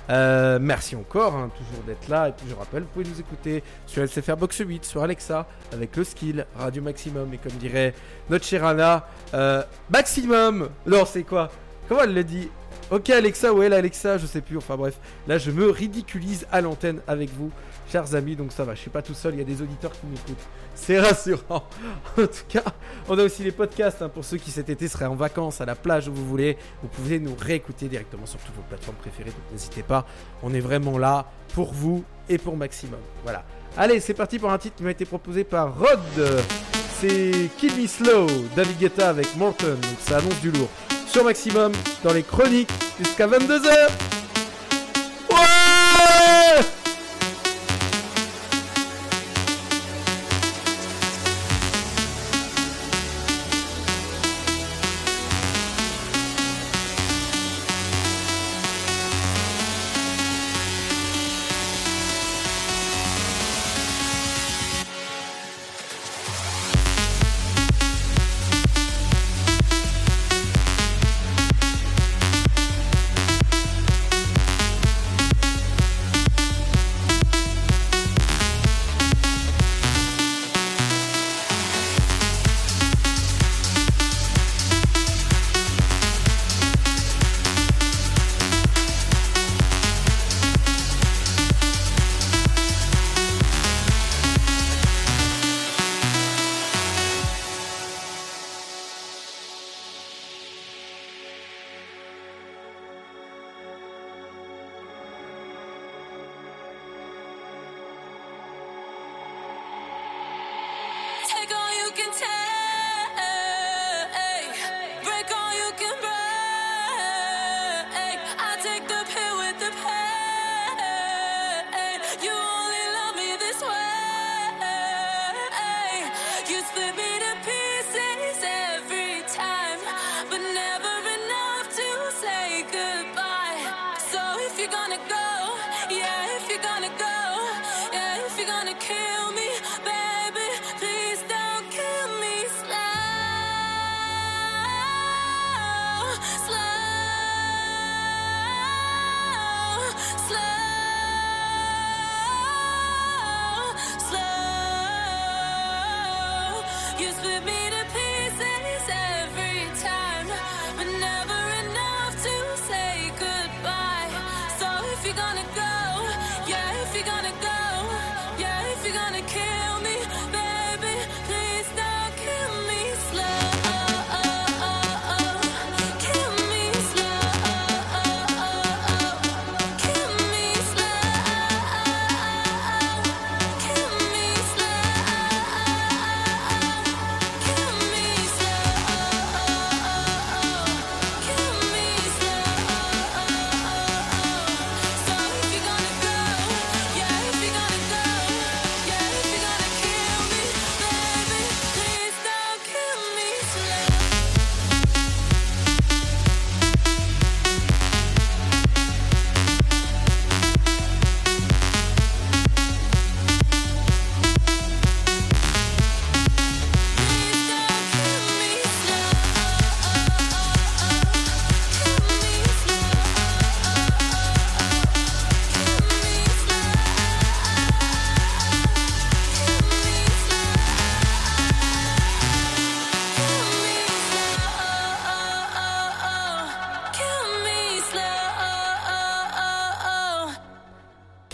Euh, 0.09 0.59
merci 0.61 0.95
encore, 0.95 1.35
hein, 1.35 1.51
toujours 1.57 1.83
d'être 1.85 2.09
là. 2.09 2.29
Et 2.29 2.33
puis 2.33 2.47
je 2.49 2.55
rappelle, 2.55 2.83
vous 2.83 2.89
pouvez 2.89 3.09
nous 3.09 3.21
écouter 3.21 3.63
sur 3.87 4.03
LCFR 4.03 4.37
Box 4.37 4.59
8, 4.59 4.85
sur 4.85 5.03
Alexa, 5.03 5.47
avec 5.73 5.97
le 5.97 6.05
skill 6.05 6.47
Radio 6.57 6.83
Maximum. 6.83 7.33
Et 7.35 7.39
comme 7.39 7.53
dirait 7.53 7.95
notre 8.31 8.45
chère 8.45 8.65
Anna, 8.65 9.09
euh, 9.35 9.63
Maximum 9.91 10.69
Non, 10.87 11.05
c'est 11.05 11.25
quoi? 11.25 11.51
Comment 11.89 12.03
elle 12.03 12.15
le 12.15 12.25
dit? 12.25 12.49
Ok 12.91 13.11
Alexa, 13.11 13.53
ou 13.53 13.63
elle 13.63 13.73
Alexa, 13.73 14.17
je 14.19 14.27
sais 14.27 14.41
plus. 14.41 14.57
Enfin 14.57 14.77
bref, 14.77 14.99
là 15.27 15.39
je 15.39 15.51
me 15.51 15.71
ridiculise 15.71 16.47
à 16.53 16.61
l'antenne 16.61 17.01
avec 17.09 17.31
vous, 17.31 17.51
chers 17.91 18.15
amis. 18.15 18.37
Donc 18.37 18.53
ça 18.53 18.65
va, 18.65 18.75
je 18.75 18.81
suis 18.81 18.91
pas 18.91 19.03
tout 19.03 19.15
seul, 19.15 19.35
il 19.35 19.39
y 19.39 19.43
a 19.43 19.45
des 19.45 19.63
auditeurs 19.63 19.93
qui 19.93 20.07
m'écoutent. 20.07 20.47
C'est 20.75 21.01
rassurant. 21.01 21.65
en 22.19 22.27
tout 22.27 22.47
cas, 22.49 22.65
on 23.09 23.19
a 23.19 23.23
aussi 23.23 23.43
les 23.43 23.53
podcasts 23.53 24.03
hein, 24.03 24.09
pour 24.09 24.25
ceux 24.25 24.37
qui 24.37 24.51
cet 24.51 24.69
été 24.69 24.89
seraient 24.89 25.07
en 25.07 25.15
vacances, 25.15 25.61
à 25.61 25.67
la 25.67 25.75
plage 25.75 26.09
où 26.09 26.15
vous 26.15 26.27
voulez. 26.27 26.57
Vous 26.83 26.89
pouvez 26.89 27.19
nous 27.19 27.35
réécouter 27.39 27.89
directement 27.89 28.27
sur 28.27 28.39
toutes 28.41 28.55
vos 28.55 28.63
plateformes 28.63 28.97
préférées. 28.97 29.31
Donc 29.31 29.53
n'hésitez 29.53 29.83
pas, 29.83 30.07
on 30.43 30.53
est 30.55 30.61
vraiment 30.61 30.99
là 30.99 31.27
pour 31.55 31.73
vous 31.73 32.05
et 32.29 32.39
pour 32.39 32.57
Maximum. 32.57 33.01
Voilà. 33.23 33.45
Allez, 33.77 34.01
c'est 34.01 34.15
parti 34.15 34.39
pour 34.39 34.51
un 34.51 34.59
titre 34.59 34.77
qui 34.77 34.83
m'a 34.83 34.91
été 34.91 35.05
proposé 35.05 35.45
par 35.45 35.79
Rod. 35.79 36.45
C'est 37.01 37.51
Kill 37.59 37.77
Me 37.81 37.87
Slow, 37.87 38.27
David 38.57 38.79
Guetta 38.79 39.11
avec 39.11 39.37
Morton. 39.37 39.75
Donc 39.75 40.01
ça 40.01 40.19
annonce 40.19 40.41
du 40.41 40.51
lourd. 40.51 40.69
Sur 41.07 41.25
Maximum, 41.25 41.73
dans 42.03 42.13
les 42.13 42.23
chroniques, 42.23 42.73
jusqu'à 42.99 43.27
22h. 43.27 44.16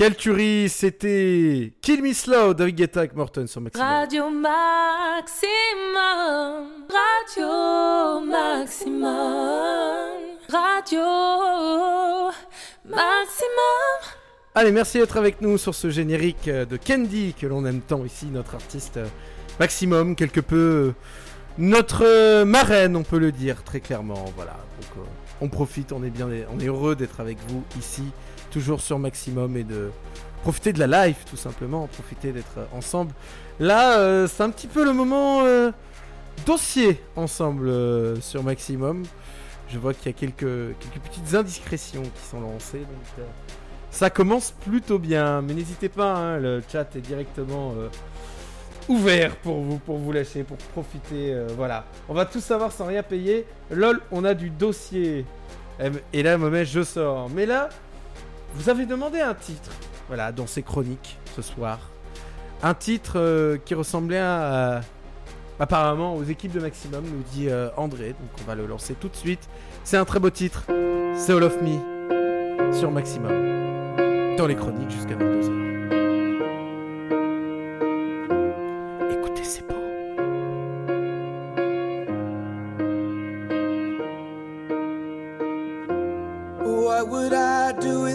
Quelle 0.02 0.16
tuerie, 0.16 0.68
c'était 0.68 1.74
Kill 1.80 2.02
Me 2.02 2.12
Slow 2.12 2.54
David 2.54 2.74
Guetta 2.74 2.98
avec 2.98 3.14
Morton 3.14 3.46
sur 3.46 3.60
Maximum. 3.60 3.86
Radio 3.86 4.30
Maximum, 4.30 4.52
Radio 6.90 8.20
Maximum, 8.26 9.12
Radio 10.48 11.00
Maximum. 12.84 14.00
Allez, 14.56 14.72
merci 14.72 14.98
d'être 14.98 15.16
avec 15.16 15.40
nous 15.40 15.56
sur 15.56 15.72
ce 15.72 15.88
générique 15.88 16.48
euh, 16.48 16.64
de 16.64 16.76
Candy 16.76 17.36
que 17.40 17.46
l'on 17.46 17.64
aime 17.64 17.80
tant 17.80 18.04
ici, 18.04 18.26
notre 18.26 18.56
artiste 18.56 18.96
euh, 18.96 19.06
maximum, 19.60 20.16
quelque 20.16 20.40
peu 20.40 20.56
euh, 20.56 20.94
notre 21.58 22.42
marraine, 22.42 22.96
on 22.96 23.04
peut 23.04 23.20
le 23.20 23.30
dire 23.30 23.62
très 23.62 23.78
clairement. 23.78 24.24
Voilà, 24.34 24.56
donc 24.80 25.06
on 25.40 25.48
profite, 25.48 25.92
on 25.92 26.02
est 26.02 26.10
bien, 26.10 26.28
on 26.52 26.58
est 26.58 26.66
heureux 26.66 26.96
d'être 26.96 27.20
avec 27.20 27.38
vous 27.46 27.62
ici, 27.78 28.02
toujours 28.52 28.80
sur 28.80 28.98
Maximum 28.98 29.56
et 29.56 29.64
de 29.64 29.90
profiter 30.42 30.72
de 30.72 30.78
la 30.78 31.06
live 31.06 31.16
tout 31.28 31.36
simplement, 31.36 31.86
profiter 31.86 32.32
d'être 32.32 32.58
ensemble. 32.72 33.12
Là, 33.58 33.98
euh, 33.98 34.26
c'est 34.28 34.42
un 34.42 34.50
petit 34.50 34.66
peu 34.66 34.84
le 34.84 34.92
moment 34.92 35.42
euh, 35.44 35.70
dossier 36.46 37.00
ensemble 37.16 37.68
euh, 37.68 38.20
sur 38.20 38.42
Maximum. 38.42 39.04
Je 39.68 39.78
vois 39.78 39.94
qu'il 39.94 40.06
y 40.06 40.14
a 40.14 40.18
quelques, 40.18 40.76
quelques 40.78 41.02
petites 41.04 41.34
indiscrétions 41.34 42.02
qui 42.02 42.28
sont 42.30 42.40
lancées, 42.40 42.80
donc 42.80 43.26
ça 43.90 44.10
commence 44.10 44.50
plutôt 44.50 44.98
bien. 44.98 45.40
Mais 45.40 45.54
n'hésitez 45.54 45.88
pas, 45.88 46.14
hein, 46.14 46.38
le 46.38 46.62
chat 46.70 46.94
est 46.94 47.00
directement 47.00 47.72
ouvert 48.88 49.34
pour 49.36 49.62
vous, 49.62 49.78
pour 49.78 49.96
vous 49.96 50.12
lâcher, 50.12 50.42
pour 50.42 50.58
profiter. 50.58 51.34
voilà, 51.56 51.86
on 52.08 52.12
va 52.12 52.26
tout 52.26 52.40
savoir 52.40 52.70
sans 52.70 52.84
rien 52.84 53.02
payer. 53.02 53.46
Lol, 53.70 54.00
on 54.10 54.24
a 54.24 54.34
du 54.34 54.50
dossier. 54.50 55.24
Et- 56.12 56.22
là, 56.22 56.36
moment, 56.36 56.64
je 56.64 56.82
sors. 56.82 57.30
Mais 57.30 57.46
là, 57.46 57.70
vous 58.54 58.68
avez 58.68 58.86
demandé 58.86 59.20
un 59.20 59.34
titre. 59.34 59.70
Voilà, 60.08 60.32
dans 60.32 60.46
ces 60.46 60.62
chroniques 60.62 61.18
ce 61.34 61.42
soir. 61.42 61.78
Un 62.62 62.74
titre 62.74 63.14
euh, 63.16 63.58
qui 63.64 63.74
ressemblait 63.74 64.20
apparemment 65.58 66.14
aux 66.16 66.24
équipes 66.24 66.52
de 66.52 66.60
Maximum, 66.60 67.04
nous 67.04 67.22
dit 67.32 67.48
euh, 67.48 67.70
André. 67.76 68.08
Donc 68.08 68.30
on 68.40 68.44
va 68.44 68.54
le 68.54 68.66
lancer 68.66 68.94
tout 68.94 69.08
de 69.08 69.16
suite. 69.16 69.48
C'est 69.84 69.96
un 69.96 70.04
très 70.04 70.20
beau 70.20 70.30
titre. 70.30 70.64
C'est 71.14 71.32
All 71.32 71.42
of 71.42 71.60
Me 71.62 72.72
sur 72.72 72.90
Maximum. 72.90 74.36
Dans 74.36 74.46
les 74.46 74.56
chroniques 74.56 74.90
jusqu'à 74.90 75.14
22h. 75.14 75.71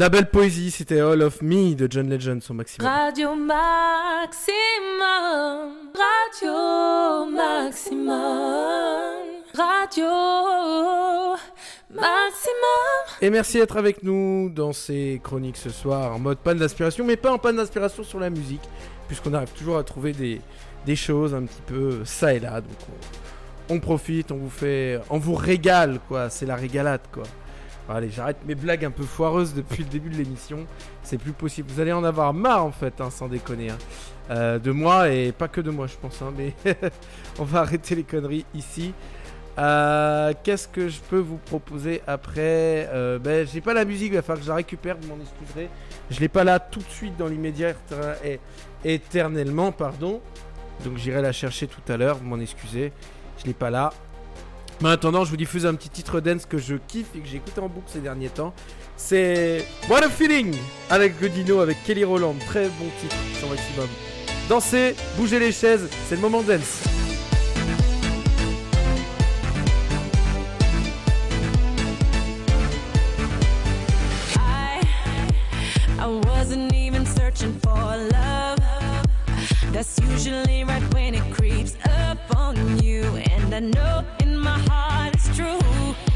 La 0.00 0.08
belle 0.08 0.30
poésie, 0.30 0.70
c'était 0.70 0.98
All 0.98 1.20
of 1.20 1.42
Me 1.42 1.74
de 1.74 1.86
John 1.90 2.08
Legend 2.08 2.42
sur 2.42 2.54
Maximum. 2.54 2.88
Radio 2.88 3.34
Maximum, 3.34 3.60
Radio 5.94 7.26
Maximum, 7.30 8.14
Radio 9.52 10.06
Maximum. 11.90 13.20
Et 13.20 13.28
merci 13.28 13.58
d'être 13.58 13.76
avec 13.76 14.02
nous 14.02 14.48
dans 14.48 14.72
ces 14.72 15.20
chroniques 15.22 15.58
ce 15.58 15.68
soir 15.68 16.14
en 16.14 16.18
mode 16.18 16.38
panne 16.38 16.56
d'inspiration, 16.56 17.04
mais 17.04 17.16
pas 17.18 17.30
en 17.30 17.36
panne 17.38 17.56
d'inspiration 17.56 18.02
sur 18.02 18.20
la 18.20 18.30
musique, 18.30 18.66
puisqu'on 19.06 19.34
arrive 19.34 19.52
toujours 19.52 19.76
à 19.76 19.84
trouver 19.84 20.14
des, 20.14 20.40
des 20.86 20.96
choses 20.96 21.34
un 21.34 21.42
petit 21.42 21.60
peu 21.66 22.06
ça 22.06 22.32
et 22.32 22.40
là. 22.40 22.62
Donc 22.62 22.72
on, 23.68 23.74
on 23.74 23.80
profite, 23.80 24.32
on 24.32 24.38
vous 24.38 24.48
fait, 24.48 24.98
on 25.10 25.18
vous 25.18 25.34
régale 25.34 26.00
quoi. 26.08 26.30
C'est 26.30 26.46
la 26.46 26.56
régalade 26.56 27.02
quoi. 27.12 27.24
Allez, 27.90 28.08
j'arrête 28.10 28.36
mes 28.46 28.54
blagues 28.54 28.84
un 28.84 28.90
peu 28.90 29.02
foireuses 29.02 29.52
depuis 29.52 29.82
le 29.82 29.88
début 29.88 30.10
de 30.10 30.16
l'émission. 30.16 30.64
C'est 31.02 31.18
plus 31.18 31.32
possible. 31.32 31.68
Vous 31.72 31.80
allez 31.80 31.92
en 31.92 32.04
avoir 32.04 32.32
marre 32.32 32.64
en 32.64 32.70
fait, 32.72 33.00
hein, 33.00 33.10
sans 33.10 33.26
déconner. 33.28 33.70
hein. 33.70 33.78
Euh, 34.30 34.58
de 34.60 34.70
moi 34.70 35.08
et 35.10 35.32
pas 35.32 35.48
que 35.48 35.60
de 35.60 35.70
moi, 35.70 35.86
je 35.88 35.96
pense. 36.00 36.22
hein, 36.22 36.32
mais 36.36 36.54
on 37.40 37.44
va 37.44 37.60
arrêter 37.60 37.96
les 37.96 38.04
conneries 38.04 38.46
ici. 38.54 38.92
Euh, 39.58 40.32
Qu'est-ce 40.44 40.68
que 40.68 40.88
je 40.88 41.00
peux 41.00 41.18
vous 41.18 41.38
proposer 41.38 42.00
après 42.06 42.88
Euh, 42.92 43.18
Ben, 43.18 43.44
j'ai 43.46 43.60
pas 43.60 43.74
la 43.74 43.84
musique, 43.84 44.12
il 44.12 44.14
va 44.14 44.22
falloir 44.22 44.38
que 44.38 44.44
je 44.44 44.50
la 44.50 44.54
récupère, 44.56 44.96
vous 45.00 45.08
m'en 45.08 45.20
excuserez. 45.20 45.68
Je 46.10 46.20
l'ai 46.20 46.28
pas 46.28 46.44
là 46.44 46.60
tout 46.60 46.78
de 46.78 46.88
suite 46.90 47.16
dans 47.16 47.26
l'immédiat 47.26 47.72
éternellement, 48.84 49.72
pardon. 49.72 50.20
Donc 50.84 50.96
j'irai 50.96 51.20
la 51.22 51.32
chercher 51.32 51.66
tout 51.66 51.82
à 51.92 51.96
l'heure, 51.96 52.16
vous 52.18 52.24
m'en 52.24 52.38
excusez. 52.40 52.92
Je 53.38 53.46
l'ai 53.46 53.52
pas 53.54 53.70
là. 53.70 53.92
Mais 54.80 54.88
en 54.88 54.92
attendant, 54.92 55.24
je 55.24 55.30
vous 55.30 55.36
diffuse 55.36 55.66
un 55.66 55.74
petit 55.74 55.90
titre 55.90 56.20
dance 56.20 56.46
que 56.46 56.56
je 56.56 56.76
kiffe 56.76 57.08
et 57.14 57.18
que 57.18 57.28
j'ai 57.28 57.36
écouté 57.36 57.60
en 57.60 57.68
boucle 57.68 57.88
ces 57.88 58.00
derniers 58.00 58.30
temps. 58.30 58.54
C'est 58.96 59.66
What 59.90 60.04
a 60.04 60.08
Feeling 60.08 60.56
avec 60.88 61.20
Godino, 61.20 61.60
avec 61.60 61.82
Kelly 61.84 62.04
Roland. 62.04 62.34
Très 62.46 62.68
bon 62.68 62.86
titre 63.00 63.16
sur 63.38 63.48
Maximum. 63.48 63.88
Dansez, 64.48 64.96
bougez 65.16 65.38
les 65.38 65.52
chaises, 65.52 65.88
c'est 66.08 66.16
le 66.16 66.22
moment 66.22 66.42
dance. 66.42 66.82
That's 79.72 80.00
usually 80.00 80.64
right 80.64 80.94
when 80.94 81.14
it 81.14 81.32
creeps 81.32 81.76
up 81.84 82.18
on 82.36 82.82
you, 82.82 83.04
and 83.04 83.54
I 83.54 83.60
know 83.60 84.04
in 84.20 84.36
my 84.36 84.58
heart 84.68 85.14
it's 85.14 85.34
true. 85.36 86.09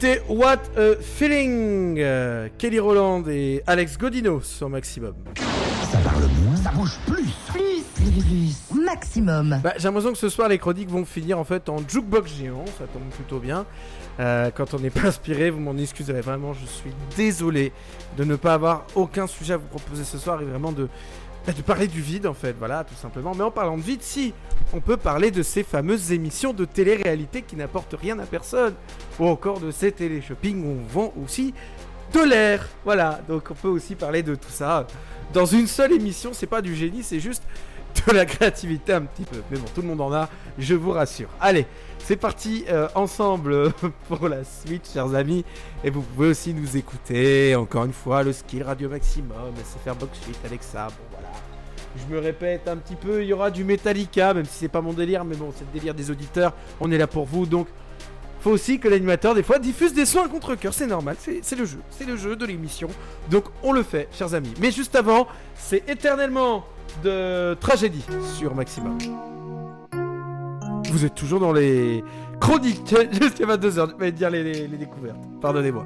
C'était 0.00 0.22
What 0.30 0.62
a 0.78 0.94
Feeling 0.98 1.96
euh, 1.98 2.48
Kelly 2.56 2.78
Roland 2.78 3.22
et 3.28 3.62
Alex 3.66 3.98
Godino 3.98 4.40
sur 4.40 4.70
Maximum. 4.70 5.12
Ça 5.92 5.98
parle 5.98 6.22
moins, 6.42 6.56
ça 6.56 6.70
bouge 6.70 6.98
plus. 7.06 7.28
Plus, 7.48 7.82
plus, 7.94 8.24
plus. 8.70 8.82
Maximum. 8.82 9.60
Bah, 9.62 9.74
j'ai 9.76 9.88
l'impression 9.88 10.12
que 10.12 10.16
ce 10.16 10.30
soir 10.30 10.48
les 10.48 10.56
chroniques 10.56 10.88
vont 10.88 11.04
finir 11.04 11.38
en 11.38 11.44
fait 11.44 11.68
en 11.68 11.86
jukebox 11.86 12.34
géant, 12.34 12.64
ça 12.78 12.86
tombe 12.90 13.10
plutôt 13.10 13.40
bien. 13.40 13.66
Euh, 14.20 14.50
quand 14.54 14.72
on 14.72 14.78
n'est 14.78 14.88
pas 14.88 15.08
inspiré, 15.08 15.50
vous 15.50 15.60
m'en 15.60 15.76
excuserez 15.76 16.22
vraiment, 16.22 16.54
je 16.54 16.64
suis 16.64 16.92
désolé 17.14 17.70
de 18.16 18.24
ne 18.24 18.36
pas 18.36 18.54
avoir 18.54 18.86
aucun 18.94 19.26
sujet 19.26 19.52
à 19.52 19.56
vous 19.58 19.68
proposer 19.68 20.04
ce 20.04 20.16
soir 20.16 20.40
et 20.40 20.46
vraiment 20.46 20.72
de, 20.72 20.88
bah, 21.50 21.56
de 21.56 21.62
parler 21.62 21.88
du 21.88 22.00
vide 22.00 22.28
en 22.28 22.34
fait, 22.34 22.54
voilà, 22.56 22.84
tout 22.84 22.94
simplement. 22.94 23.32
Mais 23.34 23.42
en 23.42 23.50
parlant 23.50 23.76
de 23.76 23.82
vide, 23.82 24.02
si, 24.02 24.32
on 24.72 24.80
peut 24.80 24.96
parler 24.96 25.32
de 25.32 25.42
ces 25.42 25.64
fameuses 25.64 26.12
émissions 26.12 26.52
de 26.52 26.64
télé-réalité 26.64 27.42
qui 27.42 27.56
n'apportent 27.56 27.96
rien 28.00 28.20
à 28.20 28.24
personne, 28.24 28.74
ou 29.18 29.26
encore 29.26 29.58
de 29.58 29.72
ces 29.72 29.90
télé-shopping 29.90 30.64
où 30.64 30.78
on 30.78 30.86
vend 30.86 31.12
aussi 31.20 31.52
de 32.14 32.20
l'air, 32.20 32.68
voilà. 32.84 33.20
Donc 33.28 33.48
on 33.50 33.54
peut 33.54 33.68
aussi 33.68 33.96
parler 33.96 34.22
de 34.22 34.36
tout 34.36 34.50
ça 34.50 34.86
dans 35.32 35.44
une 35.44 35.66
seule 35.66 35.90
émission. 35.92 36.30
C'est 36.34 36.46
pas 36.46 36.62
du 36.62 36.76
génie, 36.76 37.02
c'est 37.02 37.18
juste 37.18 37.42
de 38.06 38.12
la 38.12 38.26
créativité 38.26 38.92
un 38.92 39.02
petit 39.02 39.24
peu. 39.24 39.42
Mais 39.50 39.58
bon, 39.58 39.66
tout 39.74 39.82
le 39.82 39.88
monde 39.88 40.02
en 40.02 40.12
a, 40.12 40.28
je 40.56 40.76
vous 40.76 40.92
rassure. 40.92 41.30
Allez, 41.40 41.66
c'est 41.98 42.14
parti 42.14 42.64
euh, 42.68 42.86
ensemble 42.94 43.72
pour 44.08 44.28
la 44.28 44.44
suite, 44.44 44.88
chers 44.92 45.16
amis. 45.16 45.44
Et 45.82 45.90
vous 45.90 46.02
pouvez 46.02 46.28
aussi 46.28 46.54
nous 46.54 46.76
écouter, 46.76 47.56
encore 47.56 47.86
une 47.86 47.92
fois, 47.92 48.22
le 48.22 48.32
skill 48.32 48.62
Radio 48.62 48.88
Maximum, 48.88 49.52
SFR 49.56 49.96
Box 49.96 50.20
Suite, 50.20 50.38
Alexa, 50.44 50.86
bon 50.86 51.04
voilà. 51.10 51.29
Je 51.96 52.14
me 52.14 52.20
répète 52.20 52.68
un 52.68 52.76
petit 52.76 52.94
peu, 52.94 53.22
il 53.22 53.28
y 53.28 53.32
aura 53.32 53.50
du 53.50 53.64
Metallica, 53.64 54.32
même 54.34 54.44
si 54.44 54.58
c'est 54.60 54.68
pas 54.68 54.80
mon 54.80 54.92
délire, 54.92 55.24
mais 55.24 55.36
bon, 55.36 55.52
c'est 55.56 55.64
le 55.64 55.72
délire 55.72 55.94
des 55.94 56.10
auditeurs. 56.10 56.52
On 56.80 56.90
est 56.90 56.98
là 56.98 57.06
pour 57.06 57.24
vous, 57.24 57.46
donc 57.46 57.66
faut 58.40 58.50
aussi 58.50 58.78
que 58.78 58.88
l'animateur, 58.88 59.34
des 59.34 59.42
fois, 59.42 59.58
diffuse 59.58 59.92
des 59.92 60.06
sons 60.06 60.22
à 60.22 60.28
contre-coeur. 60.28 60.72
C'est 60.72 60.86
normal, 60.86 61.16
c'est 61.18 61.56
le 61.56 61.64
jeu. 61.66 61.80
C'est 61.90 62.06
le 62.06 62.16
jeu 62.16 62.36
de 62.36 62.46
l'émission. 62.46 62.88
Donc, 63.30 63.44
on 63.62 63.72
le 63.72 63.82
fait, 63.82 64.08
chers 64.12 64.34
amis. 64.34 64.54
Mais 64.60 64.70
juste 64.70 64.96
avant, 64.96 65.26
c'est 65.54 65.88
éternellement 65.88 66.64
de 67.04 67.54
tragédie 67.60 68.04
sur 68.38 68.54
Maxima. 68.54 68.90
Vous 70.90 71.04
êtes 71.04 71.14
toujours 71.14 71.40
dans 71.40 71.52
les 71.52 72.02
chroniques 72.40 72.88
jusqu'à 73.20 73.44
22h. 73.44 73.90
Je 73.90 73.96
vais 73.96 74.12
dire 74.12 74.30
les 74.30 74.66
découvertes. 74.68 75.20
Pardonnez-moi. 75.42 75.84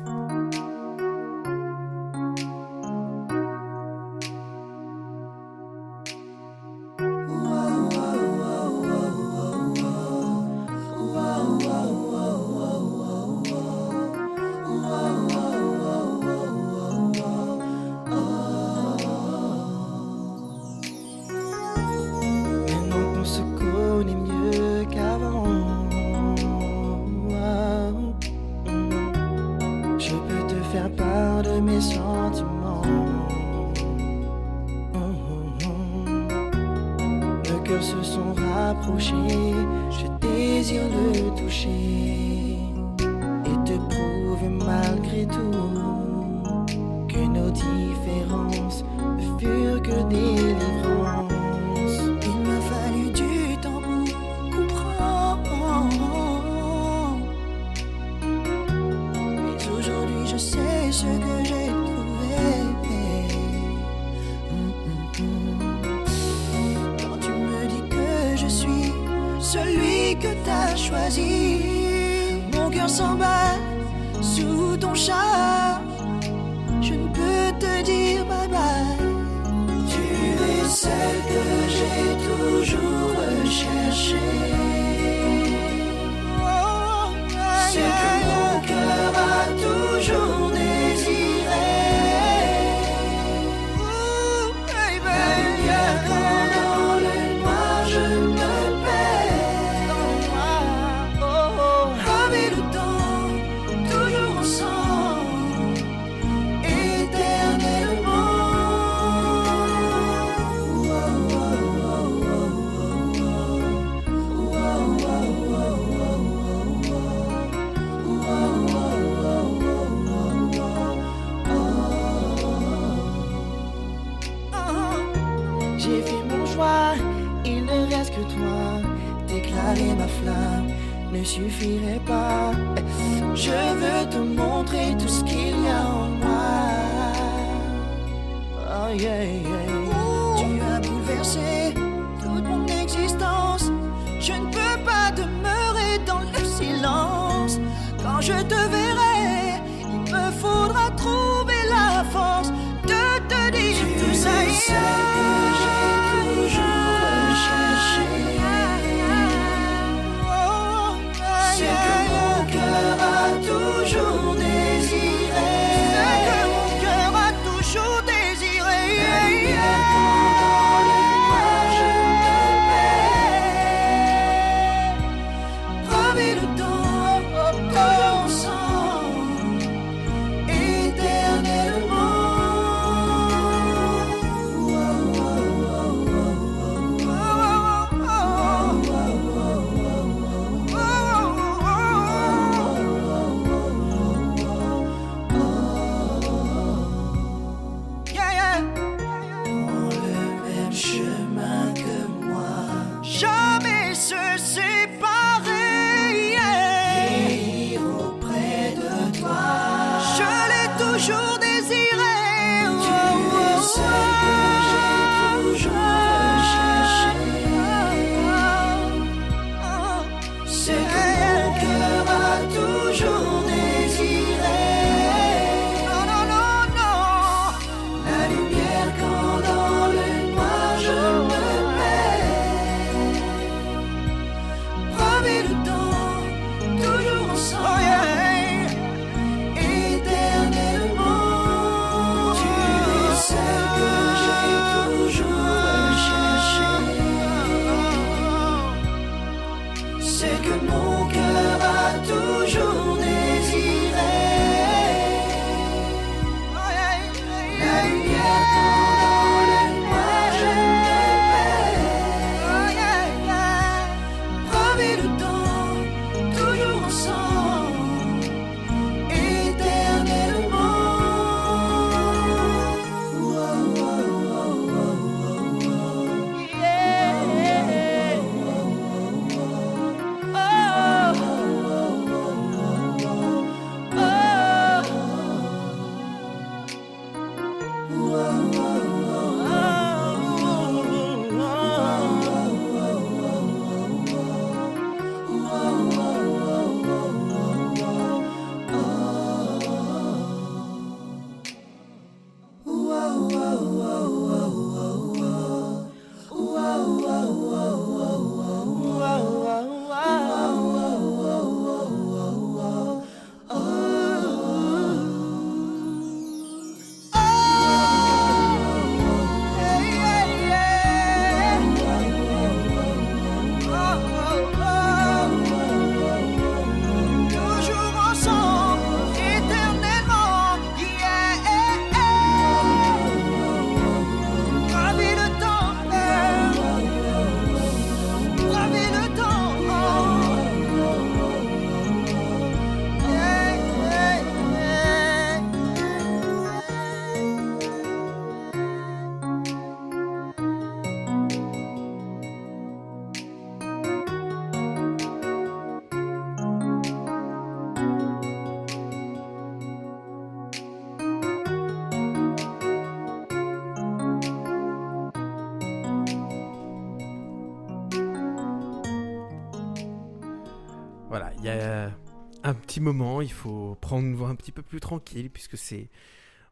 Petit 372.75 372.81
moment, 372.81 373.21
il 373.21 373.31
faut 373.33 373.77
prendre 373.81 374.05
une 374.05 374.17
voie 374.17 374.29
un 374.29 374.35
petit 374.35 374.51
peu 374.51 374.63
plus 374.63 374.81
tranquille, 374.81 375.31
puisque 375.31 375.57
c'est. 375.57 375.89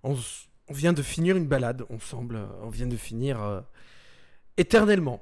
On, 0.04 0.14
s- 0.14 0.48
on 0.68 0.72
vient 0.72 0.92
de 0.92 1.02
finir 1.02 1.36
une 1.36 1.46
balade, 1.48 1.84
on 1.90 1.98
semble. 1.98 2.36
euh, 2.36 2.46
On 2.62 2.68
vient 2.70 2.86
de 2.86 2.96
finir 2.96 3.42
euh, 3.42 3.60
éternellement. 4.56 5.20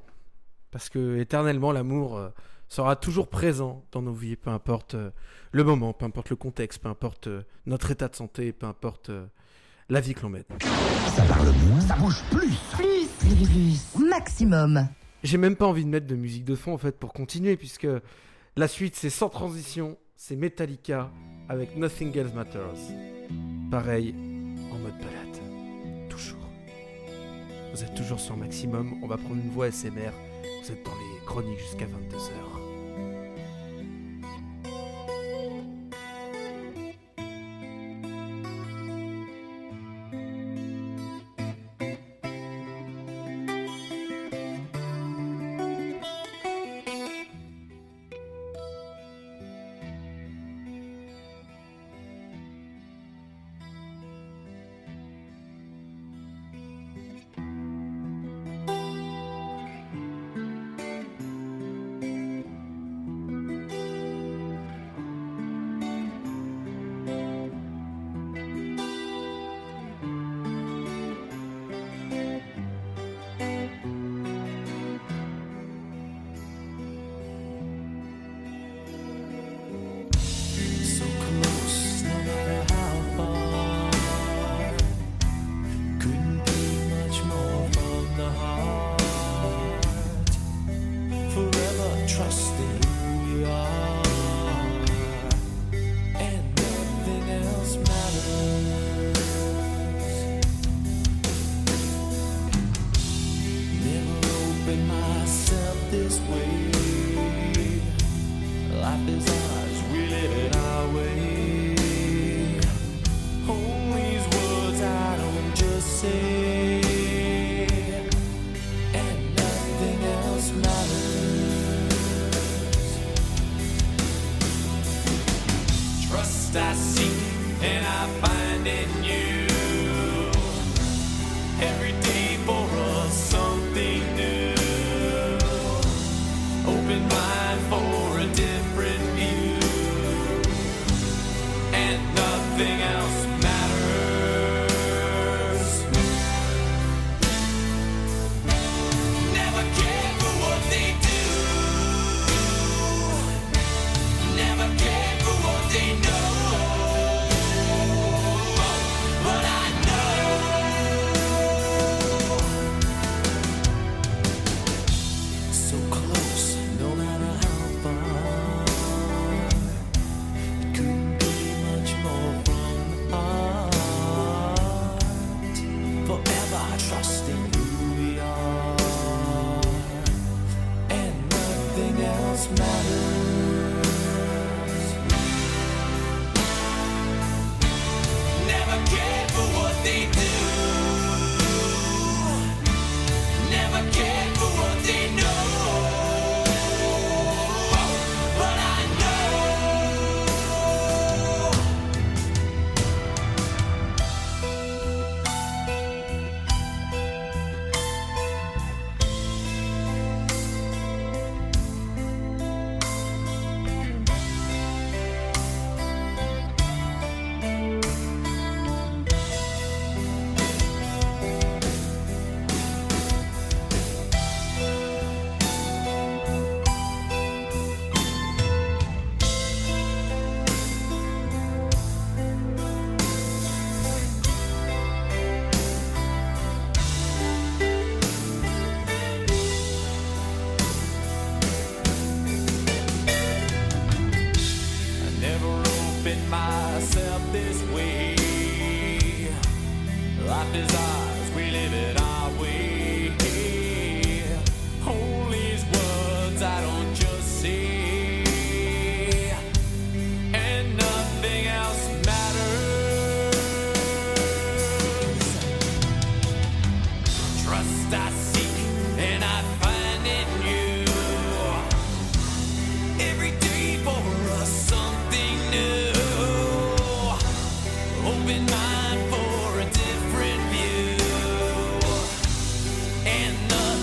Parce 0.71 0.91
que 0.91 1.17
éternellement, 1.19 1.73
l'amour 1.73 2.17
euh, 2.19 2.29
sera 2.69 2.97
toujours 2.97 3.29
présent 3.29 3.83
dans 3.93 4.03
nos 4.03 4.13
vies, 4.13 4.37
peu 4.37 4.51
importe 4.51 4.95
euh, 4.95 5.11
le 5.53 5.65
moment, 5.65 5.93
peu 5.95 6.05
importe 6.05 6.29
le 6.31 6.37
contexte, 6.37 6.81
peu 6.83 6.89
importe 6.91 7.29
euh, 7.29 7.43
notre 7.67 7.91
état 7.91 8.09
de 8.09 8.15
santé, 8.17 8.53
peu 8.53 8.67
importe 8.67 9.09
euh, 9.09 9.25
la 9.89 10.01
vie 10.03 10.13
que 10.15 10.21
l'on 10.21 10.29
mène. 10.29 10.45
Ça 11.17 11.23
parle 11.25 11.51
moins, 11.67 11.81
ça 11.81 11.97
bouge 11.97 12.23
plus. 12.31 12.55
Plus, 12.77 13.09
plus, 13.19 13.49
plus. 13.49 14.07
Maximum. 14.07 14.87
J'ai 15.25 15.39
même 15.39 15.57
pas 15.57 15.67
envie 15.67 15.85
de 15.85 15.91
mettre 15.91 16.07
de 16.07 16.15
musique 16.15 16.45
de 16.45 16.55
fond 16.57 16.75
en 16.75 16.79
fait 16.79 16.99
pour 16.99 17.13
continuer 17.15 17.57
puisque 17.57 17.89
la 18.57 18.69
suite 18.69 18.97
c'est 18.97 19.11
sans 19.11 19.29
transition, 19.31 19.97
c'est 20.23 20.37
Metallica 20.37 21.11
avec 21.49 21.79
Nothing 21.79 22.15
Else 22.15 22.35
Matters. 22.35 22.77
Pareil, 23.71 24.15
en 24.71 24.79
mode 24.79 24.99
balade. 24.99 26.11
Toujours. 26.11 26.47
Vous 27.73 27.83
êtes 27.83 27.95
toujours 27.95 28.21
sur 28.21 28.37
maximum, 28.37 29.03
on 29.03 29.07
va 29.07 29.17
prendre 29.17 29.37
une 29.37 29.51
voix 29.51 29.71
SMR. 29.71 30.13
Vous 30.63 30.73
êtes 30.73 30.85
dans 30.85 30.93
les 30.93 31.25
chroniques 31.25 31.59
jusqu'à 31.61 31.87
22h. 31.87 32.50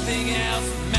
Nothing 0.08 0.30
else 0.30 0.97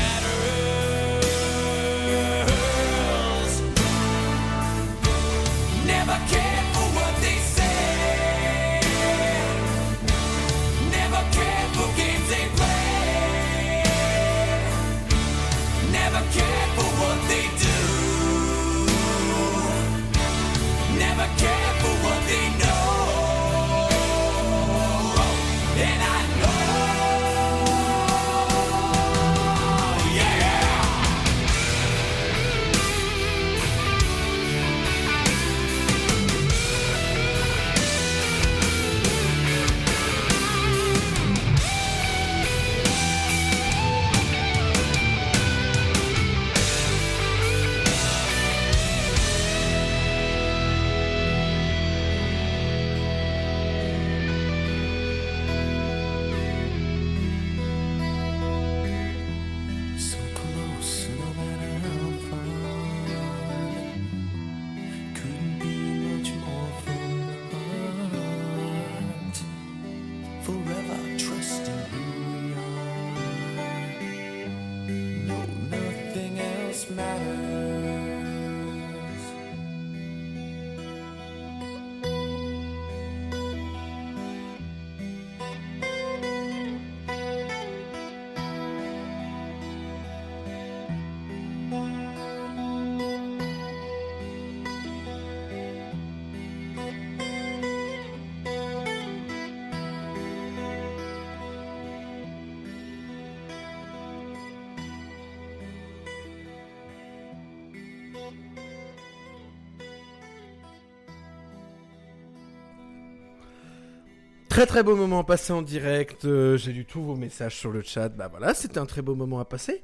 Très 114.59 114.65
très 114.67 114.83
beau 114.83 114.97
moment 114.97 115.23
passé 115.23 115.53
en 115.53 115.61
direct. 115.61 116.25
euh, 116.25 116.57
J'ai 116.57 116.73
lu 116.73 116.83
tous 116.83 117.01
vos 117.01 117.15
messages 117.15 117.55
sur 117.55 117.71
le 117.71 117.81
chat. 117.81 118.09
Bah 118.09 118.27
voilà, 118.27 118.53
c'était 118.53 118.77
un 118.77 118.85
très 118.85 119.01
beau 119.01 119.15
moment 119.15 119.39
à 119.39 119.45
passer. 119.45 119.81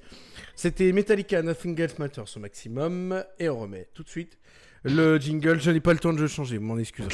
C'était 0.54 0.92
Metallica 0.92 1.42
Nothing 1.42 1.80
Else 1.80 1.98
Matters 1.98 2.26
au 2.36 2.40
maximum. 2.42 3.24
Et 3.40 3.48
on 3.48 3.58
remet 3.58 3.88
tout 3.94 4.04
de 4.04 4.10
suite 4.10 4.38
le 4.84 5.18
jingle. 5.18 5.62
Je 5.62 5.72
n'ai 5.72 5.80
pas 5.80 5.94
le 5.94 6.00
temps 6.00 6.12
de 6.12 6.20
le 6.20 6.28
changer, 6.28 6.60
m'en 6.60 6.78
excuserez. 6.78 7.10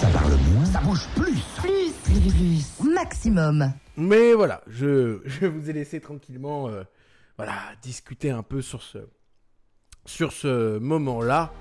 Ça 0.00 0.06
parle 0.12 0.36
moins, 0.52 0.64
ça 0.64 0.78
bouge 0.82 1.04
plus. 1.16 1.42
Plus, 1.56 1.90
plus, 2.04 2.32
plus. 2.32 2.88
Maximum. 2.94 3.72
Mais 3.96 4.32
voilà, 4.32 4.62
je, 4.68 5.18
je 5.24 5.46
vous 5.46 5.68
ai 5.68 5.72
laissé 5.72 6.00
tranquillement 6.00 6.68
euh, 6.68 6.84
voilà, 7.36 7.54
discuter 7.82 8.30
un 8.30 8.44
peu 8.44 8.62
sur 8.62 8.82
ce, 8.82 8.98
sur 10.06 10.30
ce 10.32 10.78
moment-là. 10.78 11.52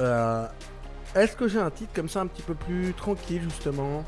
Euh, 0.00 0.46
Est-ce 1.14 1.36
que 1.36 1.46
j'ai 1.46 1.58
un 1.58 1.70
titre 1.70 1.92
comme 1.94 2.08
ça 2.08 2.22
un 2.22 2.26
petit 2.26 2.40
peu 2.40 2.54
plus 2.54 2.94
tranquille 2.94 3.42
justement? 3.42 4.06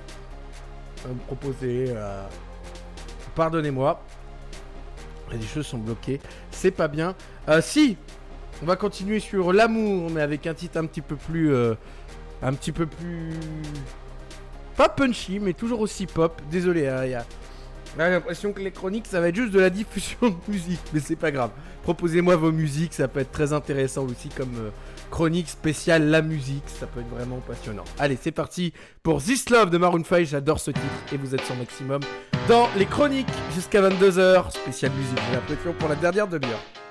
À 1.04 1.08
me 1.08 1.18
proposer 1.26 1.86
euh, 1.88 2.24
Pardonnez-moi. 3.34 4.00
Les 5.32 5.42
choses 5.42 5.66
sont 5.66 5.78
bloquées. 5.78 6.20
C'est 6.50 6.70
pas 6.70 6.88
bien. 6.88 7.14
Euh, 7.48 7.60
si 7.60 7.96
On 8.62 8.66
va 8.66 8.76
continuer 8.76 9.20
sur 9.20 9.52
l'amour, 9.52 10.10
mais 10.10 10.20
avec 10.20 10.46
un 10.46 10.54
titre 10.54 10.78
un 10.78 10.86
petit 10.86 11.00
peu 11.00 11.16
plus... 11.16 11.52
euh, 11.52 11.74
un 12.42 12.52
petit 12.52 12.72
peu 12.72 12.86
plus... 12.86 13.32
Pas 14.76 14.88
punchy, 14.88 15.40
mais 15.40 15.52
toujours 15.52 15.80
aussi 15.80 16.06
pop. 16.06 16.40
Désolé, 16.50 16.88
hein, 16.88 17.04
il 17.04 17.10
y 17.10 17.14
a... 17.14 17.24
J'ai 17.96 18.10
l'impression 18.10 18.52
que 18.52 18.60
les 18.60 18.72
chroniques, 18.72 19.06
ça 19.06 19.20
va 19.20 19.28
être 19.28 19.36
juste 19.36 19.52
de 19.52 19.60
la 19.60 19.70
diffusion 19.70 20.30
de 20.30 20.52
musique, 20.52 20.80
mais 20.92 20.98
c'est 20.98 21.14
pas 21.16 21.30
grave. 21.30 21.50
Proposez-moi 21.84 22.34
vos 22.34 22.50
musiques, 22.50 22.92
ça 22.92 23.06
peut 23.06 23.20
être 23.20 23.30
très 23.30 23.52
intéressant 23.52 24.04
aussi 24.04 24.30
comme 24.30 24.72
chronique 25.14 25.48
spéciale 25.48 26.10
la 26.10 26.22
musique, 26.22 26.64
ça 26.66 26.88
peut 26.88 26.98
être 26.98 27.08
vraiment 27.08 27.38
passionnant. 27.46 27.84
Allez, 28.00 28.18
c'est 28.20 28.32
parti 28.32 28.72
pour 29.04 29.22
This 29.22 29.48
Love 29.48 29.70
de 29.70 29.78
Maroon 29.78 30.02
5, 30.02 30.24
j'adore 30.24 30.58
ce 30.58 30.72
titre 30.72 30.82
et 31.12 31.16
vous 31.16 31.36
êtes 31.36 31.44
sur 31.44 31.54
maximum 31.54 32.00
dans 32.48 32.68
les 32.76 32.84
chroniques 32.84 33.28
jusqu'à 33.54 33.80
22h, 33.80 34.50
spéciale 34.50 34.90
musique, 34.90 35.18
j'ai 35.28 35.36
l'impression 35.36 35.72
pour 35.78 35.88
la 35.88 35.94
dernière 35.94 36.26
demi-heure. 36.26 36.83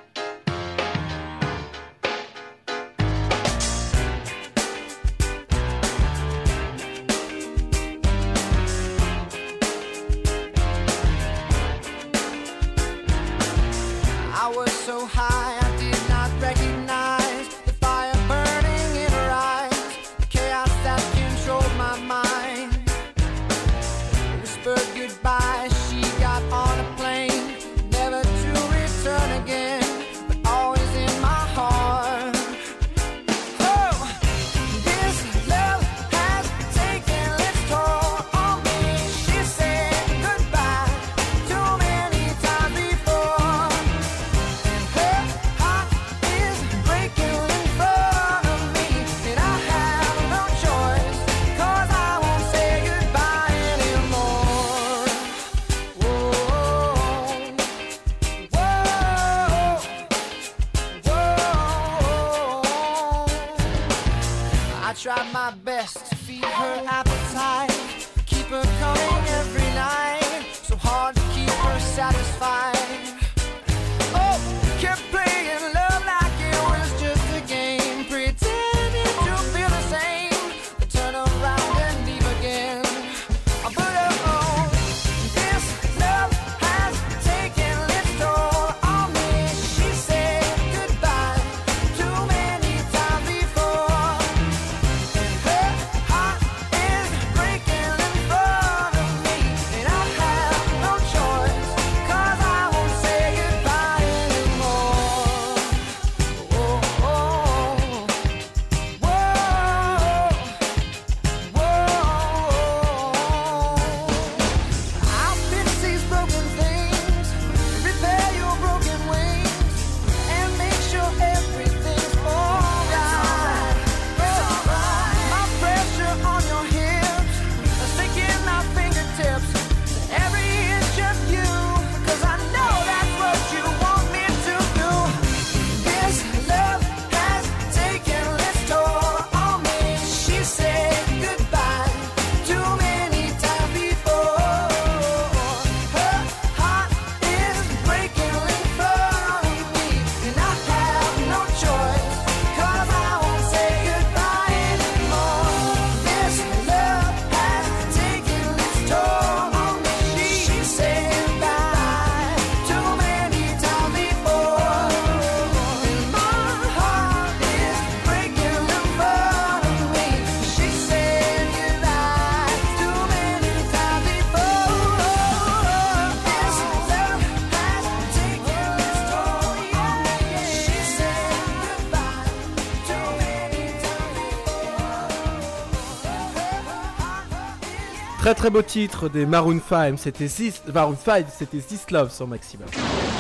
Très 188.44 188.50
beau 188.50 188.62
titre 188.62 189.08
des 189.08 189.26
Maroon 189.26 189.62
5, 189.70 189.98
c'était 189.98 190.28
This, 190.28 190.62
Maroon 190.74 190.98
5, 190.98 191.28
c'était 191.34 191.60
This 191.60 191.90
Love 191.92 192.12
sur 192.12 192.28
maximum. 192.28 192.68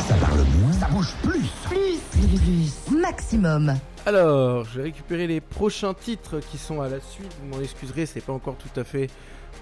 Ça 0.05 0.15
parle 0.15 0.43
moins, 0.59 0.73
ça 0.73 0.87
bouge 0.87 1.13
plus. 1.23 1.47
Plus, 1.63 1.97
plus, 2.11 2.73
plus. 2.89 2.97
Maximum. 2.99 3.73
Alors, 4.05 4.65
je 4.65 4.79
vais 4.79 4.83
récupérer 4.83 5.25
les 5.25 5.39
prochains 5.39 5.93
titres 5.93 6.41
qui 6.41 6.57
sont 6.57 6.81
à 6.81 6.89
la 6.89 6.99
suite. 6.99 7.33
Vous 7.41 7.55
m'en 7.55 7.63
excuserez, 7.63 8.05
c'est 8.05 8.19
pas 8.19 8.33
encore 8.33 8.57
tout 8.57 8.77
à 8.77 8.83
fait 8.83 9.09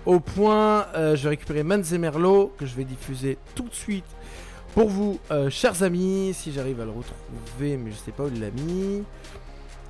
au 0.07 0.19
point. 0.19 0.87
Euh, 0.95 1.15
je 1.15 1.21
vais 1.25 1.29
récupérer 1.29 1.61
Mans 1.61 1.83
et 1.83 1.97
Merlot 1.99 2.55
que 2.57 2.65
je 2.65 2.73
vais 2.73 2.83
diffuser 2.83 3.37
tout 3.53 3.69
de 3.69 3.75
suite 3.75 4.05
pour 4.73 4.89
vous, 4.89 5.19
euh, 5.29 5.51
chers 5.51 5.83
amis. 5.83 6.33
Si 6.33 6.51
j'arrive 6.51 6.81
à 6.81 6.85
le 6.85 6.89
retrouver, 6.89 7.77
mais 7.77 7.91
je 7.91 7.97
sais 7.97 8.11
pas 8.11 8.23
où 8.23 8.31
il 8.33 8.41
l'a 8.41 8.49
mis. 8.49 9.03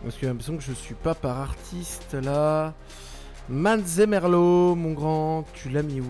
Parce 0.04 0.16
que 0.16 0.22
j'ai 0.22 0.28
l'impression 0.28 0.58
que 0.58 0.64
je 0.64 0.74
suis 0.74 0.96
pas 0.96 1.16
par 1.16 1.40
artiste 1.40 2.14
là. 2.22 2.74
Mans 3.50 3.78
et 4.00 4.06
Merlot, 4.06 4.76
mon 4.76 4.94
grand, 4.94 5.46
tu 5.54 5.70
l'as 5.70 5.84
mis 5.84 6.00
où? 6.00 6.06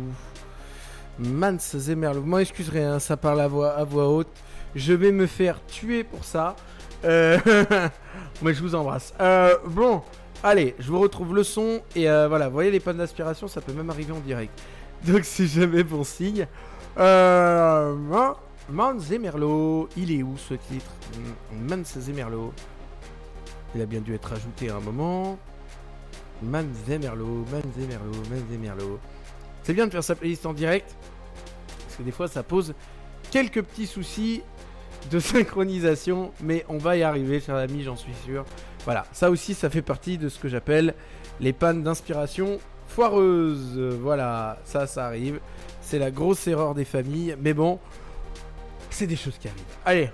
Mans. 1.19 1.57
Vous 1.57 2.25
m'en 2.25 2.39
excuserez, 2.39 2.83
hein, 2.83 2.99
ça 2.99 3.17
parle 3.17 3.41
à 3.41 3.47
voix, 3.47 3.71
à 3.71 3.83
voix 3.83 4.07
haute. 4.09 4.27
Je 4.75 4.93
vais 4.93 5.11
me 5.11 5.25
faire 5.27 5.59
tuer 5.65 6.03
pour 6.03 6.23
ça. 6.23 6.55
Euh, 7.03 7.37
mais 8.41 8.53
je 8.53 8.61
vous 8.61 8.75
embrasse. 8.75 9.13
Euh, 9.19 9.55
bon, 9.67 10.01
allez, 10.43 10.75
je 10.79 10.89
vous 10.91 10.99
retrouve 10.99 11.35
le 11.35 11.43
son. 11.43 11.81
Et 11.95 12.09
euh, 12.09 12.27
voilà, 12.27 12.47
vous 12.47 12.53
voyez 12.53 12.71
les 12.71 12.79
pannes 12.79 12.97
d'aspiration, 12.97 13.47
ça 13.47 13.61
peut 13.61 13.73
même 13.73 13.89
arriver 13.89 14.13
en 14.13 14.19
direct. 14.19 14.57
Donc 15.05 15.21
c'est 15.23 15.47
jamais 15.47 15.83
bon 15.83 16.03
signe. 16.03 16.47
Euh, 16.97 17.95
Man- 17.95 18.35
Mans 18.69 18.95
il 19.97 20.11
est 20.11 20.23
où 20.23 20.37
ce 20.37 20.53
titre? 20.53 20.91
Mm, 21.51 21.69
Mans 21.75 21.83
et 22.07 22.13
Merlot. 22.13 22.53
Il 23.75 23.81
a 23.81 23.85
bien 23.85 24.01
dû 24.01 24.13
être 24.13 24.31
ajouté 24.33 24.69
à 24.69 24.75
un 24.75 24.79
moment. 24.79 25.37
Mans 26.41 26.63
et 26.89 26.97
Merlot, 26.97 27.45
Mans 27.51 27.59
et 27.79 27.87
Merlot, 27.87 28.11
Mans 28.29 28.53
et 28.53 28.57
Merlot. 28.57 28.99
C'est 29.63 29.73
bien 29.73 29.85
de 29.87 29.91
faire 29.91 30.03
sa 30.03 30.15
playlist 30.15 30.45
en 30.45 30.53
direct. 30.53 30.95
Parce 31.85 31.97
que 31.97 32.03
des 32.03 32.11
fois 32.11 32.27
ça 32.27 32.43
pose 32.43 32.73
quelques 33.31 33.61
petits 33.61 33.87
soucis 33.87 34.41
de 35.09 35.19
synchronisation. 35.19 36.31
Mais 36.41 36.65
on 36.69 36.77
va 36.77 36.97
y 36.97 37.03
arriver, 37.03 37.39
chers 37.39 37.55
amis, 37.55 37.83
j'en 37.83 37.95
suis 37.95 38.13
sûr. 38.25 38.45
Voilà, 38.85 39.05
ça 39.11 39.29
aussi 39.29 39.53
ça 39.53 39.69
fait 39.69 39.81
partie 39.83 40.17
de 40.17 40.27
ce 40.29 40.39
que 40.39 40.47
j'appelle 40.47 40.95
les 41.39 41.53
pannes 41.53 41.83
d'inspiration 41.83 42.59
foireuses. 42.87 43.73
Euh, 43.77 43.97
Voilà, 44.01 44.59
ça, 44.65 44.87
ça 44.87 45.05
arrive. 45.05 45.39
C'est 45.81 45.99
la 45.99 46.11
grosse 46.11 46.47
erreur 46.47 46.73
des 46.75 46.85
familles. 46.85 47.35
Mais 47.39 47.53
bon, 47.53 47.79
c'est 48.89 49.07
des 49.07 49.15
choses 49.15 49.37
qui 49.37 49.47
arrivent. 49.47 49.61
Allez, 49.85 50.09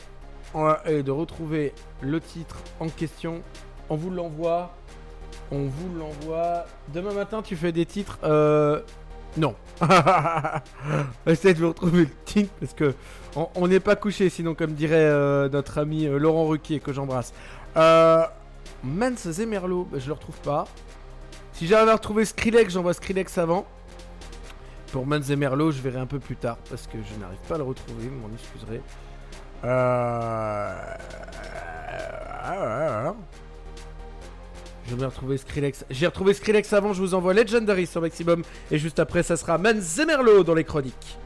on 0.53 0.63
va 0.63 0.81
essayer 0.85 1.03
de 1.03 1.11
retrouver 1.11 1.73
le 2.01 2.19
titre 2.19 2.57
en 2.79 2.87
question. 2.89 3.41
On 3.89 3.95
vous 3.95 4.09
l'envoie. 4.09 4.75
On 5.51 5.65
vous 5.65 5.97
l'envoie. 5.97 6.65
Demain 6.93 7.13
matin, 7.13 7.41
tu 7.41 7.55
fais 7.55 7.71
des 7.71 7.85
titres. 7.85 8.19
Euh. 8.23 8.81
Non. 9.37 9.55
Essayez 11.27 11.53
de 11.53 11.59
vous 11.59 11.67
retrouver 11.69 12.05
le 12.05 12.09
titre 12.25 12.51
parce 12.59 12.73
que 12.73 12.95
on- 13.55 13.67
n'est 13.67 13.79
pas 13.79 13.95
couché, 13.95 14.29
sinon, 14.29 14.55
comme 14.55 14.71
dirait 14.73 14.95
euh, 14.95 15.47
notre 15.49 15.77
ami 15.77 16.07
euh, 16.07 16.17
Laurent 16.17 16.47
Ruquier, 16.47 16.79
que 16.79 16.91
j'embrasse. 16.91 17.33
Euh. 17.77 18.23
Mans 18.83 19.09
et 19.39 19.45
Merlot, 19.45 19.87
bah, 19.91 19.99
je 19.99 20.07
le 20.07 20.13
retrouve 20.13 20.37
pas. 20.39 20.65
Si 21.53 21.67
j'arrive 21.67 21.89
à 21.89 21.93
retrouver 21.93 22.25
Skrillex, 22.25 22.73
j'envoie 22.73 22.93
Skrillex 22.93 23.37
avant. 23.37 23.65
Pour 24.91 25.05
Mans 25.05 25.21
et 25.21 25.35
Merlot, 25.35 25.71
je 25.71 25.81
verrai 25.81 25.99
un 25.99 26.05
peu 26.05 26.19
plus 26.19 26.35
tard 26.35 26.57
parce 26.69 26.87
que 26.87 26.97
je 26.97 27.19
n'arrive 27.19 27.39
pas 27.47 27.55
à 27.55 27.57
le 27.57 27.63
retrouver, 27.63 28.07
vous 28.07 28.27
m'en 28.27 28.33
excuserez. 28.33 28.81
Euh... 29.65 30.73
Je 34.89 34.95
vais 34.95 35.05
retrouver 35.05 35.37
Skrillex. 35.37 35.85
J'ai 35.89 36.05
retrouvé 36.05 36.33
Skrillex 36.33 36.71
avant, 36.71 36.93
je 36.93 37.01
vous 37.01 37.13
envoie 37.13 37.33
Legendary 37.33 37.85
sur 37.85 38.01
Maximum. 38.01 38.43
Et 38.71 38.77
juste 38.77 38.99
après, 38.99 39.21
ça 39.21 39.35
sera 39.35 39.57
Mans 39.57 39.71
et 39.71 40.05
Merlot 40.05 40.43
dans 40.43 40.53
les 40.53 40.63
chroniques. 40.63 41.17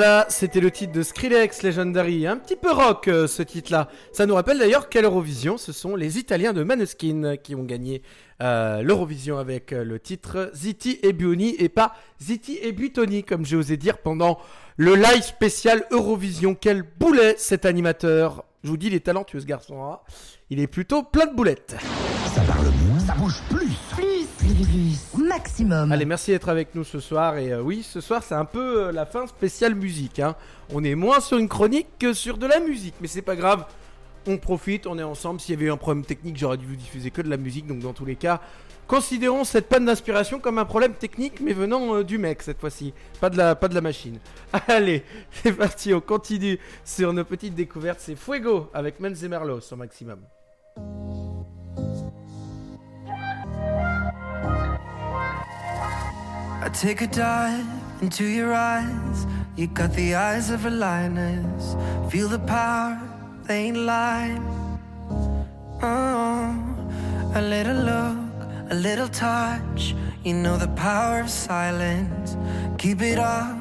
Voilà, 0.00 0.24
c'était 0.30 0.60
le 0.60 0.70
titre 0.70 0.94
de 0.94 1.02
Skrillex 1.02 1.62
Legendary, 1.62 2.26
un 2.26 2.38
petit 2.38 2.56
peu 2.56 2.72
rock 2.72 3.06
euh, 3.08 3.26
ce 3.26 3.42
titre-là. 3.42 3.90
Ça 4.14 4.24
nous 4.24 4.34
rappelle 4.34 4.58
d'ailleurs 4.58 4.88
qu'à 4.88 5.02
l'Eurovision, 5.02 5.58
ce 5.58 5.72
sont 5.72 5.94
les 5.94 6.16
Italiens 6.18 6.54
de 6.54 6.62
Maneskin 6.62 7.36
qui 7.36 7.54
ont 7.54 7.64
gagné 7.64 8.00
euh, 8.40 8.80
l'Eurovision 8.80 9.36
avec 9.36 9.74
euh, 9.74 9.84
le 9.84 10.00
titre 10.00 10.50
Ziti 10.54 10.98
et 11.02 11.12
Buoni 11.12 11.54
et 11.58 11.68
pas 11.68 11.92
Ziti 12.18 12.58
et 12.62 12.72
Buitoni 12.72 13.24
comme 13.24 13.44
j'ai 13.44 13.56
osé 13.56 13.76
dire 13.76 13.98
pendant 13.98 14.38
le 14.78 14.94
live 14.94 15.20
spécial 15.22 15.84
Eurovision. 15.90 16.54
Quel 16.58 16.82
boulet 16.98 17.34
cet 17.36 17.66
animateur 17.66 18.46
Je 18.64 18.70
vous 18.70 18.78
dis, 18.78 18.86
il 18.86 18.94
est 18.94 19.04
talentueux 19.04 19.40
ce 19.40 19.44
garçon. 19.44 19.84
hein. 19.84 19.98
Il 20.48 20.60
est 20.60 20.66
plutôt 20.66 21.02
plein 21.02 21.26
de 21.26 21.34
boulettes. 21.34 21.76
Ça 22.34 22.40
ça 23.10 23.16
bouge 23.16 23.40
plus. 23.48 23.70
Plus, 23.90 24.26
plus, 24.38 24.66
plus. 24.66 25.24
Maximum. 25.24 25.90
Allez, 25.90 26.04
merci 26.04 26.30
d'être 26.30 26.48
avec 26.48 26.74
nous 26.74 26.84
ce 26.84 27.00
soir. 27.00 27.38
Et 27.38 27.52
euh, 27.52 27.60
oui, 27.60 27.82
ce 27.82 28.00
soir, 28.00 28.22
c'est 28.22 28.34
un 28.34 28.44
peu 28.44 28.84
euh, 28.84 28.92
la 28.92 29.04
fin 29.06 29.26
spéciale 29.26 29.74
musique. 29.74 30.20
hein. 30.20 30.36
On 30.72 30.84
est 30.84 30.94
moins 30.94 31.20
sur 31.20 31.38
une 31.38 31.48
chronique 31.48 31.88
que 31.98 32.12
sur 32.12 32.38
de 32.38 32.46
la 32.46 32.60
musique. 32.60 32.94
Mais 33.00 33.08
c'est 33.08 33.22
pas 33.22 33.36
grave. 33.36 33.64
On 34.26 34.36
profite, 34.36 34.86
on 34.86 34.98
est 34.98 35.02
ensemble. 35.02 35.40
S'il 35.40 35.54
y 35.54 35.58
avait 35.58 35.66
eu 35.66 35.72
un 35.72 35.76
problème 35.76 36.04
technique, 36.04 36.36
j'aurais 36.36 36.56
dû 36.56 36.66
vous 36.66 36.76
diffuser 36.76 37.10
que 37.10 37.22
de 37.22 37.28
la 37.28 37.36
musique. 37.36 37.66
Donc, 37.66 37.80
dans 37.80 37.92
tous 37.92 38.04
les 38.04 38.16
cas, 38.16 38.40
considérons 38.86 39.42
cette 39.44 39.68
panne 39.68 39.86
d'inspiration 39.86 40.38
comme 40.38 40.58
un 40.58 40.64
problème 40.64 40.92
technique, 40.94 41.40
mais 41.40 41.52
venant 41.52 41.96
euh, 41.96 42.04
du 42.04 42.18
mec 42.18 42.42
cette 42.42 42.60
fois-ci. 42.60 42.92
Pas 43.20 43.30
de 43.30 43.36
la, 43.36 43.56
pas 43.56 43.66
de 43.66 43.74
la 43.74 43.80
machine. 43.80 44.18
Allez, 44.68 45.02
c'est 45.32 45.52
parti. 45.52 45.92
On 45.94 46.00
continue 46.00 46.58
sur 46.84 47.12
nos 47.12 47.24
petites 47.24 47.54
découvertes. 47.54 47.98
C'est 48.00 48.16
Fuego 48.16 48.70
avec 48.72 49.00
Menz 49.00 49.24
et 49.24 49.28
Merlot 49.28 49.60
sur 49.60 49.76
Maximum. 49.76 50.20
I 56.62 56.68
take 56.72 57.00
a 57.00 57.06
dive 57.06 57.66
into 58.02 58.24
your 58.24 58.52
eyes. 58.52 59.26
You 59.56 59.66
got 59.66 59.92
the 59.94 60.14
eyes 60.14 60.50
of 60.50 60.66
a 60.66 60.70
lioness. 60.70 61.76
Feel 62.10 62.28
the 62.28 62.38
power, 62.38 63.00
they 63.44 63.66
ain't 63.66 63.76
lying. 63.76 64.44
Oh, 65.82 67.32
a 67.34 67.42
little 67.42 67.76
look, 67.76 68.70
a 68.70 68.74
little 68.74 69.08
touch. 69.08 69.94
You 70.24 70.34
know 70.34 70.56
the 70.56 70.68
power 70.68 71.20
of 71.20 71.30
silence. 71.30 72.36
Keep 72.78 73.02
it 73.02 73.18
up, 73.18 73.56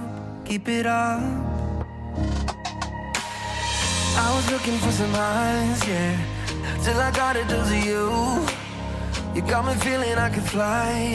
keep 0.45 0.68
it 0.68 0.86
up. 0.86 1.22
I 4.22 4.36
was 4.36 4.52
looking 4.52 4.77
for 4.77 4.91
some 4.91 5.15
eyes, 5.15 5.88
yeah. 5.88 6.18
Till 6.84 6.99
I 6.99 7.11
got 7.11 7.38
a 7.38 7.44
dose 7.45 7.72
of 7.72 7.86
you. 7.86 8.45
You 9.36 9.41
got 9.41 9.66
me 9.66 9.74
feeling 9.76 10.18
I 10.18 10.30
could 10.30 10.44
fly. 10.44 11.14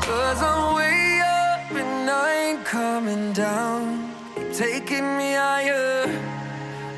Cause 0.00 0.42
I'm 0.42 0.74
way 0.76 1.20
up 1.20 1.70
and 1.72 2.10
I 2.10 2.32
ain't 2.44 2.64
coming 2.64 3.32
down. 3.32 4.14
You're 4.36 4.52
taking 4.52 5.16
me 5.18 5.34
higher, 5.34 6.06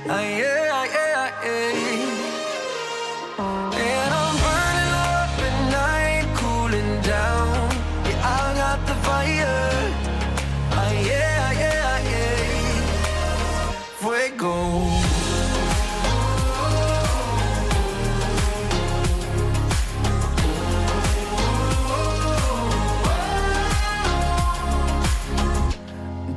higher, 0.06 0.68
higher, 0.70 1.32
higher. 1.42 2.21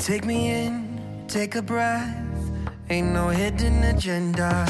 Take 0.06 0.24
me 0.24 0.52
in, 0.52 1.26
take 1.28 1.56
a 1.56 1.64
breath. 1.64 2.16
Ain't 2.92 3.12
no 3.12 3.30
hidden 3.30 3.84
agenda. 3.86 4.68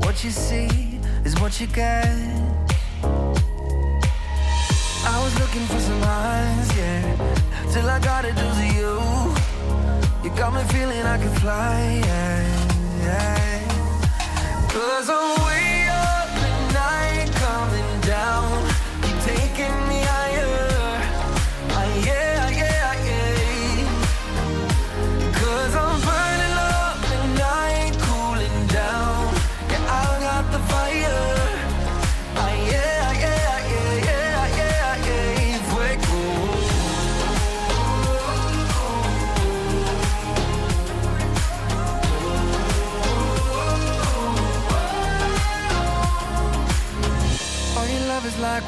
What 0.00 0.24
you 0.24 0.32
see 0.32 0.98
is 1.24 1.38
what 1.40 1.60
you 1.60 1.68
get. 1.68 2.10
I 5.06 5.16
was 5.22 5.32
looking 5.38 5.64
for 5.66 5.78
some 5.78 6.02
eyes, 6.02 6.76
yeah. 6.76 7.04
Till 7.70 7.88
I 7.88 8.00
got 8.00 8.24
a 8.24 8.32
dose 8.32 8.58
of 8.58 8.74
you. 8.74 8.98
You 10.24 10.36
got 10.36 10.52
me 10.52 10.64
feeling 10.76 11.02
I 11.02 11.18
can 11.18 11.32
fly, 11.36 12.00
yeah, 12.04 12.42
yeah. 13.04 13.60
Cause 14.70 15.08
I'm 15.08 15.46
way 15.46 15.63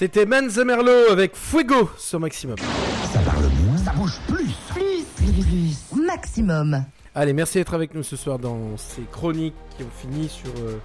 C'était 0.04 0.26
Menz 0.26 0.58
et 0.58 0.64
Merlot 0.66 1.10
avec 1.12 1.34
Fuego 1.34 1.88
sur 1.96 2.20
Maximum. 2.20 2.58
Ça 3.10 3.20
parle 3.20 3.46
moins, 3.64 3.78
ça 3.78 3.90
bouge 3.92 4.20
plus. 4.28 4.52
Plus, 4.68 5.02
plus, 5.16 5.32
plus. 5.42 6.04
Maximum. 6.04 6.84
Allez, 7.14 7.32
merci 7.32 7.56
d'être 7.56 7.72
avec 7.72 7.94
nous 7.94 8.02
ce 8.02 8.14
soir 8.14 8.38
dans 8.38 8.76
ces 8.76 9.00
chroniques 9.10 9.54
qui 9.74 9.82
ont 9.82 9.88
fini 10.02 10.28
sur 10.28 10.50
euh, 10.58 10.76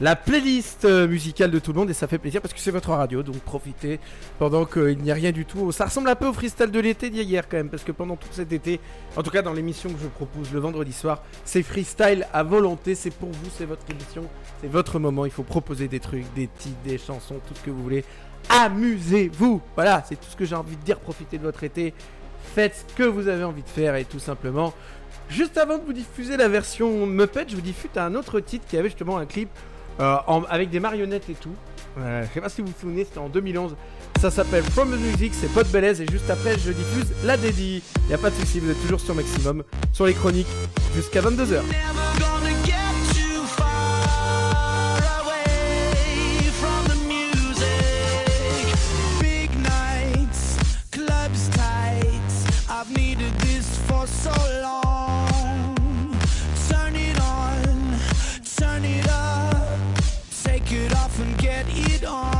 la 0.00 0.14
playlist 0.14 0.84
euh, 0.84 1.08
musicale 1.08 1.50
de 1.50 1.58
tout 1.58 1.72
le 1.72 1.80
monde 1.80 1.90
et 1.90 1.94
ça 1.94 2.06
fait 2.06 2.18
plaisir 2.18 2.40
parce 2.40 2.54
que 2.54 2.60
c'est 2.60 2.70
votre 2.70 2.90
radio 2.90 3.24
donc 3.24 3.38
profitez 3.38 3.98
pendant 4.38 4.64
qu'il 4.64 4.98
n'y 4.98 5.10
a 5.10 5.14
rien 5.14 5.32
du 5.32 5.46
tout. 5.46 5.72
Ça 5.72 5.86
ressemble 5.86 6.08
un 6.08 6.14
peu 6.14 6.28
au 6.28 6.32
freestyle 6.32 6.70
de 6.70 6.78
l'été 6.78 7.10
d'hier 7.10 7.48
quand 7.48 7.56
même 7.56 7.70
parce 7.70 7.82
que 7.82 7.90
pendant 7.90 8.14
tout 8.14 8.28
cet 8.30 8.52
été, 8.52 8.78
en 9.16 9.24
tout 9.24 9.30
cas 9.32 9.42
dans 9.42 9.52
l'émission 9.52 9.92
que 9.92 9.98
je 10.00 10.06
propose 10.06 10.52
le 10.52 10.60
vendredi 10.60 10.92
soir, 10.92 11.24
c'est 11.44 11.64
freestyle 11.64 12.28
à 12.32 12.44
volonté, 12.44 12.94
c'est 12.94 13.10
pour 13.12 13.30
vous, 13.30 13.50
c'est 13.58 13.66
votre 13.66 13.82
émission, 13.90 14.22
c'est 14.60 14.70
votre 14.70 15.00
moment, 15.00 15.26
il 15.26 15.32
faut 15.32 15.42
proposer 15.42 15.88
des 15.88 15.98
trucs, 15.98 16.32
des 16.34 16.46
titres, 16.46 16.78
des 16.84 16.98
chansons, 16.98 17.40
tout 17.48 17.54
ce 17.54 17.62
que 17.62 17.70
vous 17.70 17.82
voulez. 17.82 18.04
Amusez-vous 18.48 19.60
Voilà, 19.74 20.04
c'est 20.08 20.16
tout 20.16 20.28
ce 20.28 20.36
que 20.36 20.44
j'ai 20.44 20.56
envie 20.56 20.76
de 20.76 20.82
dire, 20.82 20.98
profitez 20.98 21.38
de 21.38 21.42
votre 21.42 21.64
été, 21.64 21.94
faites 22.54 22.84
ce 22.88 22.94
que 22.94 23.02
vous 23.04 23.28
avez 23.28 23.44
envie 23.44 23.62
de 23.62 23.68
faire 23.68 23.94
et 23.96 24.04
tout 24.04 24.18
simplement 24.18 24.74
Juste 25.30 25.58
avant 25.58 25.78
de 25.78 25.84
vous 25.84 25.92
diffuser 25.92 26.36
la 26.36 26.48
version 26.48 27.06
Muppet, 27.06 27.46
je 27.48 27.54
vous 27.54 27.60
diffuse 27.60 27.90
un 27.96 28.16
autre 28.16 28.40
titre 28.40 28.66
qui 28.68 28.76
avait 28.76 28.88
justement 28.88 29.16
un 29.16 29.26
clip 29.26 29.48
euh, 30.00 30.16
avec 30.48 30.70
des 30.70 30.80
marionnettes 30.80 31.30
et 31.30 31.34
tout. 31.34 31.54
Euh, 31.98 32.24
je 32.28 32.34
sais 32.34 32.40
pas 32.40 32.48
si 32.48 32.62
vous 32.62 32.68
vous 32.68 32.80
souvenez, 32.80 33.04
c'était 33.04 33.18
en 33.18 33.28
2011. 33.28 33.76
Ça 34.20 34.30
s'appelle 34.30 34.64
From 34.64 34.90
the 34.90 34.98
Music, 34.98 35.32
c'est 35.34 35.48
Pod 35.52 35.66
et 35.74 36.10
juste 36.10 36.28
après 36.28 36.58
je 36.58 36.72
diffuse 36.72 37.12
la 37.24 37.36
dédie. 37.36 37.82
Y 38.08 38.14
a 38.14 38.18
pas 38.18 38.30
de 38.30 38.34
souci, 38.34 38.58
vous 38.58 38.70
êtes 38.70 38.80
toujours 38.82 39.00
sur 39.00 39.14
Maximum, 39.14 39.62
sur 39.92 40.06
les 40.06 40.14
chroniques 40.14 40.48
jusqu'à 40.94 41.20
22h. 41.22 41.60
so 54.06 54.30
long. 54.62 55.76
Turn 56.68 56.96
it 56.96 57.20
on, 57.20 57.98
turn 58.56 58.84
it 58.84 59.08
up. 59.08 59.68
Take 60.42 60.72
it 60.72 60.94
off 60.94 61.18
and 61.20 61.36
get 61.38 61.66
it 61.68 62.04
on. 62.04 62.39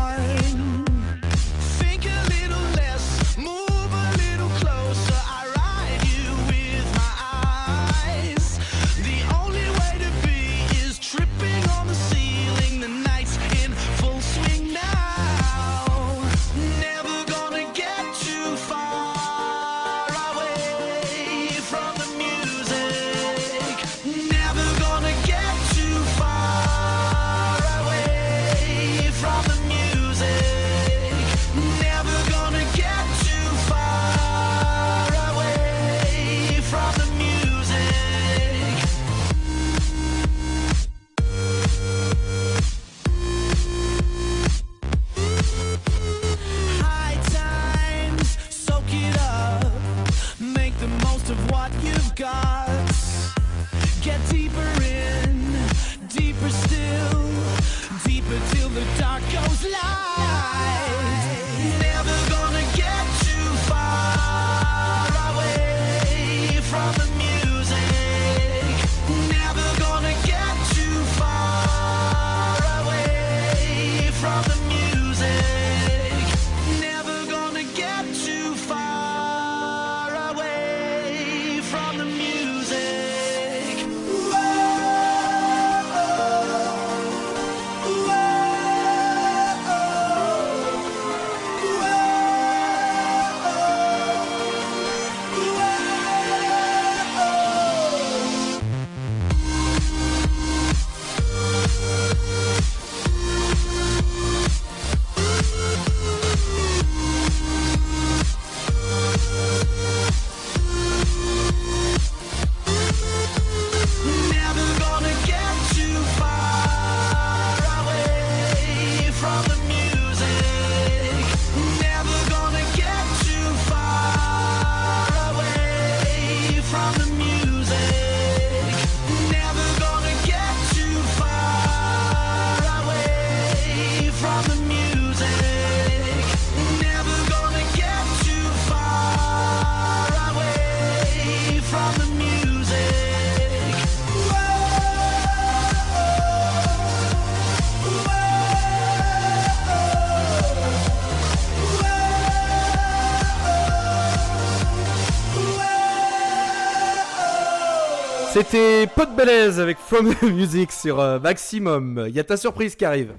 C'était 158.41 158.87
Pot 158.87 159.15
Belaise 159.15 159.61
avec 159.61 159.77
From 159.77 160.15
the 160.15 160.23
Music 160.23 160.73
sur 160.73 160.99
euh, 160.99 161.19
Maximum. 161.21 162.07
Il 162.09 162.15
y 162.15 162.21
a 162.21 162.25
ta 162.25 162.39
surprise 162.39 162.75
qui 162.75 162.87
arrive. 162.87 163.13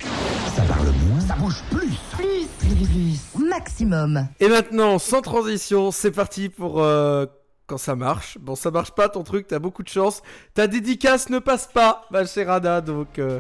Ça 0.56 0.64
parle 0.64 0.88
moins, 1.08 1.20
ça 1.20 1.36
bouge 1.36 1.62
plus. 1.70 1.92
Plus, 2.18 2.48
plus, 2.58 2.88
plus. 2.88 3.46
Maximum. 3.48 4.28
Et 4.40 4.48
maintenant, 4.48 4.98
sans 4.98 5.22
transition, 5.22 5.92
c'est 5.92 6.10
parti 6.10 6.50
pour 6.50 6.82
euh, 6.82 7.28
quand 7.68 7.78
ça 7.78 7.96
marche. 7.96 8.40
Bon, 8.40 8.56
ça 8.56 8.72
marche 8.72 8.94
pas 8.94 9.10
ton 9.10 9.22
truc, 9.22 9.46
t'as 9.46 9.60
beaucoup 9.60 9.84
de 9.84 9.90
chance. 9.90 10.24
Ta 10.56 10.66
dédicace 10.66 11.30
ne 11.30 11.38
passe 11.38 11.68
pas, 11.68 12.08
ma 12.10 12.26
chère 12.26 12.50
Ada, 12.50 12.82
donc 12.82 13.20
euh, 13.20 13.40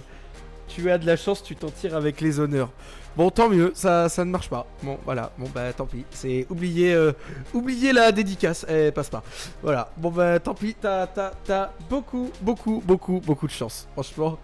tu 0.67 0.91
as 0.91 0.99
de 0.99 1.07
la 1.07 1.17
chance, 1.17 1.41
tu 1.41 1.55
t'en 1.55 1.71
tires 1.71 1.95
avec 1.95 2.21
les 2.21 2.39
honneurs. 2.39 2.69
Bon, 3.17 3.29
tant 3.29 3.49
mieux, 3.49 3.73
ça, 3.75 4.07
ça 4.07 4.23
ne 4.23 4.31
marche 4.31 4.49
pas. 4.49 4.65
Bon, 4.83 4.97
voilà, 5.03 5.31
bon 5.37 5.47
bah 5.53 5.73
tant 5.73 5.85
pis. 5.85 6.05
C'est 6.11 6.47
oublier, 6.49 6.93
euh, 6.93 7.11
oublier 7.53 7.91
la 7.91 8.13
dédicace, 8.13 8.65
elle 8.69 8.93
passe 8.93 9.09
pas. 9.09 9.21
Voilà, 9.61 9.91
bon 9.97 10.11
bah 10.11 10.39
tant 10.39 10.53
pis, 10.53 10.75
t'as, 10.79 11.07
t'as, 11.07 11.31
t'as 11.43 11.71
beaucoup, 11.89 12.31
beaucoup, 12.39 12.81
beaucoup, 12.85 13.19
beaucoup 13.19 13.47
de 13.47 13.51
chance, 13.51 13.85
franchement. 13.93 14.39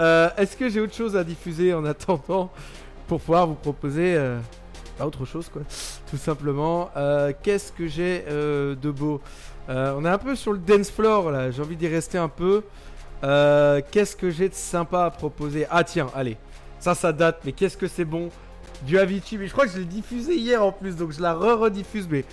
Euh, 0.00 0.30
est-ce 0.36 0.56
que 0.56 0.68
j'ai 0.68 0.80
autre 0.80 0.94
chose 0.94 1.16
à 1.16 1.22
diffuser 1.22 1.72
en 1.72 1.84
attendant 1.84 2.50
pour 3.06 3.20
pouvoir 3.20 3.46
vous 3.46 3.54
proposer 3.54 4.16
euh, 4.16 4.40
bah, 4.98 5.06
autre 5.06 5.24
chose 5.24 5.48
quoi 5.48 5.62
Tout 6.10 6.16
simplement. 6.16 6.90
Qu'est-ce 7.44 7.70
que 7.70 7.86
j'ai 7.86 8.24
de 8.28 8.90
beau? 8.90 9.20
On 9.68 10.04
est 10.04 10.08
un 10.08 10.18
peu 10.18 10.34
sur 10.34 10.52
le 10.52 10.58
dance 10.58 10.90
floor 10.90 11.30
là, 11.30 11.52
j'ai 11.52 11.62
envie 11.62 11.76
d'y 11.76 11.86
rester 11.86 12.18
un 12.18 12.28
peu. 12.28 12.64
Qu'est-ce 13.22 14.16
que 14.16 14.28
j'ai 14.28 14.48
de 14.48 14.54
sympa 14.54 15.04
à 15.04 15.10
proposer? 15.10 15.68
Ah 15.70 15.84
tiens, 15.84 16.08
allez. 16.16 16.36
Ça, 16.80 16.94
ça 16.94 17.12
date, 17.12 17.40
mais 17.44 17.52
qu'est-ce 17.52 17.76
que 17.76 17.88
c'est 17.88 18.04
bon 18.04 18.30
Du 18.82 18.98
Avicii, 18.98 19.38
mais 19.38 19.46
je 19.46 19.52
crois 19.52 19.66
que 19.66 19.72
je 19.72 19.78
l'ai 19.78 19.84
diffusé 19.84 20.36
hier 20.36 20.64
en 20.64 20.72
plus, 20.72 20.96
donc 20.96 21.12
je 21.12 21.20
la 21.20 21.34
re-rediffuse, 21.34 22.08
mais 22.08 22.24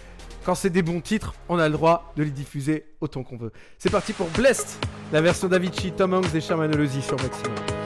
quand 0.45 0.55
c'est 0.55 0.69
des 0.69 0.84
bons 0.84 1.01
titres, 1.01 1.34
on 1.49 1.57
a 1.57 1.67
le 1.67 1.73
droit 1.73 2.13
de 2.15 2.23
les 2.23 2.30
diffuser 2.30 2.85
autant 3.01 3.23
qu'on 3.23 3.38
veut. 3.38 3.51
C'est 3.80 3.89
parti 3.89 4.13
pour 4.13 4.27
Blessed, 4.30 4.77
la 5.11 5.22
version 5.22 5.47
d'Avicii, 5.47 5.91
Tom 5.91 6.13
Hanks 6.13 6.34
et 6.35 6.41
Sherman 6.41 6.73
Olosy 6.73 7.01
sur 7.01 7.17
Maximum. 7.17 7.85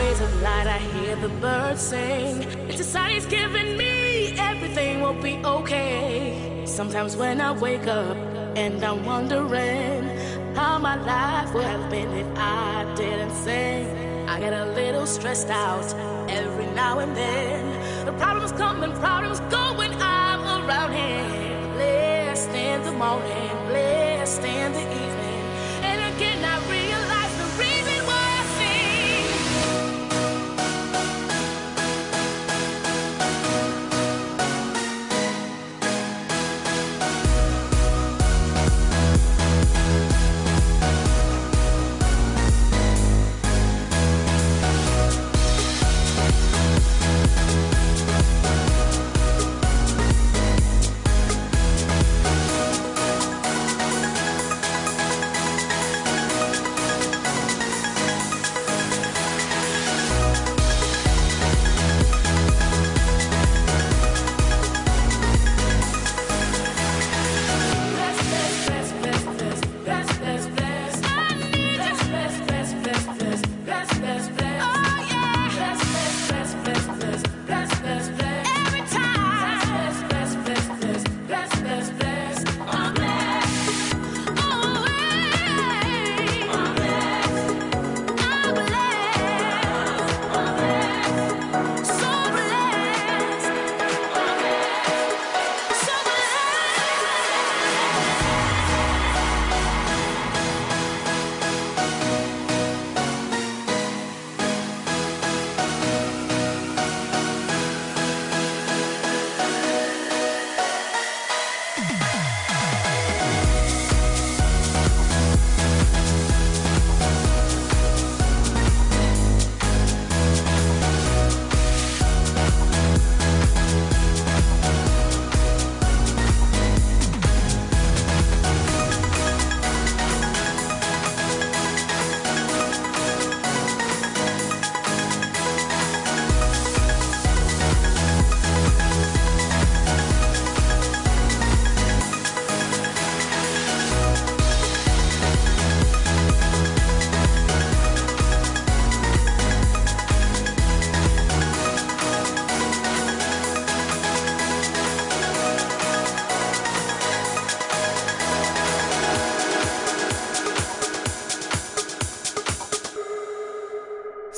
Rays 0.00 0.20
of 0.20 0.32
light, 0.42 0.66
I 0.66 0.78
hear 0.94 1.14
the 1.16 1.32
birds 1.44 1.82
sing. 1.90 2.42
It's 2.68 2.80
a 2.80 2.88
sign 2.94 3.10
he's 3.14 3.26
giving 3.26 3.76
me. 3.76 3.94
Everything 4.50 4.94
will 5.02 5.20
be 5.28 5.34
okay. 5.56 6.62
Sometimes 6.64 7.16
when 7.16 7.36
I 7.40 7.50
wake 7.66 7.86
up 7.86 8.16
and 8.62 8.82
I'm 8.88 9.00
wondering 9.04 10.02
how 10.58 10.78
my 10.78 10.96
life 11.14 11.52
would 11.54 11.68
have 11.74 11.86
been 11.90 12.10
if 12.22 12.30
I 12.36 12.92
didn't 12.96 13.34
sing, 13.44 13.84
I 14.32 14.34
get 14.44 14.54
a 14.64 14.66
little 14.80 15.06
stressed 15.06 15.50
out 15.50 15.88
every 16.40 16.68
now 16.82 16.94
and 17.04 17.12
then. 17.16 17.60
The 18.06 18.14
problems 18.24 18.52
come 18.52 18.82
and 18.86 18.94
problems 19.06 19.40
go 19.54 19.62
when 19.80 19.92
I'm 20.00 20.42
around 20.58 20.92
him. 20.92 21.72
Blessed 21.74 22.54
in 22.68 22.78
the 22.88 22.94
morning, 23.04 23.50
blessed 23.70 24.44
in 24.44 24.68
the 24.78 24.86
evening. 25.02 25.42
And 25.88 25.98
again, 26.14 26.40
I 26.52 26.56
realize 26.70 26.89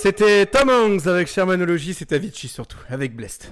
C'était 0.02 0.46
Tom 0.46 0.68
Hanks 0.68 1.06
avec 1.06 1.28
Shermanology, 1.28 1.94
c'est 1.94 2.10
Avicii 2.10 2.48
surtout, 2.48 2.76
avec 2.90 3.14
Blessed. 3.14 3.50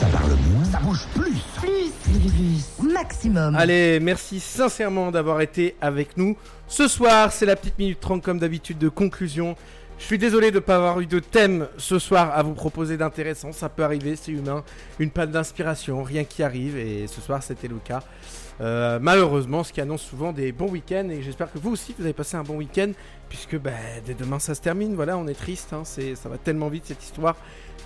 Ça 0.00 0.06
parle 0.06 0.30
moins, 0.50 0.64
ça 0.64 0.78
bouge 0.78 1.06
plus. 1.14 1.36
Plus, 1.60 1.90
plus, 2.02 2.32
plus. 2.80 2.92
Maximum. 2.94 3.54
Allez, 3.54 4.00
merci 4.00 4.40
sincèrement 4.40 5.10
d'avoir 5.10 5.42
été 5.42 5.76
avec 5.82 6.16
nous. 6.16 6.34
Ce 6.66 6.88
soir, 6.88 7.30
c'est 7.30 7.44
la 7.44 7.56
petite 7.56 7.78
minute 7.78 8.00
30 8.00 8.22
comme 8.22 8.38
d'habitude 8.38 8.78
de 8.78 8.88
conclusion. 8.88 9.54
Je 9.98 10.04
suis 10.04 10.16
désolé 10.16 10.50
de 10.50 10.56
ne 10.56 10.60
pas 10.60 10.76
avoir 10.76 10.98
eu 11.00 11.06
de 11.06 11.18
thème 11.18 11.68
ce 11.76 11.98
soir 11.98 12.32
à 12.34 12.42
vous 12.42 12.54
proposer 12.54 12.96
d'intéressant. 12.96 13.52
Ça 13.52 13.68
peut 13.68 13.84
arriver, 13.84 14.16
c'est 14.16 14.32
humain. 14.32 14.64
Une 14.98 15.10
panne 15.10 15.30
d'inspiration, 15.30 16.02
rien 16.02 16.24
qui 16.24 16.42
arrive. 16.42 16.78
Et 16.78 17.06
ce 17.06 17.20
soir, 17.20 17.42
c'était 17.42 17.68
le 17.68 17.76
cas. 17.76 18.02
Euh, 18.60 18.98
malheureusement, 19.00 19.64
ce 19.64 19.72
qui 19.72 19.80
annonce 19.80 20.02
souvent 20.02 20.32
des 20.32 20.52
bons 20.52 20.68
week-ends. 20.68 21.08
Et 21.10 21.22
j'espère 21.22 21.50
que 21.52 21.58
vous 21.58 21.70
aussi, 21.72 21.94
vous 21.98 22.04
avez 22.04 22.12
passé 22.12 22.36
un 22.36 22.42
bon 22.42 22.56
week-end. 22.56 22.92
Puisque 23.28 23.58
bah, 23.58 23.70
dès 24.04 24.14
demain, 24.14 24.38
ça 24.38 24.54
se 24.54 24.60
termine. 24.60 24.94
Voilà, 24.94 25.16
on 25.16 25.26
est 25.26 25.34
triste. 25.34 25.72
hein. 25.72 25.82
C'est, 25.84 26.14
ça 26.14 26.28
va 26.28 26.38
tellement 26.38 26.68
vite 26.68 26.84
cette 26.86 27.02
histoire 27.02 27.36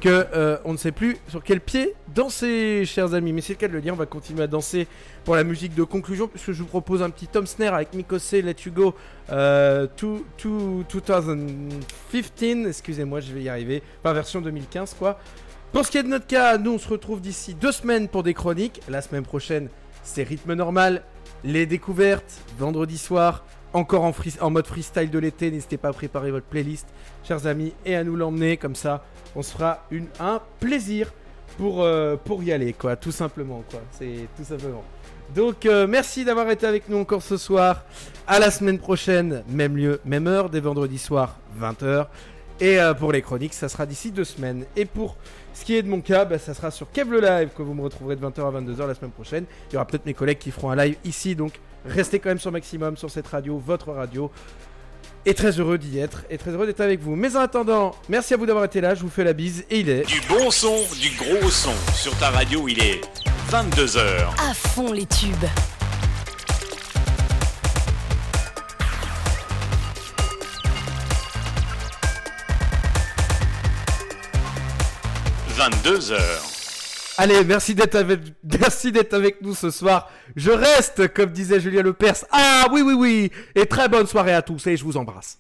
que 0.00 0.26
euh, 0.34 0.58
on 0.66 0.72
ne 0.72 0.76
sait 0.76 0.92
plus 0.92 1.16
sur 1.28 1.42
quel 1.42 1.60
pied 1.60 1.94
danser, 2.14 2.84
chers 2.84 3.14
amis. 3.14 3.32
Mais 3.32 3.40
c'est 3.40 3.54
le 3.54 3.58
cas 3.58 3.68
de 3.68 3.72
le 3.72 3.80
dire. 3.80 3.94
On 3.94 3.96
va 3.96 4.06
continuer 4.06 4.42
à 4.42 4.46
danser 4.48 4.88
pour 5.24 5.36
la 5.36 5.44
musique 5.44 5.74
de 5.74 5.84
conclusion. 5.84 6.28
Puisque 6.28 6.52
je 6.52 6.60
vous 6.62 6.68
propose 6.68 7.02
un 7.02 7.10
petit 7.10 7.28
Tom 7.28 7.46
Snare 7.46 7.74
avec 7.74 7.94
Mikose 7.94 8.32
Let 8.32 8.56
You 8.66 8.72
Go 8.72 8.94
euh, 9.30 9.86
to, 9.96 10.26
to 10.36 10.84
2015. 10.90 12.66
Excusez-moi, 12.66 13.20
je 13.20 13.32
vais 13.32 13.42
y 13.42 13.48
arriver. 13.48 13.82
Enfin, 14.02 14.12
version 14.12 14.40
2015, 14.40 14.94
quoi. 14.98 15.18
Pour 15.72 15.84
ce 15.84 15.90
qui 15.90 15.98
est 15.98 16.02
de 16.02 16.08
notre 16.08 16.26
cas, 16.26 16.56
nous 16.58 16.72
on 16.72 16.78
se 16.78 16.88
retrouve 16.88 17.20
d'ici 17.20 17.54
deux 17.54 17.72
semaines 17.72 18.08
pour 18.08 18.22
des 18.22 18.34
chroniques. 18.34 18.80
La 18.88 19.02
semaine 19.02 19.24
prochaine, 19.24 19.68
c'est 20.06 20.22
rythme 20.22 20.54
normal, 20.54 21.02
les 21.44 21.66
découvertes, 21.66 22.40
vendredi 22.58 22.96
soir, 22.96 23.44
encore 23.72 24.04
en, 24.40 24.50
mode 24.50 24.66
freestyle 24.66 25.10
de 25.10 25.18
l'été. 25.18 25.50
N'hésitez 25.50 25.76
pas 25.76 25.88
à 25.88 25.92
préparer 25.92 26.30
votre 26.30 26.46
playlist, 26.46 26.86
chers 27.24 27.46
amis, 27.46 27.74
et 27.84 27.94
à 27.94 28.04
nous 28.04 28.16
l'emmener. 28.16 28.56
Comme 28.56 28.74
ça, 28.74 29.04
on 29.34 29.42
se 29.42 29.52
fera 29.52 29.86
un 30.20 30.40
plaisir. 30.60 31.12
pour, 31.58 31.82
euh, 31.82 32.16
pour 32.22 32.42
y 32.42 32.52
aller, 32.52 32.74
quoi, 32.74 32.96
tout 32.96 33.12
simplement, 33.12 33.64
quoi. 33.70 33.80
C'est 33.92 34.28
tout 34.36 34.44
simplement. 34.44 34.84
Donc, 35.34 35.64
euh, 35.64 35.86
merci 35.86 36.22
d'avoir 36.22 36.50
été 36.50 36.66
avec 36.66 36.88
nous 36.90 36.98
encore 36.98 37.22
ce 37.22 37.38
soir. 37.38 37.84
À 38.26 38.38
la 38.38 38.50
semaine 38.50 38.78
prochaine, 38.78 39.42
même 39.48 39.74
lieu, 39.74 40.00
même 40.04 40.26
heure, 40.26 40.50
dès 40.50 40.60
vendredi 40.60 40.98
soir, 40.98 41.38
20h. 41.58 42.08
Et 42.60 42.78
euh, 42.78 42.92
pour 42.92 43.10
les 43.12 43.22
chroniques, 43.22 43.54
ça 43.54 43.70
sera 43.70 43.86
d'ici 43.86 44.10
deux 44.10 44.24
semaines. 44.24 44.66
Et 44.76 44.84
pour 44.84 45.16
ce 45.56 45.64
qui 45.64 45.74
est 45.74 45.82
de 45.82 45.88
mon 45.88 46.02
cas, 46.02 46.26
bah, 46.26 46.38
ça 46.38 46.52
sera 46.52 46.70
sur 46.70 46.90
Kev 46.92 47.10
le 47.10 47.20
Live 47.20 47.48
que 47.56 47.62
vous 47.62 47.72
me 47.72 47.82
retrouverez 47.82 48.14
de 48.14 48.24
20h 48.24 48.46
à 48.46 48.60
22h 48.60 48.86
la 48.86 48.94
semaine 48.94 49.10
prochaine. 49.10 49.46
Il 49.70 49.74
y 49.74 49.76
aura 49.76 49.86
peut-être 49.86 50.04
mes 50.04 50.12
collègues 50.12 50.38
qui 50.38 50.50
feront 50.50 50.70
un 50.70 50.76
live 50.76 50.96
ici, 51.04 51.34
donc 51.34 51.54
restez 51.86 52.18
quand 52.18 52.28
même 52.28 52.38
sur 52.38 52.52
Maximum, 52.52 52.96
sur 52.98 53.10
cette 53.10 53.26
radio, 53.26 53.56
votre 53.56 53.90
radio. 53.92 54.30
Et 55.24 55.32
très 55.32 55.58
heureux 55.58 55.78
d'y 55.78 55.98
être, 55.98 56.24
et 56.28 56.36
très 56.36 56.50
heureux 56.50 56.66
d'être 56.66 56.82
avec 56.82 57.00
vous. 57.00 57.16
Mais 57.16 57.36
en 57.36 57.40
attendant, 57.40 57.96
merci 58.08 58.34
à 58.34 58.36
vous 58.36 58.46
d'avoir 58.46 58.66
été 58.66 58.82
là, 58.82 58.94
je 58.94 59.00
vous 59.00 59.08
fais 59.08 59.24
la 59.24 59.32
bise, 59.32 59.64
et 59.70 59.80
il 59.80 59.88
est... 59.88 60.06
Du 60.06 60.20
bon 60.28 60.50
son, 60.50 60.76
du 61.00 61.08
gros 61.16 61.50
son. 61.50 61.72
Sur 61.94 62.16
ta 62.18 62.30
radio, 62.30 62.68
il 62.68 62.78
est 62.80 63.00
22h. 63.50 64.00
À 64.38 64.52
fond 64.52 64.92
les 64.92 65.06
tubes.– 65.06 65.46
22h. 75.56 76.18
Allez, 77.16 77.42
merci 77.44 77.74
d'être 77.74 77.94
avec, 77.94 78.20
merci 78.60 78.92
d'être 78.92 79.14
avec 79.14 79.40
nous 79.40 79.54
ce 79.54 79.70
soir. 79.70 80.10
Je 80.36 80.50
reste, 80.50 81.08
comme 81.14 81.30
disait 81.30 81.60
Julien 81.60 81.82
Lepers. 81.82 82.26
Ah 82.30 82.66
oui, 82.70 82.82
oui, 82.82 82.92
oui. 82.92 83.30
Et 83.54 83.64
très 83.64 83.88
bonne 83.88 84.06
soirée 84.06 84.34
à 84.34 84.42
tous 84.42 84.66
et 84.66 84.76
je 84.76 84.84
vous 84.84 84.98
embrasse. 84.98 85.38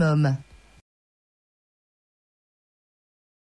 Ça 0.00 0.16